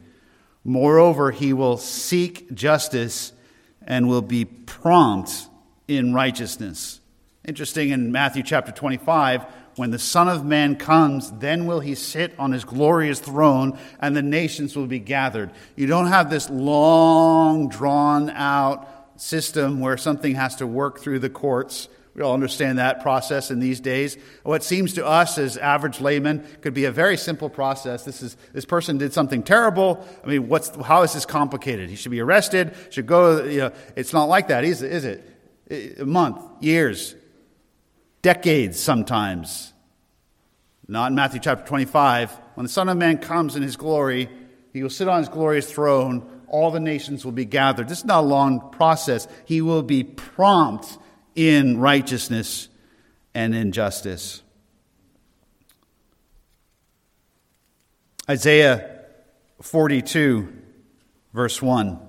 Moreover, 0.65 1.31
he 1.31 1.53
will 1.53 1.77
seek 1.77 2.51
justice 2.55 3.35
and 3.87 4.09
will 4.09 4.23
be 4.23 4.47
prompt 4.47 5.47
in 5.89 6.15
righteousness. 6.15 7.03
Interesting 7.47 7.91
in 7.91 8.13
Matthew 8.13 8.43
chapter 8.43 8.73
25, 8.73 9.45
when 9.77 9.91
the 9.91 9.99
Son 9.99 10.27
of 10.27 10.43
Man 10.43 10.77
comes, 10.77 11.31
then 11.31 11.67
will 11.67 11.81
he 11.81 11.95
sit 11.95 12.33
on 12.39 12.53
his 12.53 12.65
glorious 12.65 13.21
throne, 13.21 13.79
and 14.01 14.17
the 14.17 14.23
nations 14.23 14.75
will 14.75 14.87
be 14.87 15.01
gathered. 15.01 15.51
You 15.77 15.87
don't 15.87 16.07
have 16.07 16.31
this 16.31 16.49
long, 16.49 17.69
drawn 17.69 18.31
out 18.31 18.89
system 19.21 19.81
where 19.81 19.99
something 19.99 20.37
has 20.37 20.57
to 20.57 20.67
work 20.67 21.01
through 21.01 21.19
the 21.19 21.29
courts 21.29 21.89
we 22.19 22.25
all 22.25 22.35
understand 22.35 22.79
that 22.79 23.01
process 23.01 23.53
in 23.53 23.61
these 23.61 23.79
days. 23.79 24.17
What 24.43 24.65
seems 24.65 24.95
to 24.95 25.07
us 25.07 25.39
as 25.39 25.57
average 25.57 26.01
laymen 26.01 26.45
could 26.63 26.75
be 26.75 26.85
a 26.85 26.91
very 26.91 27.17
simple 27.17 27.49
process. 27.49 28.03
This 28.03 28.23
is 28.23 28.37
this 28.53 28.65
person 28.65 28.99
did 28.99 29.13
something 29.13 29.45
terrible. 29.45 30.05
I 30.25 30.27
mean, 30.27 30.49
what's 30.49 30.75
how 30.85 31.03
is 31.03 31.13
this 31.13 31.25
complicated? 31.25 31.89
He 31.89 31.95
should 31.95 32.11
be 32.11 32.21
arrested. 32.21 32.75
Should 32.91 33.07
go. 33.07 33.45
You 33.45 33.59
know, 33.59 33.73
it's 33.95 34.13
not 34.13 34.25
like 34.25 34.49
that, 34.49 34.65
is? 34.65 34.83
Is 34.83 35.05
it? 35.05 35.97
A 36.01 36.05
month, 36.05 36.41
years, 36.61 37.15
decades, 38.21 38.81
sometimes. 38.81 39.73
Not 40.89 41.13
in 41.13 41.15
Matthew 41.15 41.39
chapter 41.39 41.65
25. 41.69 42.33
When 42.55 42.65
the 42.67 42.73
Son 42.73 42.89
of 42.89 42.97
Man 42.97 43.19
comes 43.19 43.55
in 43.55 43.63
His 43.63 43.77
glory, 43.77 44.29
He 44.73 44.83
will 44.83 44.91
sit 44.91 45.07
on 45.07 45.21
His 45.21 45.29
glorious 45.29 45.71
throne. 45.71 46.29
All 46.49 46.73
the 46.73 46.81
nations 46.81 47.25
will 47.25 47.31
be 47.31 47.45
gathered. 47.45 47.89
This 47.89 47.99
is 47.99 48.05
not 48.05 48.25
a 48.25 48.27
long 48.27 48.71
process. 48.73 49.29
He 49.45 49.61
will 49.61 49.85
be 49.85 50.03
prompt 50.03 50.99
in 51.39 51.79
righteousness 51.79 52.69
and 53.33 53.55
in 53.55 53.71
justice. 53.71 54.43
Isaiah 58.29 59.05
42, 59.63 60.53
verse 61.33 61.63
1. 61.63 62.01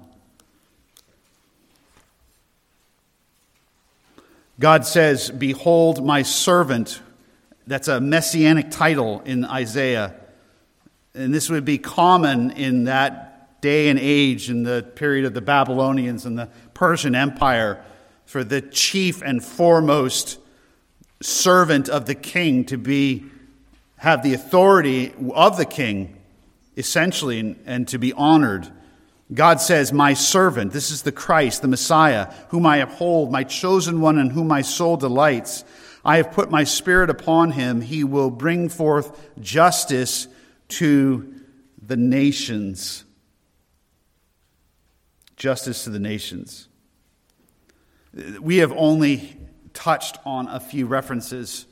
God 4.59 4.85
says, 4.87 5.29
Behold 5.29 6.03
my 6.03 6.23
servant. 6.23 6.99
That's 7.67 7.87
a 7.87 8.01
messianic 8.01 8.71
title 8.71 9.21
in 9.21 9.45
Isaiah. 9.45 10.15
And 11.13 11.31
this 11.31 11.51
would 11.51 11.65
be 11.65 11.77
common 11.77 12.49
in 12.51 12.85
that 12.85 13.61
day 13.61 13.89
and 13.89 13.99
age, 13.99 14.49
in 14.49 14.63
the 14.63 14.81
period 14.95 15.25
of 15.25 15.35
the 15.35 15.41
Babylonians 15.41 16.25
and 16.25 16.37
the 16.37 16.49
Persian 16.73 17.13
Empire 17.13 17.83
for 18.29 18.43
the 18.43 18.61
chief 18.61 19.23
and 19.23 19.43
foremost 19.43 20.37
servant 21.19 21.89
of 21.89 22.05
the 22.05 22.13
king 22.13 22.63
to 22.63 22.77
be 22.77 23.25
have 23.97 24.21
the 24.21 24.35
authority 24.35 25.11
of 25.33 25.57
the 25.57 25.65
king 25.65 26.15
essentially 26.77 27.57
and, 27.65 27.87
to 27.87 27.97
be 27.97 28.13
honored. 28.13 28.71
God 29.33 29.59
says 29.59 29.91
my 29.91 30.13
servant 30.13 30.73
this 30.73 30.91
is 30.91 31.01
the 31.01 31.11
christ 31.11 31.63
the 31.63 31.67
messiah 31.67 32.31
whom 32.49 32.67
i 32.67 32.77
uphold 32.77 33.31
my 33.31 33.43
chosen 33.43 33.99
one 33.99 34.19
in 34.19 34.29
whom 34.29 34.47
my 34.47 34.61
soul 34.61 34.95
delights. 34.95 35.65
I 36.05 36.17
have 36.17 36.31
put 36.31 36.51
my 36.51 36.65
spirit 36.65 37.09
upon 37.09 37.53
him. 37.53 37.81
He 37.81 38.03
will 38.03 38.29
bring 38.29 38.69
forth 38.69 39.27
justice 39.39 40.27
to 40.67 41.33
the 41.81 41.97
nations. 41.97 43.05
Justice 45.35 45.85
to 45.85 45.89
the 45.89 45.99
nations 45.99 46.69
we 48.13 48.57
have 48.57 48.71
only 48.71 49.37
touched 49.73 50.17
on 50.25 50.47
a 50.47 50.59
few 50.59 50.85
references. 50.85 51.65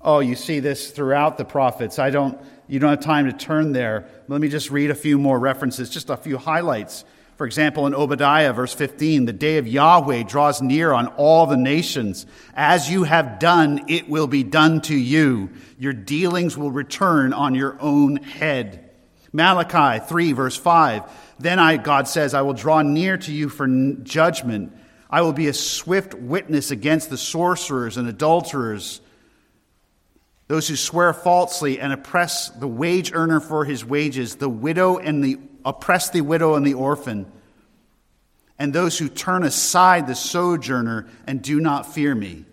Oh, 0.00 0.20
you 0.20 0.34
see 0.34 0.60
this 0.60 0.90
throughout 0.90 1.38
the 1.38 1.44
prophets. 1.44 1.98
I 1.98 2.10
don't, 2.10 2.38
you 2.68 2.78
don't 2.78 2.90
have 2.90 3.00
time 3.00 3.26
to 3.26 3.32
turn 3.32 3.72
there. 3.72 4.08
Let 4.28 4.40
me 4.40 4.48
just 4.48 4.70
read 4.70 4.90
a 4.90 4.94
few 4.94 5.18
more 5.18 5.38
references, 5.38 5.90
just 5.90 6.10
a 6.10 6.16
few 6.16 6.38
highlights. 6.38 7.04
For 7.36 7.46
example, 7.46 7.86
in 7.86 7.94
Obadiah, 7.94 8.52
verse 8.52 8.74
15, 8.74 9.24
the 9.24 9.32
day 9.32 9.58
of 9.58 9.66
Yahweh 9.66 10.24
draws 10.24 10.62
near 10.62 10.92
on 10.92 11.08
all 11.08 11.46
the 11.46 11.56
nations. 11.56 12.26
As 12.54 12.90
you 12.90 13.04
have 13.04 13.38
done, 13.38 13.86
it 13.88 14.08
will 14.08 14.26
be 14.26 14.44
done 14.44 14.80
to 14.82 14.94
you. 14.94 15.50
Your 15.78 15.92
dealings 15.92 16.56
will 16.56 16.70
return 16.70 17.32
on 17.32 17.54
your 17.54 17.76
own 17.80 18.16
head. 18.16 18.90
Malachi 19.32 20.04
3, 20.04 20.32
verse 20.32 20.56
5. 20.56 21.02
Then 21.40 21.58
I, 21.58 21.78
God 21.78 22.06
says, 22.06 22.34
I 22.34 22.42
will 22.42 22.52
draw 22.52 22.82
near 22.82 23.16
to 23.16 23.32
you 23.32 23.48
for 23.48 23.66
judgment. 24.02 24.76
I 25.12 25.20
will 25.20 25.34
be 25.34 25.48
a 25.48 25.52
swift 25.52 26.14
witness 26.14 26.70
against 26.70 27.10
the 27.10 27.18
sorcerers 27.18 27.98
and 27.98 28.08
adulterers, 28.08 29.02
those 30.48 30.66
who 30.66 30.76
swear 30.76 31.12
falsely 31.12 31.78
and 31.78 31.92
oppress 31.92 32.48
the 32.48 32.66
wage 32.66 33.12
earner 33.12 33.38
for 33.38 33.66
his 33.66 33.84
wages, 33.84 34.36
the 34.36 34.48
widow 34.48 34.96
and 34.96 35.22
the 35.22 35.38
oppress 35.66 36.08
the 36.08 36.22
widow 36.22 36.54
and 36.54 36.66
the 36.66 36.72
orphan, 36.74 37.30
and 38.58 38.72
those 38.72 38.98
who 38.98 39.10
turn 39.10 39.44
aside 39.44 40.06
the 40.06 40.14
sojourner 40.14 41.06
and 41.26 41.42
do 41.42 41.60
not 41.60 41.92
fear 41.92 42.14
me. 42.14 42.46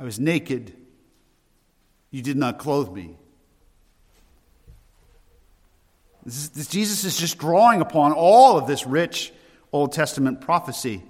I 0.00 0.02
was 0.02 0.18
naked, 0.18 0.74
you 2.10 2.22
did 2.22 2.36
not 2.36 2.58
clothe 2.58 2.90
me. 2.90 3.16
This, 6.24 6.48
this, 6.48 6.66
Jesus 6.66 7.04
is 7.04 7.16
just 7.16 7.38
drawing 7.38 7.80
upon 7.80 8.12
all 8.12 8.58
of 8.58 8.66
this 8.66 8.84
rich 8.84 9.32
Old 9.72 9.92
Testament 9.92 10.40
prophecy. 10.40 11.02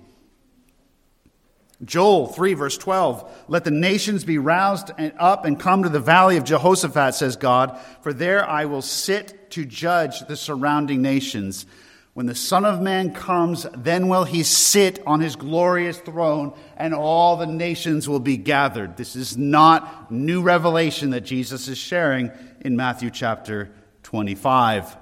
Joel 1.84 2.26
3, 2.28 2.54
verse 2.54 2.78
12. 2.78 3.44
Let 3.48 3.64
the 3.64 3.70
nations 3.70 4.24
be 4.24 4.38
roused 4.38 4.90
and 4.96 5.12
up 5.18 5.44
and 5.44 5.60
come 5.60 5.82
to 5.82 5.88
the 5.88 6.00
valley 6.00 6.36
of 6.38 6.44
Jehoshaphat, 6.44 7.14
says 7.14 7.36
God, 7.36 7.78
for 8.00 8.12
there 8.12 8.48
I 8.48 8.64
will 8.64 8.82
sit 8.82 9.50
to 9.50 9.64
judge 9.64 10.20
the 10.20 10.36
surrounding 10.36 11.02
nations. 11.02 11.66
When 12.14 12.24
the 12.24 12.34
Son 12.34 12.64
of 12.64 12.80
Man 12.80 13.12
comes, 13.12 13.66
then 13.76 14.08
will 14.08 14.24
he 14.24 14.42
sit 14.42 15.06
on 15.06 15.20
his 15.20 15.36
glorious 15.36 15.98
throne, 15.98 16.54
and 16.78 16.94
all 16.94 17.36
the 17.36 17.46
nations 17.46 18.08
will 18.08 18.20
be 18.20 18.38
gathered. 18.38 18.96
This 18.96 19.16
is 19.16 19.36
not 19.36 20.10
new 20.10 20.40
revelation 20.40 21.10
that 21.10 21.20
Jesus 21.20 21.68
is 21.68 21.76
sharing 21.76 22.32
in 22.62 22.74
Matthew 22.74 23.10
chapter 23.10 23.70
25. 24.02 24.96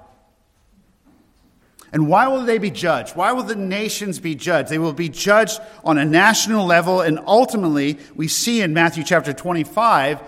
And 1.95 2.09
why 2.09 2.27
will 2.27 2.43
they 2.43 2.57
be 2.57 2.71
judged? 2.71 3.15
Why 3.15 3.31
will 3.31 3.43
the 3.43 3.55
nations 3.55 4.19
be 4.19 4.35
judged? 4.35 4.67
They 4.67 4.79
will 4.79 4.91
be 4.91 5.07
judged 5.07 5.61
on 5.81 5.97
a 5.97 6.03
national 6.03 6.65
level, 6.65 6.99
and 6.99 7.17
ultimately, 7.25 7.99
we 8.13 8.27
see 8.27 8.61
in 8.61 8.73
Matthew 8.73 9.05
chapter 9.05 9.31
25, 9.31 10.21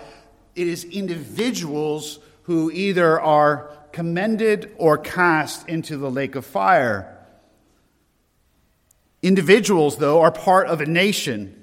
it 0.56 0.66
is 0.66 0.84
individuals 0.84 2.20
who 2.44 2.70
either 2.70 3.20
are 3.20 3.70
commended 3.92 4.74
or 4.78 4.96
cast 4.96 5.68
into 5.68 5.98
the 5.98 6.10
lake 6.10 6.36
of 6.36 6.46
fire. 6.46 7.14
Individuals, 9.20 9.98
though, 9.98 10.22
are 10.22 10.32
part 10.32 10.68
of 10.68 10.80
a 10.80 10.86
nation. 10.86 11.54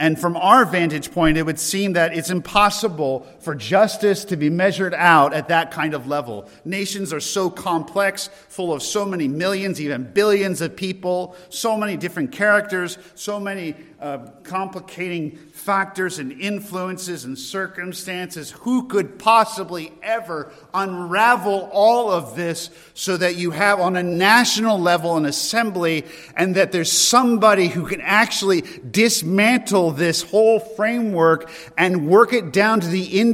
And 0.00 0.18
from 0.18 0.34
our 0.34 0.64
vantage 0.64 1.12
point, 1.12 1.36
it 1.36 1.44
would 1.44 1.60
seem 1.60 1.92
that 1.92 2.16
it's 2.16 2.30
impossible 2.30 3.26
for 3.44 3.54
justice 3.54 4.24
to 4.24 4.36
be 4.36 4.48
measured 4.48 4.94
out 4.94 5.34
at 5.34 5.48
that 5.48 5.70
kind 5.70 5.94
of 5.94 6.06
level. 6.06 6.48
Nations 6.64 7.12
are 7.12 7.20
so 7.20 7.50
complex, 7.50 8.28
full 8.48 8.72
of 8.72 8.82
so 8.82 9.04
many 9.04 9.28
millions, 9.28 9.80
even 9.80 10.10
billions 10.12 10.60
of 10.60 10.74
people, 10.74 11.36
so 11.50 11.76
many 11.76 11.96
different 11.96 12.32
characters, 12.32 12.96
so 13.14 13.38
many 13.38 13.76
uh, 14.00 14.18
complicating 14.42 15.36
factors 15.52 16.18
and 16.18 16.32
influences 16.32 17.24
and 17.24 17.38
circumstances. 17.38 18.50
Who 18.50 18.88
could 18.88 19.18
possibly 19.18 19.92
ever 20.02 20.52
unravel 20.72 21.70
all 21.72 22.10
of 22.10 22.36
this 22.36 22.70
so 22.94 23.16
that 23.16 23.36
you 23.36 23.50
have 23.50 23.80
on 23.80 23.96
a 23.96 24.02
national 24.02 24.78
level 24.78 25.16
an 25.16 25.26
assembly 25.26 26.04
and 26.36 26.54
that 26.56 26.72
there's 26.72 26.92
somebody 26.92 27.68
who 27.68 27.86
can 27.86 28.00
actually 28.00 28.62
dismantle 28.90 29.92
this 29.92 30.22
whole 30.22 30.60
framework 30.60 31.50
and 31.76 32.08
work 32.08 32.32
it 32.32 32.52
down 32.52 32.80
to 32.80 32.88
the 32.88 33.20
individual 33.20 33.33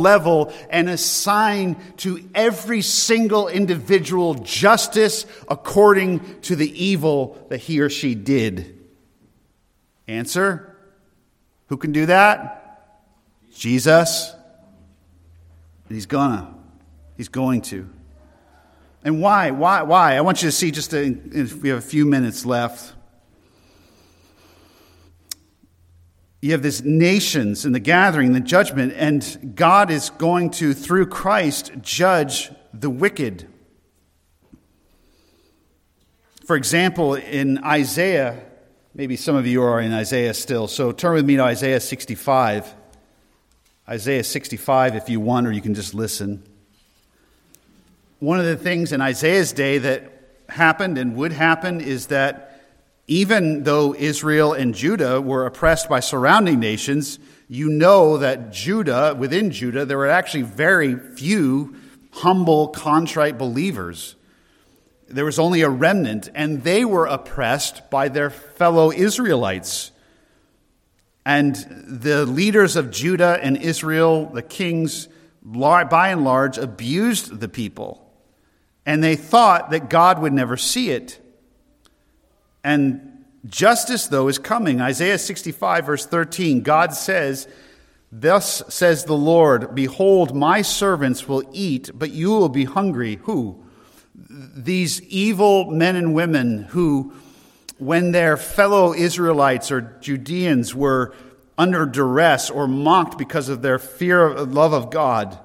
level 0.00 0.52
and 0.70 0.88
assign 0.88 1.76
to 1.98 2.28
every 2.34 2.82
single 2.82 3.48
individual 3.48 4.34
justice 4.34 5.26
according 5.48 6.40
to 6.42 6.56
the 6.56 6.84
evil 6.84 7.46
that 7.50 7.58
he 7.58 7.80
or 7.80 7.90
she 7.90 8.14
did? 8.14 8.78
Answer 10.08 10.76
Who 11.68 11.76
can 11.76 11.92
do 11.92 12.06
that? 12.06 12.62
Jesus. 13.54 14.32
He's 15.88 16.06
gonna. 16.06 16.54
He's 17.16 17.28
going 17.28 17.62
to. 17.62 17.88
And 19.04 19.22
why? 19.22 19.52
Why? 19.52 19.82
Why? 19.82 20.16
I 20.16 20.20
want 20.20 20.42
you 20.42 20.48
to 20.48 20.52
see 20.52 20.70
just 20.70 20.92
a, 20.92 21.16
if 21.32 21.62
we 21.62 21.68
have 21.68 21.78
a 21.78 21.82
few 21.82 22.04
minutes 22.04 22.44
left. 22.44 22.95
You 26.46 26.52
have 26.52 26.62
this 26.62 26.82
nations 26.82 27.64
and 27.64 27.74
the 27.74 27.80
gathering, 27.80 28.32
the 28.32 28.40
judgment, 28.40 28.94
and 28.96 29.52
God 29.54 29.90
is 29.90 30.10
going 30.10 30.50
to, 30.52 30.72
through 30.72 31.06
Christ, 31.06 31.72
judge 31.82 32.50
the 32.72 32.88
wicked. 32.88 33.48
For 36.46 36.56
example, 36.56 37.14
in 37.14 37.58
Isaiah 37.58 38.42
Maybe 38.96 39.16
some 39.16 39.36
of 39.36 39.46
you 39.46 39.62
are 39.62 39.78
in 39.78 39.92
Isaiah 39.92 40.32
still. 40.32 40.68
So 40.68 40.90
turn 40.90 41.12
with 41.12 41.26
me 41.26 41.36
to 41.36 41.42
Isaiah 41.42 41.80
65. 41.80 42.74
Isaiah 43.86 44.24
65, 44.24 44.96
if 44.96 45.10
you 45.10 45.20
want, 45.20 45.46
or 45.46 45.52
you 45.52 45.60
can 45.60 45.74
just 45.74 45.92
listen. 45.92 46.42
One 48.18 48.40
of 48.40 48.46
the 48.46 48.56
things 48.56 48.92
in 48.92 49.02
Isaiah's 49.02 49.52
day 49.52 49.76
that 49.76 50.10
happened 50.48 50.96
and 50.96 51.14
would 51.14 51.32
happen 51.32 51.82
is 51.82 52.06
that 52.06 52.55
even 53.06 53.62
though 53.62 53.94
Israel 53.94 54.52
and 54.52 54.74
Judah 54.74 55.20
were 55.20 55.46
oppressed 55.46 55.88
by 55.88 56.00
surrounding 56.00 56.58
nations, 56.58 57.18
you 57.48 57.68
know 57.68 58.18
that 58.18 58.52
Judah, 58.52 59.14
within 59.16 59.50
Judah, 59.50 59.84
there 59.84 59.98
were 59.98 60.08
actually 60.08 60.42
very 60.42 60.98
few 60.98 61.76
humble, 62.10 62.68
contrite 62.68 63.38
believers. 63.38 64.16
There 65.08 65.24
was 65.24 65.38
only 65.38 65.60
a 65.60 65.68
remnant, 65.68 66.28
and 66.34 66.64
they 66.64 66.84
were 66.84 67.06
oppressed 67.06 67.88
by 67.90 68.08
their 68.08 68.30
fellow 68.30 68.90
Israelites. 68.90 69.92
And 71.24 71.54
the 71.86 72.26
leaders 72.26 72.74
of 72.74 72.90
Judah 72.90 73.38
and 73.40 73.56
Israel, 73.56 74.26
the 74.26 74.42
kings, 74.42 75.08
by 75.44 76.08
and 76.08 76.24
large, 76.24 76.58
abused 76.58 77.38
the 77.38 77.48
people. 77.48 78.02
And 78.84 79.02
they 79.02 79.14
thought 79.14 79.70
that 79.70 79.90
God 79.90 80.20
would 80.20 80.32
never 80.32 80.56
see 80.56 80.90
it. 80.90 81.20
And 82.66 83.24
justice, 83.46 84.08
though, 84.08 84.28
is 84.28 84.38
coming. 84.38 84.80
Isaiah 84.80 85.18
65, 85.18 85.86
verse 85.86 86.04
13, 86.04 86.60
God 86.60 86.92
says, 86.92 87.48
Thus 88.12 88.62
says 88.68 89.04
the 89.04 89.16
Lord, 89.16 89.74
Behold, 89.74 90.34
my 90.36 90.60
servants 90.62 91.26
will 91.26 91.48
eat, 91.52 91.90
but 91.94 92.10
you 92.10 92.30
will 92.30 92.50
be 92.50 92.64
hungry. 92.64 93.20
Who? 93.22 93.62
these 94.28 95.02
evil 95.02 95.70
men 95.70 95.96
and 95.96 96.14
women 96.14 96.64
who, 96.64 97.12
when 97.78 98.12
their 98.12 98.36
fellow 98.36 98.94
Israelites 98.94 99.70
or 99.70 99.98
Judeans 100.00 100.74
were 100.74 101.14
under 101.58 101.86
duress 101.86 102.50
or 102.50 102.66
mocked 102.66 103.18
because 103.18 103.48
of 103.48 103.62
their 103.62 103.78
fear 103.78 104.26
of 104.26 104.52
love 104.52 104.72
of 104.72 104.90
God, 104.90 105.38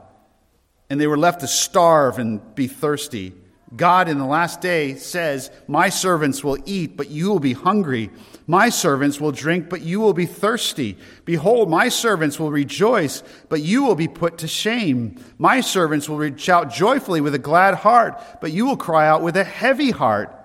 and 0.89 0.99
they 0.99 1.07
were 1.07 1.17
left 1.17 1.41
to 1.41 1.47
starve 1.47 2.17
and 2.19 2.55
be 2.55 2.67
thirsty, 2.67 3.33
God 3.75 4.09
in 4.09 4.17
the 4.17 4.25
last 4.25 4.59
day 4.59 4.95
says, 4.95 5.49
My 5.67 5.89
servants 5.89 6.43
will 6.43 6.57
eat, 6.65 6.97
but 6.97 7.09
you 7.09 7.29
will 7.29 7.39
be 7.39 7.53
hungry. 7.53 8.09
My 8.45 8.67
servants 8.67 9.21
will 9.21 9.31
drink, 9.31 9.69
but 9.69 9.81
you 9.81 10.01
will 10.01 10.13
be 10.13 10.25
thirsty. 10.25 10.97
Behold, 11.23 11.69
my 11.69 11.87
servants 11.87 12.37
will 12.37 12.51
rejoice, 12.51 13.23
but 13.47 13.61
you 13.61 13.83
will 13.83 13.95
be 13.95 14.09
put 14.09 14.39
to 14.39 14.47
shame. 14.47 15.23
My 15.37 15.61
servants 15.61 16.09
will 16.09 16.35
shout 16.35 16.73
joyfully 16.73 17.21
with 17.21 17.33
a 17.33 17.39
glad 17.39 17.75
heart, 17.75 18.21
but 18.41 18.51
you 18.51 18.65
will 18.65 18.77
cry 18.77 19.07
out 19.07 19.21
with 19.21 19.37
a 19.37 19.45
heavy 19.45 19.91
heart. 19.91 20.35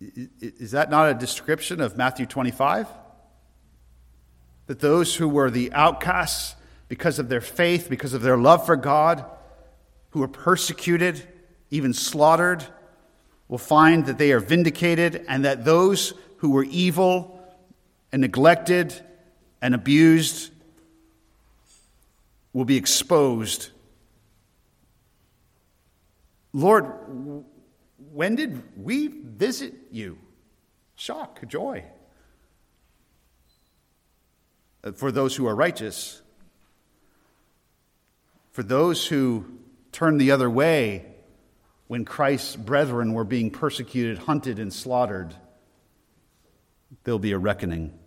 Is 0.00 0.72
that 0.72 0.90
not 0.90 1.08
a 1.08 1.14
description 1.14 1.80
of 1.80 1.96
Matthew 1.96 2.26
25? 2.26 2.86
That 4.66 4.80
those 4.80 5.14
who 5.16 5.28
were 5.28 5.50
the 5.50 5.72
outcasts 5.72 6.56
because 6.88 7.18
of 7.18 7.30
their 7.30 7.40
faith, 7.40 7.88
because 7.88 8.12
of 8.12 8.20
their 8.20 8.36
love 8.36 8.66
for 8.66 8.76
God, 8.76 9.24
who 10.16 10.22
are 10.22 10.28
persecuted, 10.28 11.22
even 11.70 11.92
slaughtered, 11.92 12.64
will 13.48 13.58
find 13.58 14.06
that 14.06 14.16
they 14.16 14.32
are 14.32 14.40
vindicated 14.40 15.22
and 15.28 15.44
that 15.44 15.62
those 15.66 16.14
who 16.38 16.52
were 16.52 16.64
evil 16.64 17.38
and 18.10 18.22
neglected 18.22 18.98
and 19.60 19.74
abused 19.74 20.50
will 22.54 22.64
be 22.64 22.78
exposed. 22.78 23.68
Lord, 26.54 26.90
when 28.10 28.36
did 28.36 28.62
we 28.74 29.08
visit 29.08 29.74
you? 29.90 30.16
Shock, 30.94 31.46
joy. 31.46 31.84
Uh, 34.82 34.92
for 34.92 35.12
those 35.12 35.36
who 35.36 35.46
are 35.46 35.54
righteous, 35.54 36.22
for 38.52 38.62
those 38.62 39.06
who 39.06 39.55
turn 39.96 40.18
the 40.18 40.30
other 40.30 40.50
way, 40.50 41.02
when 41.86 42.04
Christ's 42.04 42.54
brethren 42.54 43.14
were 43.14 43.24
being 43.24 43.50
persecuted, 43.50 44.18
hunted, 44.18 44.58
and 44.58 44.70
slaughtered, 44.70 45.34
there'll 47.04 47.18
be 47.18 47.32
a 47.32 47.38
reckoning. 47.38 47.98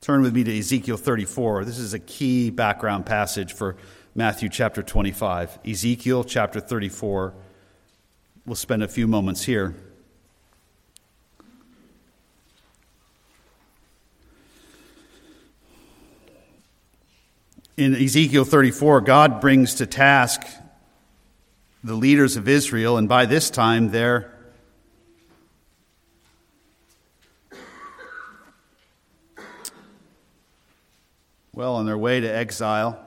Turn 0.00 0.22
with 0.22 0.32
me 0.32 0.44
to 0.44 0.58
Ezekiel 0.58 0.96
34. 0.96 1.64
This 1.64 1.78
is 1.80 1.92
a 1.92 1.98
key 1.98 2.50
background 2.50 3.04
passage 3.04 3.52
for 3.52 3.78
Matthew 4.14 4.48
chapter 4.48 4.80
25. 4.80 5.58
Ezekiel 5.66 6.22
chapter 6.22 6.60
34. 6.60 7.34
We'll 8.46 8.54
spend 8.54 8.84
a 8.84 8.88
few 8.88 9.08
moments 9.08 9.42
here. 9.42 9.74
In 17.80 17.94
Ezekiel 17.94 18.44
34, 18.44 19.00
God 19.00 19.40
brings 19.40 19.76
to 19.76 19.86
task 19.86 20.42
the 21.82 21.94
leaders 21.94 22.36
of 22.36 22.46
Israel, 22.46 22.98
and 22.98 23.08
by 23.08 23.24
this 23.24 23.48
time 23.48 23.88
they're 23.88 24.34
well 31.54 31.76
on 31.76 31.86
their 31.86 31.96
way 31.96 32.20
to 32.20 32.26
exile, 32.26 33.02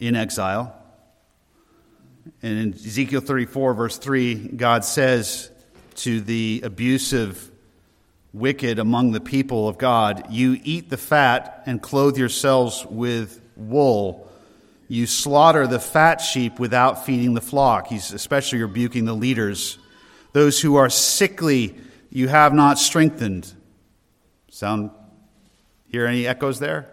in 0.00 0.16
exile. 0.16 0.76
And 2.42 2.58
in 2.58 2.74
Ezekiel 2.74 3.20
34, 3.20 3.74
verse 3.74 3.96
3, 3.96 4.48
God 4.56 4.84
says 4.84 5.52
to 5.98 6.20
the 6.20 6.62
abusive 6.64 7.48
wicked 8.32 8.80
among 8.80 9.12
the 9.12 9.20
people 9.20 9.68
of 9.68 9.78
God, 9.78 10.32
You 10.32 10.60
eat 10.64 10.90
the 10.90 10.96
fat 10.96 11.62
and 11.64 11.80
clothe 11.80 12.18
yourselves 12.18 12.84
with 12.90 13.40
wool. 13.56 14.28
You 14.88 15.06
slaughter 15.06 15.66
the 15.66 15.80
fat 15.80 16.16
sheep 16.20 16.58
without 16.58 17.06
feeding 17.06 17.34
the 17.34 17.40
flock. 17.40 17.88
He's 17.88 18.12
especially 18.12 18.60
rebuking 18.62 19.04
the 19.04 19.14
leaders. 19.14 19.78
Those 20.32 20.60
who 20.60 20.76
are 20.76 20.90
sickly, 20.90 21.76
you 22.10 22.28
have 22.28 22.52
not 22.52 22.78
strengthened. 22.78 23.52
Sound, 24.50 24.90
hear 25.88 26.06
any 26.06 26.26
echoes 26.26 26.58
there? 26.58 26.88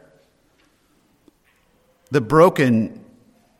The 2.11 2.21
broken, 2.21 3.03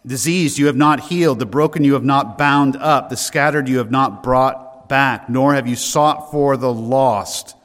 diseased, 0.06 0.58
you 0.58 0.68
have 0.68 0.76
not 0.76 1.00
healed. 1.02 1.40
The 1.40 1.46
broken, 1.46 1.84
you 1.84 1.94
have 1.94 2.04
not 2.04 2.38
bound 2.38 2.76
up. 2.78 3.10
The 3.10 3.18
scattered, 3.18 3.70
you 3.70 3.78
have 3.78 3.92
not 3.92 4.24
brought 4.24 4.90
back, 4.90 5.30
nor 5.30 5.54
have 5.54 5.68
you 5.68 5.76
sought 5.76 6.32
for 6.32 6.58
the 6.58 6.72
lost. 6.72 7.56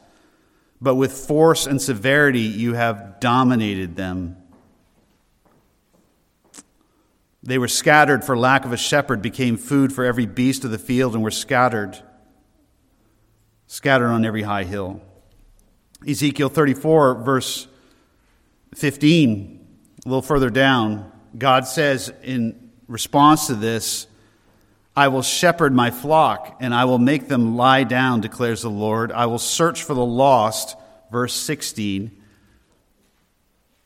But 0.81 0.95
with 0.97 1.13
force 1.13 1.67
and 1.67 1.81
severity, 1.81 2.41
you 2.41 2.75
have 2.75 3.19
dominated 3.19 3.97
them. 3.97 4.36
They 7.47 7.59
were 7.59 7.69
scattered 7.69 8.25
for 8.25 8.37
lack 8.37 8.65
of 8.65 8.73
a 8.73 8.77
shepherd, 8.77 9.23
became 9.23 9.57
food 9.57 9.93
for 9.93 10.05
every 10.05 10.27
beast 10.27 10.65
of 10.65 10.73
the 10.73 10.79
field, 10.79 11.15
and 11.15 11.23
were 11.23 11.31
scattered, 11.31 11.97
scattered 13.69 14.09
on 14.09 14.25
every 14.25 14.43
high 14.43 14.65
hill. 14.65 15.01
Ezekiel 16.07 16.49
34, 16.49 17.23
verse 17.23 17.69
15, 18.75 19.67
a 20.05 20.09
little 20.09 20.23
further 20.23 20.51
down, 20.51 21.13
God 21.39 21.69
says 21.69 22.13
in 22.25 22.73
response 22.89 23.47
to 23.47 23.55
this, 23.55 24.09
I 24.97 25.09
will 25.09 25.23
shepherd 25.23 25.73
my 25.73 25.93
flock, 25.93 26.57
and 26.61 26.75
I 26.75 26.85
will 26.87 26.99
make 26.99 27.29
them 27.29 27.57
lie 27.57 27.85
down, 27.85 28.23
declares 28.23 28.63
the 28.63 28.71
Lord. 28.71 29.13
I 29.13 29.27
will 29.27 29.39
search 29.39 29.85
for 29.85 29.95
the 29.95 30.05
lost, 30.05 30.77
verse 31.13 31.35
16. 31.35 32.11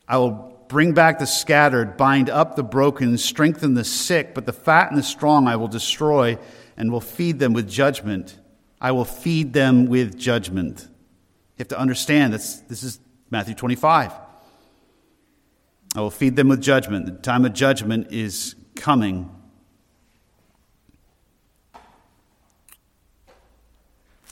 I 0.07 0.17
will 0.17 0.50
Bring 0.71 0.93
back 0.93 1.19
the 1.19 1.27
scattered, 1.27 1.97
bind 1.97 2.29
up 2.29 2.55
the 2.55 2.63
broken, 2.63 3.17
strengthen 3.17 3.73
the 3.73 3.83
sick, 3.83 4.33
but 4.33 4.45
the 4.45 4.53
fat 4.53 4.89
and 4.89 4.97
the 4.97 5.03
strong 5.03 5.45
I 5.45 5.57
will 5.57 5.67
destroy 5.67 6.37
and 6.77 6.93
will 6.93 7.01
feed 7.01 7.39
them 7.39 7.51
with 7.51 7.69
judgment. 7.69 8.39
I 8.79 8.93
will 8.93 9.03
feed 9.03 9.51
them 9.51 9.87
with 9.87 10.17
judgment. 10.17 10.83
You 10.83 11.57
have 11.57 11.67
to 11.67 11.77
understand 11.77 12.31
this, 12.31 12.61
this 12.69 12.83
is 12.83 13.01
Matthew 13.29 13.53
25. 13.53 14.13
I 15.93 15.99
will 15.99 16.09
feed 16.09 16.37
them 16.37 16.47
with 16.47 16.61
judgment. 16.61 17.05
The 17.05 17.11
time 17.21 17.43
of 17.43 17.51
judgment 17.51 18.13
is 18.13 18.55
coming. 18.77 19.29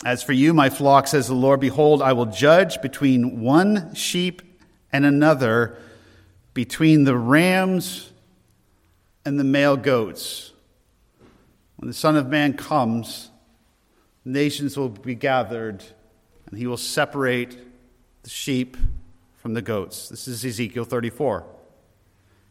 As 0.06 0.24
for 0.24 0.32
you, 0.32 0.54
my 0.54 0.70
flock, 0.70 1.08
says 1.08 1.28
the 1.28 1.34
Lord, 1.34 1.60
behold, 1.60 2.02
I 2.02 2.14
will 2.14 2.28
judge 2.28 2.82
between 2.82 3.42
one 3.42 3.94
sheep 3.94 4.42
and 4.94 5.06
another 5.06 5.78
between 6.54 7.04
the 7.04 7.16
rams 7.16 8.12
and 9.26 9.40
the 9.40 9.44
male 9.44 9.78
goats. 9.78 10.52
When 11.78 11.88
the 11.88 11.94
Son 11.94 12.16
of 12.18 12.28
Man 12.28 12.54
comes, 12.54 13.30
nations 14.26 14.78
will 14.78 14.90
be 14.90 15.16
gathered, 15.16 15.84
and 16.50 16.58
he 16.58 16.68
will 16.68 16.78
separate 16.78 17.58
the 18.24 18.30
sheep 18.30 18.76
from 19.38 19.54
the 19.54 19.62
goats. 19.62 20.10
This 20.10 20.28
is 20.28 20.44
Ezekiel 20.44 20.84
34. 20.84 21.46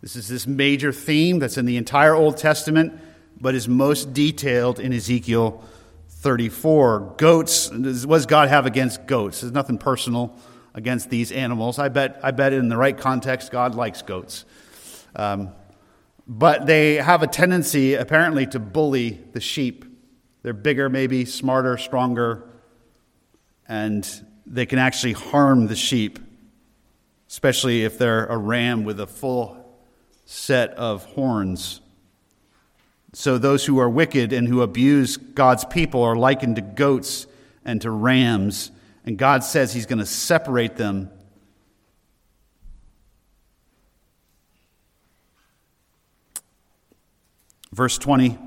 This 0.01 0.17
is 0.17 0.29
this 0.29 0.47
major 0.47 0.93
theme 0.93 1.39
that's 1.39 1.59
in 1.59 1.67
the 1.67 1.77
entire 1.77 2.15
Old 2.15 2.37
Testament, 2.37 2.99
but 3.41 3.55
is 3.55 3.69
most 3.69 4.15
detailed 4.15 4.81
in 4.81 4.93
Ezekiel 4.93 5.63
34. 6.09 7.15
Goats, 7.17 7.71
what 7.71 7.83
does 7.83 8.27
God 8.27 8.49
have 8.49 8.65
against 8.65 9.07
goats? 9.07 9.41
There's 9.41 9.53
nothing 9.53 9.79
personal 9.79 10.37
against 10.79 11.11
these 11.11 11.33
animals. 11.33 11.81
I 11.81 11.89
bet, 11.89 12.21
I 12.23 12.31
bet 12.31 12.53
in 12.53 12.69
the 12.69 12.77
right 12.77 12.97
context, 12.97 13.51
God 13.51 13.75
likes 13.75 14.01
goats. 14.01 14.45
Um, 15.17 15.51
but 16.25 16.67
they 16.67 16.95
have 16.95 17.25
a 17.25 17.27
tendency, 17.27 17.95
apparently, 17.95 18.47
to 18.47 18.61
bully 18.61 19.21
the 19.33 19.41
sheep. 19.41 19.85
They're 20.43 20.53
bigger, 20.53 20.89
maybe, 20.89 21.25
smarter, 21.25 21.77
stronger, 21.79 22.49
and 23.67 24.09
they 24.47 24.67
can 24.67 24.79
actually 24.79 25.15
harm 25.15 25.67
the 25.67 25.75
sheep, 25.75 26.21
especially 27.29 27.83
if 27.83 27.99
they're 27.99 28.27
a 28.27 28.37
ram 28.37 28.85
with 28.85 29.01
a 29.01 29.07
full 29.07 29.57
set 30.27 30.71
of 30.75 31.05
horns. 31.07 31.81
So 33.15 33.37
those 33.37 33.67
who 33.67 33.81
are 33.81 33.91
wicked 33.91 34.33
and 34.33 34.47
who 34.47 34.63
abuse 34.63 35.17
God's 35.17 35.65
people 35.65 36.05
are 36.05 36.15
likened 36.15 36.55
to 36.55 36.63
goats 36.63 37.27
and 37.65 37.83
to 37.83 37.91
rams 37.91 38.71
and 39.05 39.17
God 39.17 39.45
says 39.45 39.73
He's 39.73 39.87
going 39.87 39.99
to 39.99 40.07
separate 40.07 40.77
them. 40.77 41.11
Verse 47.73 47.99
20 47.99 48.39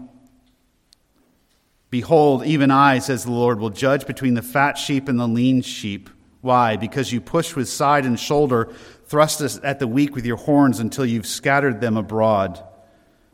Behold, 1.90 2.46
even 2.46 2.72
I, 2.72 3.00
says 3.00 3.26
the 3.26 3.32
Lord, 3.32 3.60
will 3.60 3.70
judge 3.70 4.08
between 4.08 4.34
the 4.34 4.42
fat 4.42 4.78
sheep 4.78 5.10
and 5.10 5.20
the 5.20 5.28
lean 5.28 5.62
sheep. 5.62 6.10
Why? 6.40 6.78
Because 6.78 7.12
you 7.12 7.20
push 7.20 7.54
with 7.54 7.68
side 7.68 8.06
and 8.06 8.18
shoulder, 8.20 8.74
thrust 9.06 9.42
at 9.64 9.80
the 9.80 9.88
weak 9.88 10.16
with 10.16 10.26
your 10.26 10.38
horns 10.38 10.80
until 10.80 11.06
you've 11.06 11.28
scattered 11.28 11.82
them 11.82 11.98
abroad. 11.98 12.64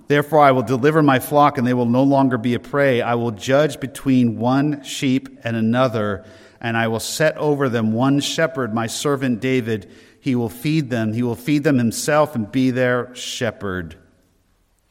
Therefore, 0.07 0.39
I 0.39 0.51
will 0.51 0.63
deliver 0.63 1.03
my 1.03 1.20
flock, 1.20 1.57
and 1.57 1.68
they 1.68 1.74
will 1.74 1.86
no 1.86 2.03
longer 2.03 2.38
be 2.38 2.55
a 2.55 2.59
prey. 2.59 3.01
I 3.01 3.15
will 3.15 3.32
judge 3.32 3.80
between 3.80 4.39
one 4.39 4.84
sheep 4.84 5.39
and 5.43 5.55
another 5.55 6.26
and 6.60 6.76
I 6.76 6.88
will 6.88 6.99
set 6.99 7.38
over 7.38 7.70
them 7.70 7.93
one 7.93 8.20
shepherd, 8.20 8.74
my 8.74 8.88
servant 8.88 9.39
David. 9.39 9.91
He 10.20 10.36
will 10.36 10.49
feed 10.49 10.89
them. 10.89 11.14
He 11.14 11.24
will 11.24 11.36
feed 11.36 11.64
them 11.64 11.78
himself 11.78 12.36
and 12.36 12.51
be 12.51 12.72
their 12.72 13.14
shepherd. 13.16 13.95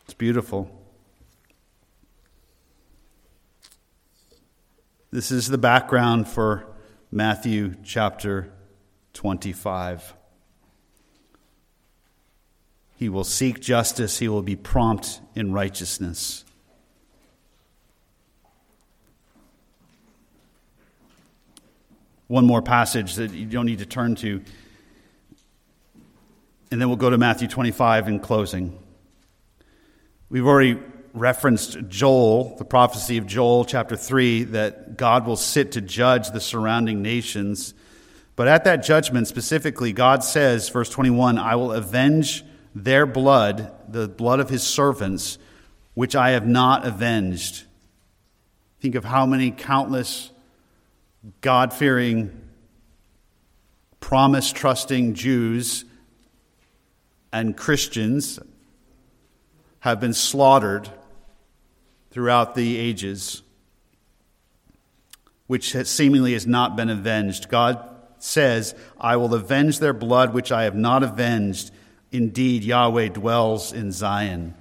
It's 0.04 0.14
beautiful. 0.14 0.70
This 5.10 5.30
is 5.30 5.48
the 5.48 5.58
background 5.58 6.28
for 6.28 6.66
Matthew 7.10 7.74
chapter 7.84 8.52
25. 9.14 10.14
He 12.96 13.08
will 13.08 13.24
seek 13.24 13.60
justice, 13.60 14.18
he 14.18 14.28
will 14.28 14.42
be 14.42 14.56
prompt 14.56 15.20
in 15.34 15.52
righteousness. 15.52 16.45
One 22.28 22.44
more 22.44 22.62
passage 22.62 23.14
that 23.16 23.32
you 23.32 23.46
don't 23.46 23.66
need 23.66 23.78
to 23.78 23.86
turn 23.86 24.16
to. 24.16 24.42
And 26.70 26.80
then 26.80 26.88
we'll 26.88 26.96
go 26.96 27.10
to 27.10 27.18
Matthew 27.18 27.46
25 27.48 28.08
in 28.08 28.20
closing. 28.20 28.78
We've 30.28 30.46
already 30.46 30.80
referenced 31.14 31.78
Joel, 31.88 32.56
the 32.56 32.64
prophecy 32.64 33.16
of 33.16 33.26
Joel, 33.26 33.64
chapter 33.64 33.96
3, 33.96 34.44
that 34.44 34.96
God 34.96 35.26
will 35.26 35.36
sit 35.36 35.72
to 35.72 35.80
judge 35.80 36.30
the 36.30 36.40
surrounding 36.40 37.00
nations. 37.00 37.74
But 38.34 38.48
at 38.48 38.64
that 38.64 38.82
judgment, 38.82 39.28
specifically, 39.28 39.92
God 39.92 40.24
says, 40.24 40.68
verse 40.68 40.90
21, 40.90 41.38
I 41.38 41.54
will 41.54 41.72
avenge 41.72 42.44
their 42.74 43.06
blood, 43.06 43.72
the 43.88 44.08
blood 44.08 44.40
of 44.40 44.50
his 44.50 44.62
servants, 44.62 45.38
which 45.94 46.14
I 46.14 46.30
have 46.30 46.46
not 46.46 46.86
avenged. 46.86 47.62
Think 48.80 48.94
of 48.96 49.04
how 49.04 49.24
many 49.24 49.50
countless 49.52 50.30
God 51.40 51.72
fearing, 51.72 52.42
promise 54.00 54.52
trusting 54.52 55.14
Jews 55.14 55.84
and 57.32 57.56
Christians 57.56 58.38
have 59.80 60.00
been 60.00 60.14
slaughtered 60.14 60.88
throughout 62.10 62.54
the 62.54 62.78
ages, 62.78 63.42
which 65.46 65.74
seemingly 65.86 66.32
has 66.32 66.46
not 66.46 66.76
been 66.76 66.90
avenged. 66.90 67.48
God 67.48 67.88
says, 68.18 68.74
I 68.98 69.16
will 69.16 69.34
avenge 69.34 69.78
their 69.78 69.92
blood 69.92 70.32
which 70.32 70.50
I 70.50 70.64
have 70.64 70.74
not 70.74 71.02
avenged. 71.02 71.70
Indeed, 72.12 72.64
Yahweh 72.64 73.08
dwells 73.08 73.72
in 73.72 73.92
Zion. 73.92 74.54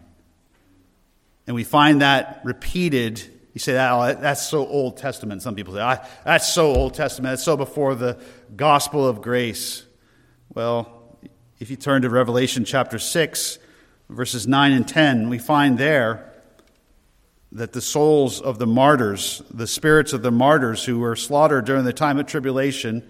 And 1.47 1.55
we 1.55 1.63
find 1.63 2.01
that 2.01 2.41
repeated. 2.43 3.34
You 3.55 3.59
say, 3.59 3.71
that, 3.71 3.91
oh, 3.93 4.19
that's 4.19 4.45
so 4.45 4.67
Old 4.67 4.97
Testament. 4.97 5.41
Some 5.41 5.55
people 5.55 5.75
say, 5.75 5.79
ah, 5.79 6.05
that's 6.25 6.53
so 6.53 6.75
Old 6.75 6.93
Testament. 6.93 7.31
That's 7.31 7.43
so 7.45 7.55
before 7.55 7.95
the 7.95 8.19
gospel 8.53 9.07
of 9.07 9.21
grace. 9.21 9.85
Well, 10.53 11.17
if 11.57 11.69
you 11.69 11.77
turn 11.77 12.01
to 12.01 12.09
Revelation 12.09 12.65
chapter 12.65 12.99
6, 12.99 13.59
verses 14.09 14.45
9 14.45 14.73
and 14.73 14.85
10, 14.85 15.29
we 15.29 15.39
find 15.39 15.77
there 15.77 16.33
that 17.53 17.71
the 17.71 17.79
souls 17.79 18.41
of 18.41 18.59
the 18.59 18.67
martyrs, 18.67 19.41
the 19.49 19.67
spirits 19.67 20.11
of 20.11 20.21
the 20.21 20.31
martyrs 20.31 20.83
who 20.83 20.99
were 20.99 21.15
slaughtered 21.15 21.63
during 21.63 21.85
the 21.85 21.93
time 21.93 22.19
of 22.19 22.25
tribulation, 22.25 23.01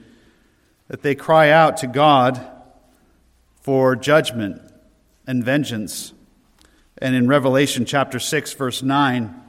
that 0.90 1.02
they 1.02 1.16
cry 1.16 1.50
out 1.50 1.78
to 1.78 1.88
God 1.88 2.40
for 3.62 3.96
judgment 3.96 4.62
and 5.26 5.44
vengeance. 5.44 6.14
And 7.00 7.16
in 7.16 7.28
Revelation 7.28 7.84
chapter 7.86 8.20
6, 8.20 8.54
verse 8.54 8.84
9, 8.84 9.42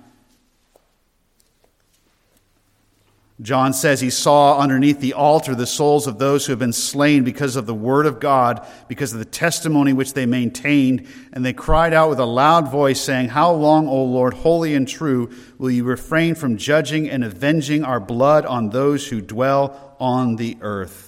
John 3.43 3.75
says 3.75 4.01
he 4.01 4.09
saw 4.09 4.59
underneath 4.59 5.01
the 5.01 5.13
altar 5.13 5.55
the 5.55 5.67
souls 5.67 6.07
of 6.07 6.19
those 6.19 6.47
who 6.47 6.53
have 6.53 6.59
been 6.59 6.73
slain 6.73 7.23
because 7.23 7.55
of 7.55 7.67
the 7.67 7.75
word 7.75 8.07
of 8.07 8.19
God, 8.19 8.67
because 8.89 9.13
of 9.13 9.19
the 9.19 9.27
testimony 9.27 9.93
which 9.93 10.15
they 10.15 10.25
maintained. 10.25 11.07
And 11.35 11.45
they 11.45 11.53
cried 11.53 11.93
out 11.93 12.09
with 12.09 12.19
a 12.19 12.25
loud 12.25 12.71
voice, 12.71 12.99
saying, 12.99 13.29
How 13.29 13.53
long, 13.53 13.89
O 13.89 14.05
Lord, 14.05 14.33
holy 14.33 14.75
and 14.75 14.89
true, 14.89 15.31
will 15.59 15.71
you 15.71 15.85
refrain 15.85 16.35
from 16.35 16.57
judging 16.57 17.11
and 17.11 17.23
avenging 17.23 17.85
our 17.85 18.01
blood 18.01 18.47
on 18.47 18.71
those 18.71 19.07
who 19.09 19.21
dwell 19.21 19.97
on 20.01 20.37
the 20.37 20.57
earth? 20.63 21.06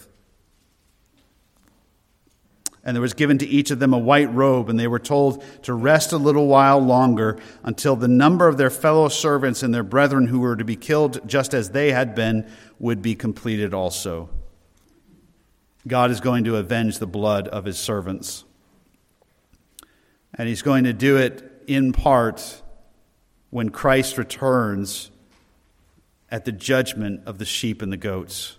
And 2.88 2.96
there 2.96 3.02
was 3.02 3.12
given 3.12 3.36
to 3.36 3.46
each 3.46 3.70
of 3.70 3.80
them 3.80 3.92
a 3.92 3.98
white 3.98 4.32
robe, 4.32 4.70
and 4.70 4.80
they 4.80 4.86
were 4.86 4.98
told 4.98 5.44
to 5.64 5.74
rest 5.74 6.10
a 6.12 6.16
little 6.16 6.46
while 6.46 6.78
longer 6.78 7.38
until 7.62 7.96
the 7.96 8.08
number 8.08 8.48
of 8.48 8.56
their 8.56 8.70
fellow 8.70 9.10
servants 9.10 9.62
and 9.62 9.74
their 9.74 9.82
brethren 9.82 10.28
who 10.28 10.40
were 10.40 10.56
to 10.56 10.64
be 10.64 10.74
killed 10.74 11.20
just 11.28 11.52
as 11.52 11.72
they 11.72 11.92
had 11.92 12.14
been 12.14 12.50
would 12.78 13.02
be 13.02 13.14
completed 13.14 13.74
also. 13.74 14.30
God 15.86 16.10
is 16.10 16.22
going 16.22 16.44
to 16.44 16.56
avenge 16.56 16.98
the 16.98 17.06
blood 17.06 17.46
of 17.48 17.66
his 17.66 17.76
servants. 17.78 18.44
And 20.32 20.48
he's 20.48 20.62
going 20.62 20.84
to 20.84 20.94
do 20.94 21.18
it 21.18 21.64
in 21.66 21.92
part 21.92 22.62
when 23.50 23.68
Christ 23.68 24.16
returns 24.16 25.10
at 26.30 26.46
the 26.46 26.52
judgment 26.52 27.20
of 27.26 27.36
the 27.36 27.44
sheep 27.44 27.82
and 27.82 27.92
the 27.92 27.98
goats. 27.98 28.57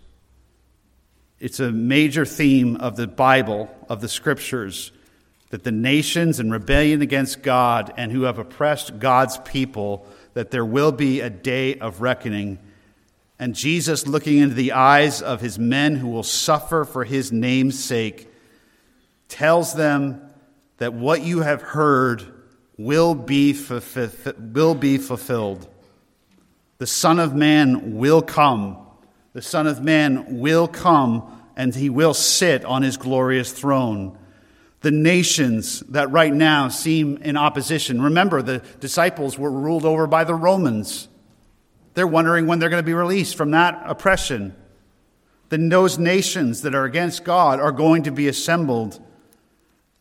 It's 1.39 1.59
a 1.59 1.71
major 1.71 2.25
theme 2.25 2.75
of 2.75 2.97
the 2.97 3.07
Bible, 3.07 3.69
of 3.87 4.01
the 4.01 4.09
scriptures, 4.09 4.91
that 5.51 5.63
the 5.63 5.71
nations 5.71 6.39
in 6.39 6.51
rebellion 6.51 7.01
against 7.01 7.41
God 7.41 7.93
and 7.95 8.11
who 8.11 8.23
have 8.23 8.37
oppressed 8.37 8.99
God's 8.99 9.37
people, 9.39 10.05
that 10.33 10.51
there 10.51 10.65
will 10.65 10.91
be 10.91 11.21
a 11.21 11.29
day 11.29 11.75
of 11.75 12.01
reckoning. 12.01 12.59
And 13.39 13.55
Jesus, 13.55 14.05
looking 14.05 14.39
into 14.39 14.55
the 14.55 14.73
eyes 14.73 15.21
of 15.21 15.39
his 15.39 15.57
men 15.57 15.95
who 15.95 16.09
will 16.09 16.23
suffer 16.23 16.83
for 16.83 17.05
his 17.05 17.31
name's 17.31 17.81
sake, 17.81 18.27
tells 19.29 19.73
them 19.75 20.21
that 20.77 20.93
what 20.93 21.21
you 21.21 21.39
have 21.39 21.61
heard 21.61 22.23
will 22.77 23.15
be, 23.15 23.57
will 24.37 24.75
be 24.75 24.97
fulfilled. 24.97 25.67
The 26.79 26.87
Son 26.87 27.17
of 27.17 27.33
Man 27.33 27.95
will 27.95 28.21
come 28.21 28.77
the 29.39 29.43
Son 29.43 29.67
of 29.67 29.81
Man 29.81 30.39
will 30.41 30.67
come 30.67 31.41
and 31.55 31.73
he 31.73 31.89
will 31.89 32.13
sit 32.13 32.65
on 32.65 32.81
his 32.81 32.97
glorious 32.97 33.53
throne. 33.53 34.17
The 34.81 34.91
nations 34.91 35.79
that 35.91 36.11
right 36.11 36.33
now 36.33 36.67
seem 36.67 37.15
in 37.19 37.37
opposition. 37.37 38.01
Remember, 38.01 38.41
the 38.41 38.61
disciples 38.81 39.39
were 39.39 39.49
ruled 39.49 39.85
over 39.85 40.07
by 40.07 40.25
the 40.25 40.35
Romans. 40.35 41.07
They're 41.93 42.05
wondering 42.05 42.47
when 42.47 42.59
they're 42.59 42.67
going 42.67 42.83
to 42.83 42.85
be 42.85 42.93
released 42.93 43.37
from 43.37 43.51
that 43.51 43.81
oppression. 43.85 44.57
Then 45.47 45.69
those 45.69 45.97
nations 45.97 46.63
that 46.63 46.75
are 46.75 46.83
against 46.83 47.23
God 47.23 47.61
are 47.61 47.71
going 47.71 48.03
to 48.03 48.11
be 48.11 48.27
assembled, 48.27 49.01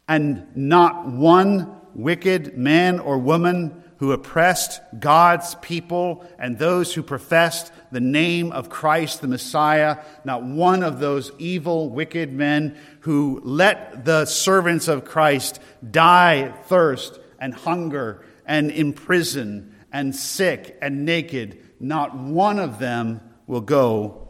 and 0.08 0.48
not 0.56 1.06
one 1.06 1.76
wicked 1.94 2.58
man 2.58 2.98
or 2.98 3.18
woman 3.18 3.84
who 3.98 4.10
oppressed 4.10 4.80
God's 4.98 5.54
people 5.56 6.26
and 6.40 6.58
those 6.58 6.92
who 6.92 7.04
professed 7.04 7.70
the 7.90 8.00
name 8.00 8.52
of 8.52 8.68
Christ 8.68 9.20
the 9.20 9.28
Messiah, 9.28 9.98
not 10.24 10.42
one 10.42 10.82
of 10.82 11.00
those 11.00 11.32
evil, 11.38 11.88
wicked 11.90 12.32
men 12.32 12.76
who 13.00 13.40
let 13.44 14.04
the 14.04 14.24
servants 14.24 14.88
of 14.88 15.04
Christ 15.04 15.60
die 15.90 16.52
thirst 16.64 17.18
and 17.38 17.54
hunger 17.54 18.24
and 18.46 18.70
imprison 18.70 19.74
and 19.92 20.14
sick 20.14 20.76
and 20.82 21.04
naked, 21.04 21.58
not 21.80 22.16
one 22.16 22.58
of 22.58 22.78
them 22.78 23.20
will 23.46 23.60
go 23.60 24.28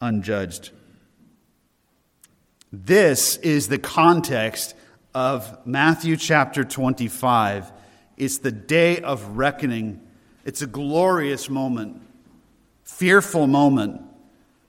unjudged. 0.00 0.70
This 2.72 3.36
is 3.38 3.68
the 3.68 3.78
context 3.78 4.74
of 5.14 5.66
Matthew 5.66 6.16
chapter 6.16 6.62
25 6.64 7.72
it's 8.20 8.36
the 8.36 8.52
day 8.52 8.98
of 8.98 9.38
reckoning. 9.38 10.06
It's 10.44 10.60
a 10.60 10.66
glorious 10.66 11.48
moment, 11.48 12.02
fearful 12.90 13.46
moment, 13.46 14.02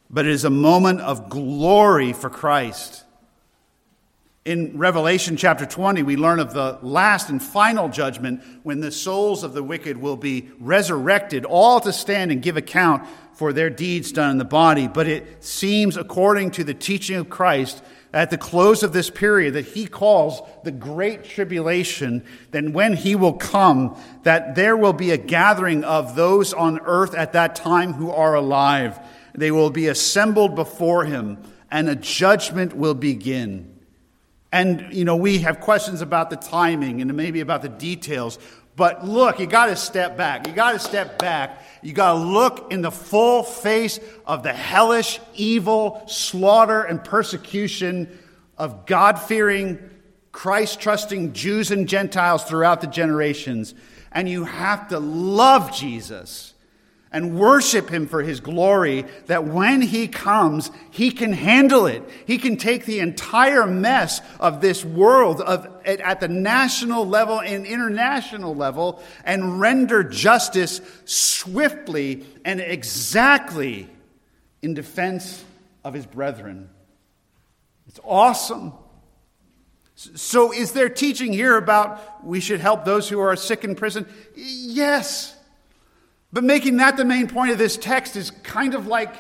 but 0.10 0.26
it 0.26 0.32
is 0.32 0.46
a 0.46 0.50
moment 0.50 1.02
of 1.02 1.30
glory 1.30 2.14
for 2.14 2.30
Christ. 2.30 3.04
In 4.46 4.78
Revelation 4.78 5.38
chapter 5.38 5.66
20, 5.66 6.04
we 6.04 6.16
learn 6.16 6.40
of 6.40 6.54
the 6.54 6.80
last 6.82 7.30
and 7.30 7.42
final 7.42 7.90
judgment 7.90 8.42
when 8.64 8.80
the 8.80 8.92
souls 8.92 9.44
of 9.44 9.54
the 9.54 9.64
wicked 9.64 9.98
will 9.98 10.16
be 10.16 10.50
resurrected, 10.60 11.46
all 11.46 11.80
to 11.82 11.92
stand 11.92 12.32
and 12.32 12.42
give 12.42 12.58
account 12.58 13.08
for 13.34 13.52
their 13.52 13.70
deeds 13.70 14.12
done 14.12 14.32
in 14.32 14.38
the 14.38 14.46
body. 14.46 14.88
But 14.88 15.08
it 15.08 15.44
seems, 15.44 15.98
according 15.98 16.52
to 16.52 16.64
the 16.64 16.74
teaching 16.74 17.18
of 17.18 17.30
Christ, 17.30 17.84
at 18.14 18.30
the 18.30 18.38
close 18.38 18.84
of 18.84 18.92
this 18.92 19.10
period 19.10 19.54
that 19.54 19.66
he 19.66 19.86
calls 19.86 20.42
the 20.64 20.72
great 20.72 21.24
tribulation, 21.24 22.24
then 22.52 22.74
when 22.74 22.94
he 22.94 23.16
will 23.16 23.34
come, 23.34 23.98
that 24.24 24.56
there 24.56 24.76
will 24.76 24.94
be 24.94 25.12
a 25.12 25.18
gathering 25.18 25.84
of 25.84 26.16
those 26.16 26.54
on 26.54 26.80
earth 26.82 27.16
at 27.16 27.34
that 27.34 27.56
time 27.56 27.94
who 27.94 28.12
are 28.12 28.36
alive. 28.36 29.00
They 29.34 29.52
will 29.52 29.70
be 29.70 29.88
assembled 29.88 30.56
before 30.56 31.06
him, 31.06 31.38
and 31.70 31.88
a 31.88 31.96
judgment 31.96 32.76
will 32.76 32.96
begin. 32.96 33.80
And, 34.52 34.94
you 34.94 35.06
know, 35.06 35.16
we 35.16 35.40
have 35.40 35.62
questions 35.62 36.02
about 36.02 36.30
the 36.30 36.36
timing 36.36 37.02
and 37.02 37.14
maybe 37.14 37.40
about 37.40 37.62
the 37.62 37.70
details. 37.70 38.38
But 38.76 39.06
look, 39.06 39.40
you 39.40 39.48
got 39.48 39.68
to 39.68 39.76
step 39.76 40.18
back. 40.18 40.48
You 40.48 40.54
got 40.54 40.74
to 40.74 40.80
step 40.80 41.20
back. 41.20 41.62
You 41.82 41.94
got 41.94 42.14
to 42.14 42.20
look 42.20 42.72
in 42.72 42.82
the 42.82 42.92
full 42.92 43.44
face 43.44 44.00
of 44.26 44.44
the 44.44 44.54
hellish, 44.54 45.20
evil, 45.34 46.04
slaughter, 46.08 46.84
and 46.84 47.04
persecution 47.04 48.18
of 48.58 48.86
God 48.86 49.20
fearing, 49.20 49.80
Christ 50.32 50.80
trusting 50.80 51.34
Jews 51.34 51.72
and 51.72 51.88
Gentiles 51.90 52.44
throughout 52.44 52.82
the 52.82 52.88
generations. 52.88 53.74
And 54.12 54.30
you 54.30 54.46
have 54.46 54.90
to 54.90 55.00
love 55.00 55.74
Jesus 55.74 56.51
and 57.12 57.38
worship 57.38 57.90
him 57.90 58.08
for 58.08 58.22
his 58.22 58.40
glory 58.40 59.06
that 59.26 59.46
when 59.46 59.82
he 59.82 60.08
comes, 60.08 60.72
he 60.92 61.12
can 61.12 61.34
handle 61.34 61.86
it. 61.86 62.04
He 62.26 62.38
can 62.38 62.56
take 62.56 62.86
the 62.86 63.00
entire 63.00 63.68
mess 63.68 64.22
of 64.40 64.62
this 64.62 64.86
world 64.86 65.42
of, 65.42 65.68
at 65.86 66.22
the 66.22 66.30
national 66.30 67.06
level 67.06 67.42
and 67.42 67.66
international 67.66 68.56
level 68.56 69.04
and 69.26 69.60
render 69.60 70.04
justice 70.04 70.80
swiftly 71.04 72.26
and 72.46 72.62
exactly 72.62 73.90
in 74.62 74.74
defense 74.74 75.44
of 75.84 75.94
his 75.94 76.06
brethren. 76.06 76.70
It's 77.88 78.00
awesome. 78.06 78.72
So, 79.96 80.52
is 80.52 80.72
there 80.72 80.90
teaching 80.90 81.34
here 81.34 81.58
about 81.58 82.26
we 82.26 82.40
should 82.40 82.60
help 82.60 82.86
those 82.86 83.10
who 83.10 83.20
are 83.20 83.36
sick 83.36 83.64
in 83.64 83.76
prison? 83.76 84.08
Yes. 84.36 85.36
But 86.34 86.44
making 86.44 86.78
that 86.78 86.98
the 86.98 87.06
main 87.06 87.28
point 87.28 87.52
of 87.52 87.58
this 87.58 87.78
text 87.78 88.16
is 88.16 88.32
kind 88.32 88.74
of 88.74 88.88
like 88.88 89.14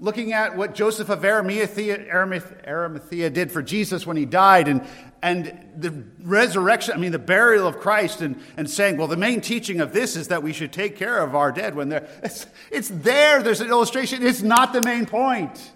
looking 0.00 0.32
at 0.32 0.56
what 0.56 0.74
Joseph 0.74 1.08
of 1.08 1.24
Arimathea, 1.24 2.08
Arimathea 2.12 3.30
did 3.30 3.50
for 3.50 3.62
Jesus 3.62 4.06
when 4.06 4.16
he 4.16 4.24
died 4.24 4.68
and, 4.68 4.86
and 5.22 5.66
the 5.76 5.92
resurrection, 6.20 6.94
I 6.94 6.98
mean, 6.98 7.12
the 7.12 7.18
burial 7.18 7.66
of 7.66 7.78
Christ, 7.78 8.20
and, 8.20 8.40
and 8.56 8.70
saying, 8.70 8.96
well, 8.96 9.08
the 9.08 9.16
main 9.16 9.40
teaching 9.40 9.80
of 9.80 9.92
this 9.92 10.14
is 10.14 10.28
that 10.28 10.42
we 10.42 10.52
should 10.52 10.72
take 10.72 10.96
care 10.96 11.18
of 11.18 11.34
our 11.34 11.50
dead 11.50 11.74
when 11.74 11.88
they're. 11.88 12.08
It's, 12.22 12.46
it's 12.70 12.88
there, 12.88 13.42
there's 13.42 13.60
an 13.60 13.68
illustration. 13.68 14.24
It's 14.24 14.42
not 14.42 14.72
the 14.72 14.82
main 14.82 15.06
point. 15.06 15.72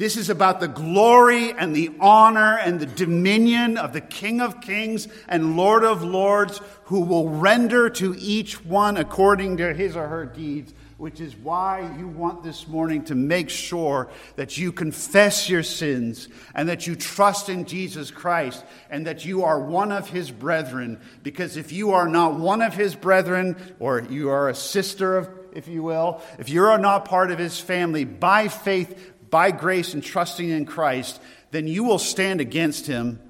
This 0.00 0.16
is 0.16 0.30
about 0.30 0.60
the 0.60 0.66
glory 0.66 1.52
and 1.52 1.76
the 1.76 1.90
honor 2.00 2.56
and 2.56 2.80
the 2.80 2.86
dominion 2.86 3.76
of 3.76 3.92
the 3.92 4.00
King 4.00 4.40
of 4.40 4.62
Kings 4.62 5.08
and 5.28 5.58
Lord 5.58 5.84
of 5.84 6.02
Lords, 6.02 6.58
who 6.84 7.00
will 7.00 7.28
render 7.28 7.90
to 7.90 8.16
each 8.18 8.64
one 8.64 8.96
according 8.96 9.58
to 9.58 9.74
his 9.74 9.96
or 9.96 10.08
her 10.08 10.24
deeds, 10.24 10.72
which 10.96 11.20
is 11.20 11.36
why 11.36 11.94
you 11.98 12.08
want 12.08 12.42
this 12.42 12.66
morning 12.66 13.04
to 13.04 13.14
make 13.14 13.50
sure 13.50 14.08
that 14.36 14.56
you 14.56 14.72
confess 14.72 15.50
your 15.50 15.62
sins 15.62 16.30
and 16.54 16.70
that 16.70 16.86
you 16.86 16.96
trust 16.96 17.50
in 17.50 17.66
Jesus 17.66 18.10
Christ 18.10 18.64
and 18.88 19.06
that 19.06 19.26
you 19.26 19.44
are 19.44 19.60
one 19.60 19.92
of 19.92 20.08
his 20.08 20.30
brethren. 20.30 20.98
Because 21.22 21.58
if 21.58 21.72
you 21.72 21.90
are 21.90 22.08
not 22.08 22.38
one 22.38 22.62
of 22.62 22.72
his 22.72 22.94
brethren, 22.94 23.54
or 23.78 24.00
you 24.08 24.30
are 24.30 24.48
a 24.48 24.54
sister 24.54 25.18
of 25.18 25.28
if 25.52 25.68
you 25.68 25.82
will, 25.82 26.22
if 26.38 26.48
you 26.48 26.62
are 26.64 26.78
not 26.78 27.04
part 27.04 27.30
of 27.30 27.38
his 27.38 27.60
family, 27.60 28.04
by 28.04 28.48
faith, 28.48 29.12
by 29.30 29.50
grace 29.50 29.94
and 29.94 30.02
trusting 30.02 30.48
in 30.48 30.66
Christ, 30.66 31.20
then 31.50 31.66
you 31.66 31.84
will 31.84 31.98
stand 31.98 32.40
against 32.40 32.86
him 32.86 33.20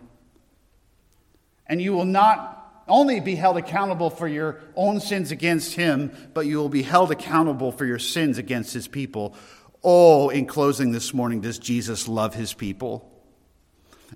and 1.66 1.80
you 1.80 1.92
will 1.92 2.05
not 2.05 2.84
only 2.88 3.20
be 3.20 3.36
held 3.36 3.57
accountable 3.57 4.11
for 4.11 4.26
your 4.26 4.61
own 4.74 5.01
sins 5.01 5.30
against 5.30 5.74
him, 5.74 6.11
but 6.34 6.44
you 6.44 6.59
will 6.59 6.68
be 6.68 6.82
held 6.82 7.12
accountable 7.12 7.70
for 7.70 7.86
your 7.86 8.01
sins 8.01 8.38
against 8.38 8.74
his 8.74 8.88
people. 8.88 9.36
Oh, 9.84 10.28
in 10.28 10.46
closing 10.46 10.90
this 10.90 11.14
morning, 11.14 11.40
does 11.40 11.59
Jesus 11.59 12.09
love 12.09 12.34
his 12.34 12.53
people? 12.53 13.07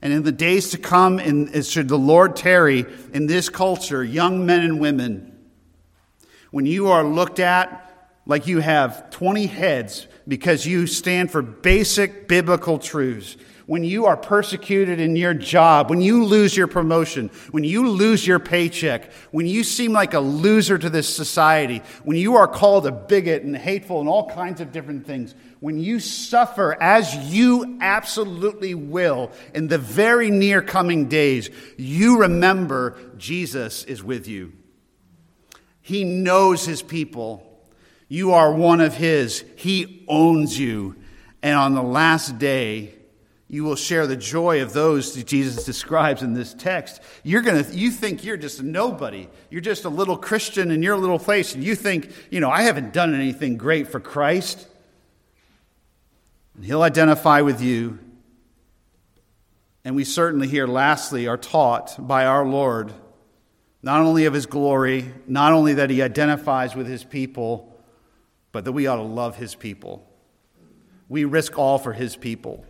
And 0.03 0.13
in 0.13 0.25
the 0.25 0.33
days 0.33 0.71
to 0.71 0.79
come, 0.79 1.21
in, 1.21 1.63
should 1.63 1.89
the 1.89 1.97
Lord 1.97 2.35
tarry 2.35 2.85
in 3.13 3.27
this 3.27 3.49
culture, 3.49 4.03
young 4.03 4.45
men 4.45 4.63
and 4.63 4.81
women, 4.81 5.39
when 6.51 6.67
you 6.67 6.89
are 6.89 7.05
looked 7.05 7.39
at 7.39 7.94
like 8.27 8.47
you 8.47 8.61
have 8.61 9.11
20 9.11 9.47
heads 9.47 10.07
because 10.27 10.67
you 10.67 10.87
stand 10.87 11.31
for 11.31 11.43
basic 11.43 12.29
biblical 12.29 12.79
truths. 12.79 13.37
When 13.67 13.83
you 13.83 14.05
are 14.05 14.17
persecuted 14.17 15.01
in 15.01 15.17
your 15.17 15.33
job, 15.33 15.89
when 15.89 16.03
you 16.03 16.25
lose 16.25 16.55
your 16.55 16.67
promotion, 16.67 17.31
when 17.51 17.65
you 17.65 17.89
lose 17.89 18.27
your 18.27 18.39
paycheck, 18.39 19.11
when 19.31 19.47
you 19.47 19.65
seem 19.65 19.93
like 19.93 20.13
a 20.13 20.21
loser 20.21 20.77
to 20.77 20.91
this 20.91 21.09
society, 21.09 21.83
when 22.03 22.19
you 22.19 22.37
are 22.37 22.47
called 22.47 22.87
a 22.87 22.93
bigot 22.93 23.43
and 23.43 23.57
hateful 23.57 24.01
and 24.01 24.09
all 24.09 24.29
kinds 24.29 24.61
of 24.61 24.71
different 24.71 25.07
things, 25.07 25.35
when 25.61 25.79
you 25.79 25.99
suffer 25.99 26.77
as 26.79 27.17
you 27.33 27.79
absolutely 27.81 28.75
will 28.75 29.33
in 29.55 29.69
the 29.69 29.79
very 29.79 30.31
near 30.31 30.61
coming 30.61 31.09
days, 31.09 31.49
you 31.79 32.19
remember 32.19 32.99
Jesus 33.17 33.83
is 33.85 34.05
with 34.05 34.29
you. 34.29 34.53
He 35.81 36.05
knows 36.05 36.67
his 36.67 36.83
people. 36.83 37.54
You 38.09 38.33
are 38.33 38.53
one 38.53 38.81
of 38.81 38.95
His. 38.95 39.45
He 39.57 40.05
owns 40.09 40.59
you. 40.59 40.97
And 41.43 41.57
on 41.57 41.75
the 41.75 41.83
last 41.83 42.39
day, 42.39 42.95
you 43.49 43.65
will 43.65 43.77
share 43.77 44.07
the 44.07 44.17
joy 44.17 44.63
of 44.63 44.73
those 44.73 45.15
that 45.15 45.27
Jesus 45.27 45.65
describes 45.65 46.23
in 46.23 46.33
this 46.33 46.55
text. 46.55 47.01
You're 47.23 47.43
gonna, 47.43 47.65
you 47.71 47.91
think 47.91 48.25
you're 48.25 48.37
just 48.37 48.63
nobody. 48.63 49.29
You're 49.51 49.61
just 49.61 49.85
a 49.85 49.91
little 49.91 50.17
Christian 50.17 50.71
in 50.71 50.83
your 50.83 50.97
little 50.97 51.19
place, 51.19 51.55
and 51.55 51.63
you 51.63 51.75
think, 51.75 52.11
you 52.31 52.41
know, 52.41 52.51
I 52.51 52.63
haven't 52.63 52.93
done 52.93 53.15
anything 53.15 53.57
great 53.57 53.89
for 53.89 54.01
Christ. 54.01 54.67
And 56.57 56.65
He'll 56.65 56.83
identify 56.83 57.43
with 57.43 57.61
you. 57.61 57.99
And 59.85 59.95
we 59.95 60.05
certainly 60.05 60.49
here, 60.49 60.67
lastly, 60.67 61.27
are 61.27 61.37
taught 61.37 61.95
by 61.99 62.25
our 62.25 62.47
Lord 62.47 62.93
not 63.83 64.01
only 64.01 64.25
of 64.25 64.33
His 64.33 64.47
glory, 64.47 65.13
not 65.27 65.53
only 65.53 65.75
that 65.75 65.91
He 65.91 66.01
identifies 66.01 66.75
with 66.75 66.87
His 66.87 67.05
people 67.05 67.74
but 68.55 68.65
that 68.65 68.73
we 68.73 68.87
ought 68.87 68.97
to 68.97 69.03
love 69.03 69.35
his 69.35 69.57
people. 69.57 70.09
We 71.09 71.25
risk 71.25 71.59
all 71.59 71.77
for 71.77 71.93
his 71.93 72.15
people. 72.15 72.65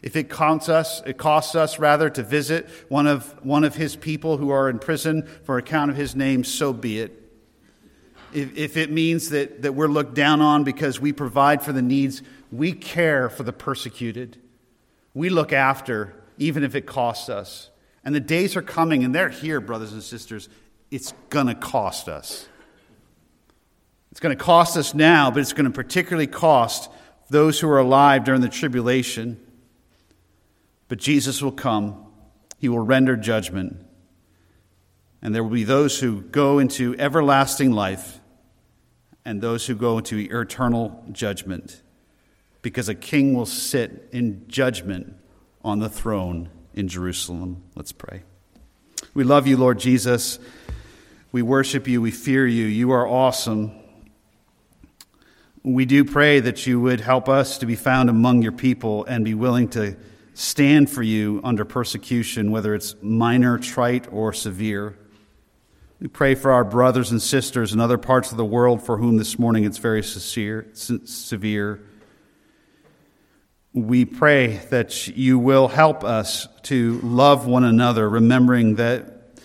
If 0.00 0.16
it 0.16 0.30
costs 0.30 0.70
us, 0.70 1.02
it 1.04 1.18
costs 1.18 1.54
us 1.54 1.78
rather 1.78 2.08
to 2.08 2.22
visit 2.22 2.66
one 2.88 3.06
of, 3.06 3.34
one 3.44 3.62
of 3.62 3.74
his 3.74 3.94
people 3.94 4.38
who 4.38 4.48
are 4.48 4.70
in 4.70 4.78
prison 4.78 5.28
for 5.44 5.58
account 5.58 5.90
of 5.90 5.98
his 5.98 6.16
name, 6.16 6.44
so 6.44 6.72
be 6.72 7.00
it. 7.00 7.30
If, 8.32 8.56
if 8.56 8.76
it 8.78 8.90
means 8.90 9.28
that, 9.28 9.60
that 9.60 9.74
we're 9.74 9.88
looked 9.88 10.14
down 10.14 10.40
on 10.40 10.64
because 10.64 10.98
we 10.98 11.12
provide 11.12 11.62
for 11.62 11.74
the 11.74 11.82
needs, 11.82 12.22
we 12.50 12.72
care 12.72 13.28
for 13.28 13.42
the 13.42 13.52
persecuted. 13.52 14.40
We 15.12 15.28
look 15.28 15.52
after, 15.52 16.14
even 16.38 16.64
if 16.64 16.74
it 16.74 16.86
costs 16.86 17.28
us. 17.28 17.68
And 18.02 18.14
the 18.14 18.20
days 18.20 18.56
are 18.56 18.62
coming, 18.62 19.04
and 19.04 19.14
they're 19.14 19.28
here, 19.28 19.60
brothers 19.60 19.92
and 19.92 20.02
sisters. 20.02 20.48
It's 20.90 21.12
going 21.28 21.48
to 21.48 21.54
cost 21.54 22.08
us. 22.08 22.48
It's 24.18 24.20
going 24.24 24.36
to 24.36 24.44
cost 24.44 24.76
us 24.76 24.94
now, 24.94 25.30
but 25.30 25.38
it's 25.38 25.52
going 25.52 25.66
to 25.66 25.70
particularly 25.70 26.26
cost 26.26 26.90
those 27.30 27.60
who 27.60 27.68
are 27.68 27.78
alive 27.78 28.24
during 28.24 28.40
the 28.40 28.48
tribulation. 28.48 29.40
But 30.88 30.98
Jesus 30.98 31.40
will 31.40 31.52
come, 31.52 32.04
He 32.58 32.68
will 32.68 32.80
render 32.80 33.16
judgment, 33.16 33.76
and 35.22 35.32
there 35.32 35.44
will 35.44 35.52
be 35.52 35.62
those 35.62 36.00
who 36.00 36.22
go 36.22 36.58
into 36.58 36.96
everlasting 36.98 37.70
life 37.70 38.18
and 39.24 39.40
those 39.40 39.68
who 39.68 39.76
go 39.76 39.98
into 39.98 40.18
eternal 40.18 41.04
judgment, 41.12 41.80
because 42.60 42.88
a 42.88 42.96
king 42.96 43.34
will 43.34 43.46
sit 43.46 44.08
in 44.10 44.48
judgment 44.48 45.14
on 45.62 45.78
the 45.78 45.88
throne 45.88 46.48
in 46.74 46.88
Jerusalem. 46.88 47.62
Let's 47.76 47.92
pray. 47.92 48.24
We 49.14 49.22
love 49.22 49.46
you, 49.46 49.56
Lord 49.56 49.78
Jesus. 49.78 50.40
We 51.30 51.42
worship 51.42 51.86
you. 51.86 52.02
We 52.02 52.10
fear 52.10 52.48
you. 52.48 52.66
You 52.66 52.90
are 52.90 53.06
awesome. 53.06 53.77
We 55.68 55.84
do 55.84 56.02
pray 56.02 56.40
that 56.40 56.66
you 56.66 56.80
would 56.80 57.00
help 57.00 57.28
us 57.28 57.58
to 57.58 57.66
be 57.66 57.76
found 57.76 58.08
among 58.08 58.40
your 58.40 58.52
people 58.52 59.04
and 59.04 59.22
be 59.22 59.34
willing 59.34 59.68
to 59.70 59.98
stand 60.32 60.88
for 60.88 61.02
you 61.02 61.42
under 61.44 61.66
persecution, 61.66 62.50
whether 62.50 62.74
it's 62.74 62.96
minor, 63.02 63.58
trite, 63.58 64.10
or 64.10 64.32
severe. 64.32 64.96
We 66.00 66.08
pray 66.08 66.36
for 66.36 66.52
our 66.52 66.64
brothers 66.64 67.10
and 67.10 67.20
sisters 67.20 67.74
in 67.74 67.80
other 67.80 67.98
parts 67.98 68.30
of 68.30 68.38
the 68.38 68.46
world 68.46 68.82
for 68.82 68.96
whom 68.96 69.18
this 69.18 69.38
morning 69.38 69.64
it's 69.64 69.76
very 69.76 70.02
severe. 70.02 71.82
We 73.74 74.06
pray 74.06 74.62
that 74.70 75.08
you 75.08 75.38
will 75.38 75.68
help 75.68 76.02
us 76.02 76.48
to 76.62 76.98
love 77.02 77.46
one 77.46 77.64
another, 77.64 78.08
remembering 78.08 78.76
that, 78.76 79.38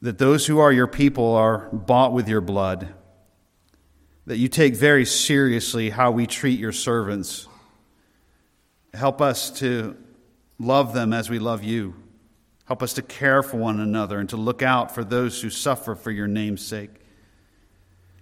that 0.00 0.18
those 0.18 0.44
who 0.44 0.58
are 0.58 0.72
your 0.72 0.88
people 0.88 1.36
are 1.36 1.68
bought 1.72 2.12
with 2.12 2.28
your 2.28 2.40
blood 2.40 2.92
that 4.26 4.38
you 4.38 4.48
take 4.48 4.74
very 4.74 5.04
seriously 5.04 5.90
how 5.90 6.10
we 6.10 6.26
treat 6.26 6.58
your 6.58 6.72
servants. 6.72 7.48
Help 8.94 9.20
us 9.20 9.50
to 9.58 9.96
love 10.58 10.94
them 10.94 11.12
as 11.12 11.28
we 11.28 11.38
love 11.38 11.64
you. 11.64 11.94
Help 12.66 12.82
us 12.82 12.92
to 12.94 13.02
care 13.02 13.42
for 13.42 13.56
one 13.56 13.80
another 13.80 14.20
and 14.20 14.28
to 14.28 14.36
look 14.36 14.62
out 14.62 14.94
for 14.94 15.02
those 15.02 15.42
who 15.42 15.50
suffer 15.50 15.94
for 15.94 16.10
your 16.10 16.28
name's 16.28 16.64
sake. 16.64 16.90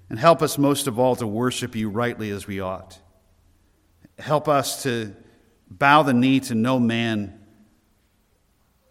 And 0.08 0.18
help 0.18 0.42
us 0.42 0.58
most 0.58 0.86
of 0.86 0.98
all 0.98 1.14
to 1.16 1.26
worship 1.26 1.76
you 1.76 1.90
rightly 1.90 2.30
as 2.30 2.46
we 2.46 2.60
ought. 2.60 2.98
Help 4.18 4.48
us 4.48 4.82
to 4.82 5.14
bow 5.70 6.02
the 6.02 6.14
knee 6.14 6.40
to 6.40 6.54
no 6.54 6.80
man, 6.80 7.38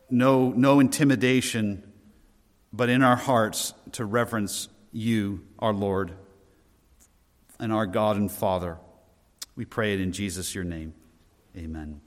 no, 0.09 0.49
no 0.51 0.79
intimidation, 0.79 1.83
but 2.71 2.89
in 2.89 3.01
our 3.01 3.15
hearts 3.15 3.73
to 3.93 4.05
reverence 4.05 4.69
you, 4.91 5.43
our 5.57 5.73
Lord 5.73 6.13
and 7.59 7.73
our 7.73 7.85
God 7.85 8.17
and 8.17 8.31
Father. 8.31 8.77
We 9.55 9.65
pray 9.65 9.93
it 9.93 9.99
in 9.99 10.11
Jesus, 10.11 10.55
your 10.55 10.63
name. 10.63 10.93
Amen. 11.57 12.01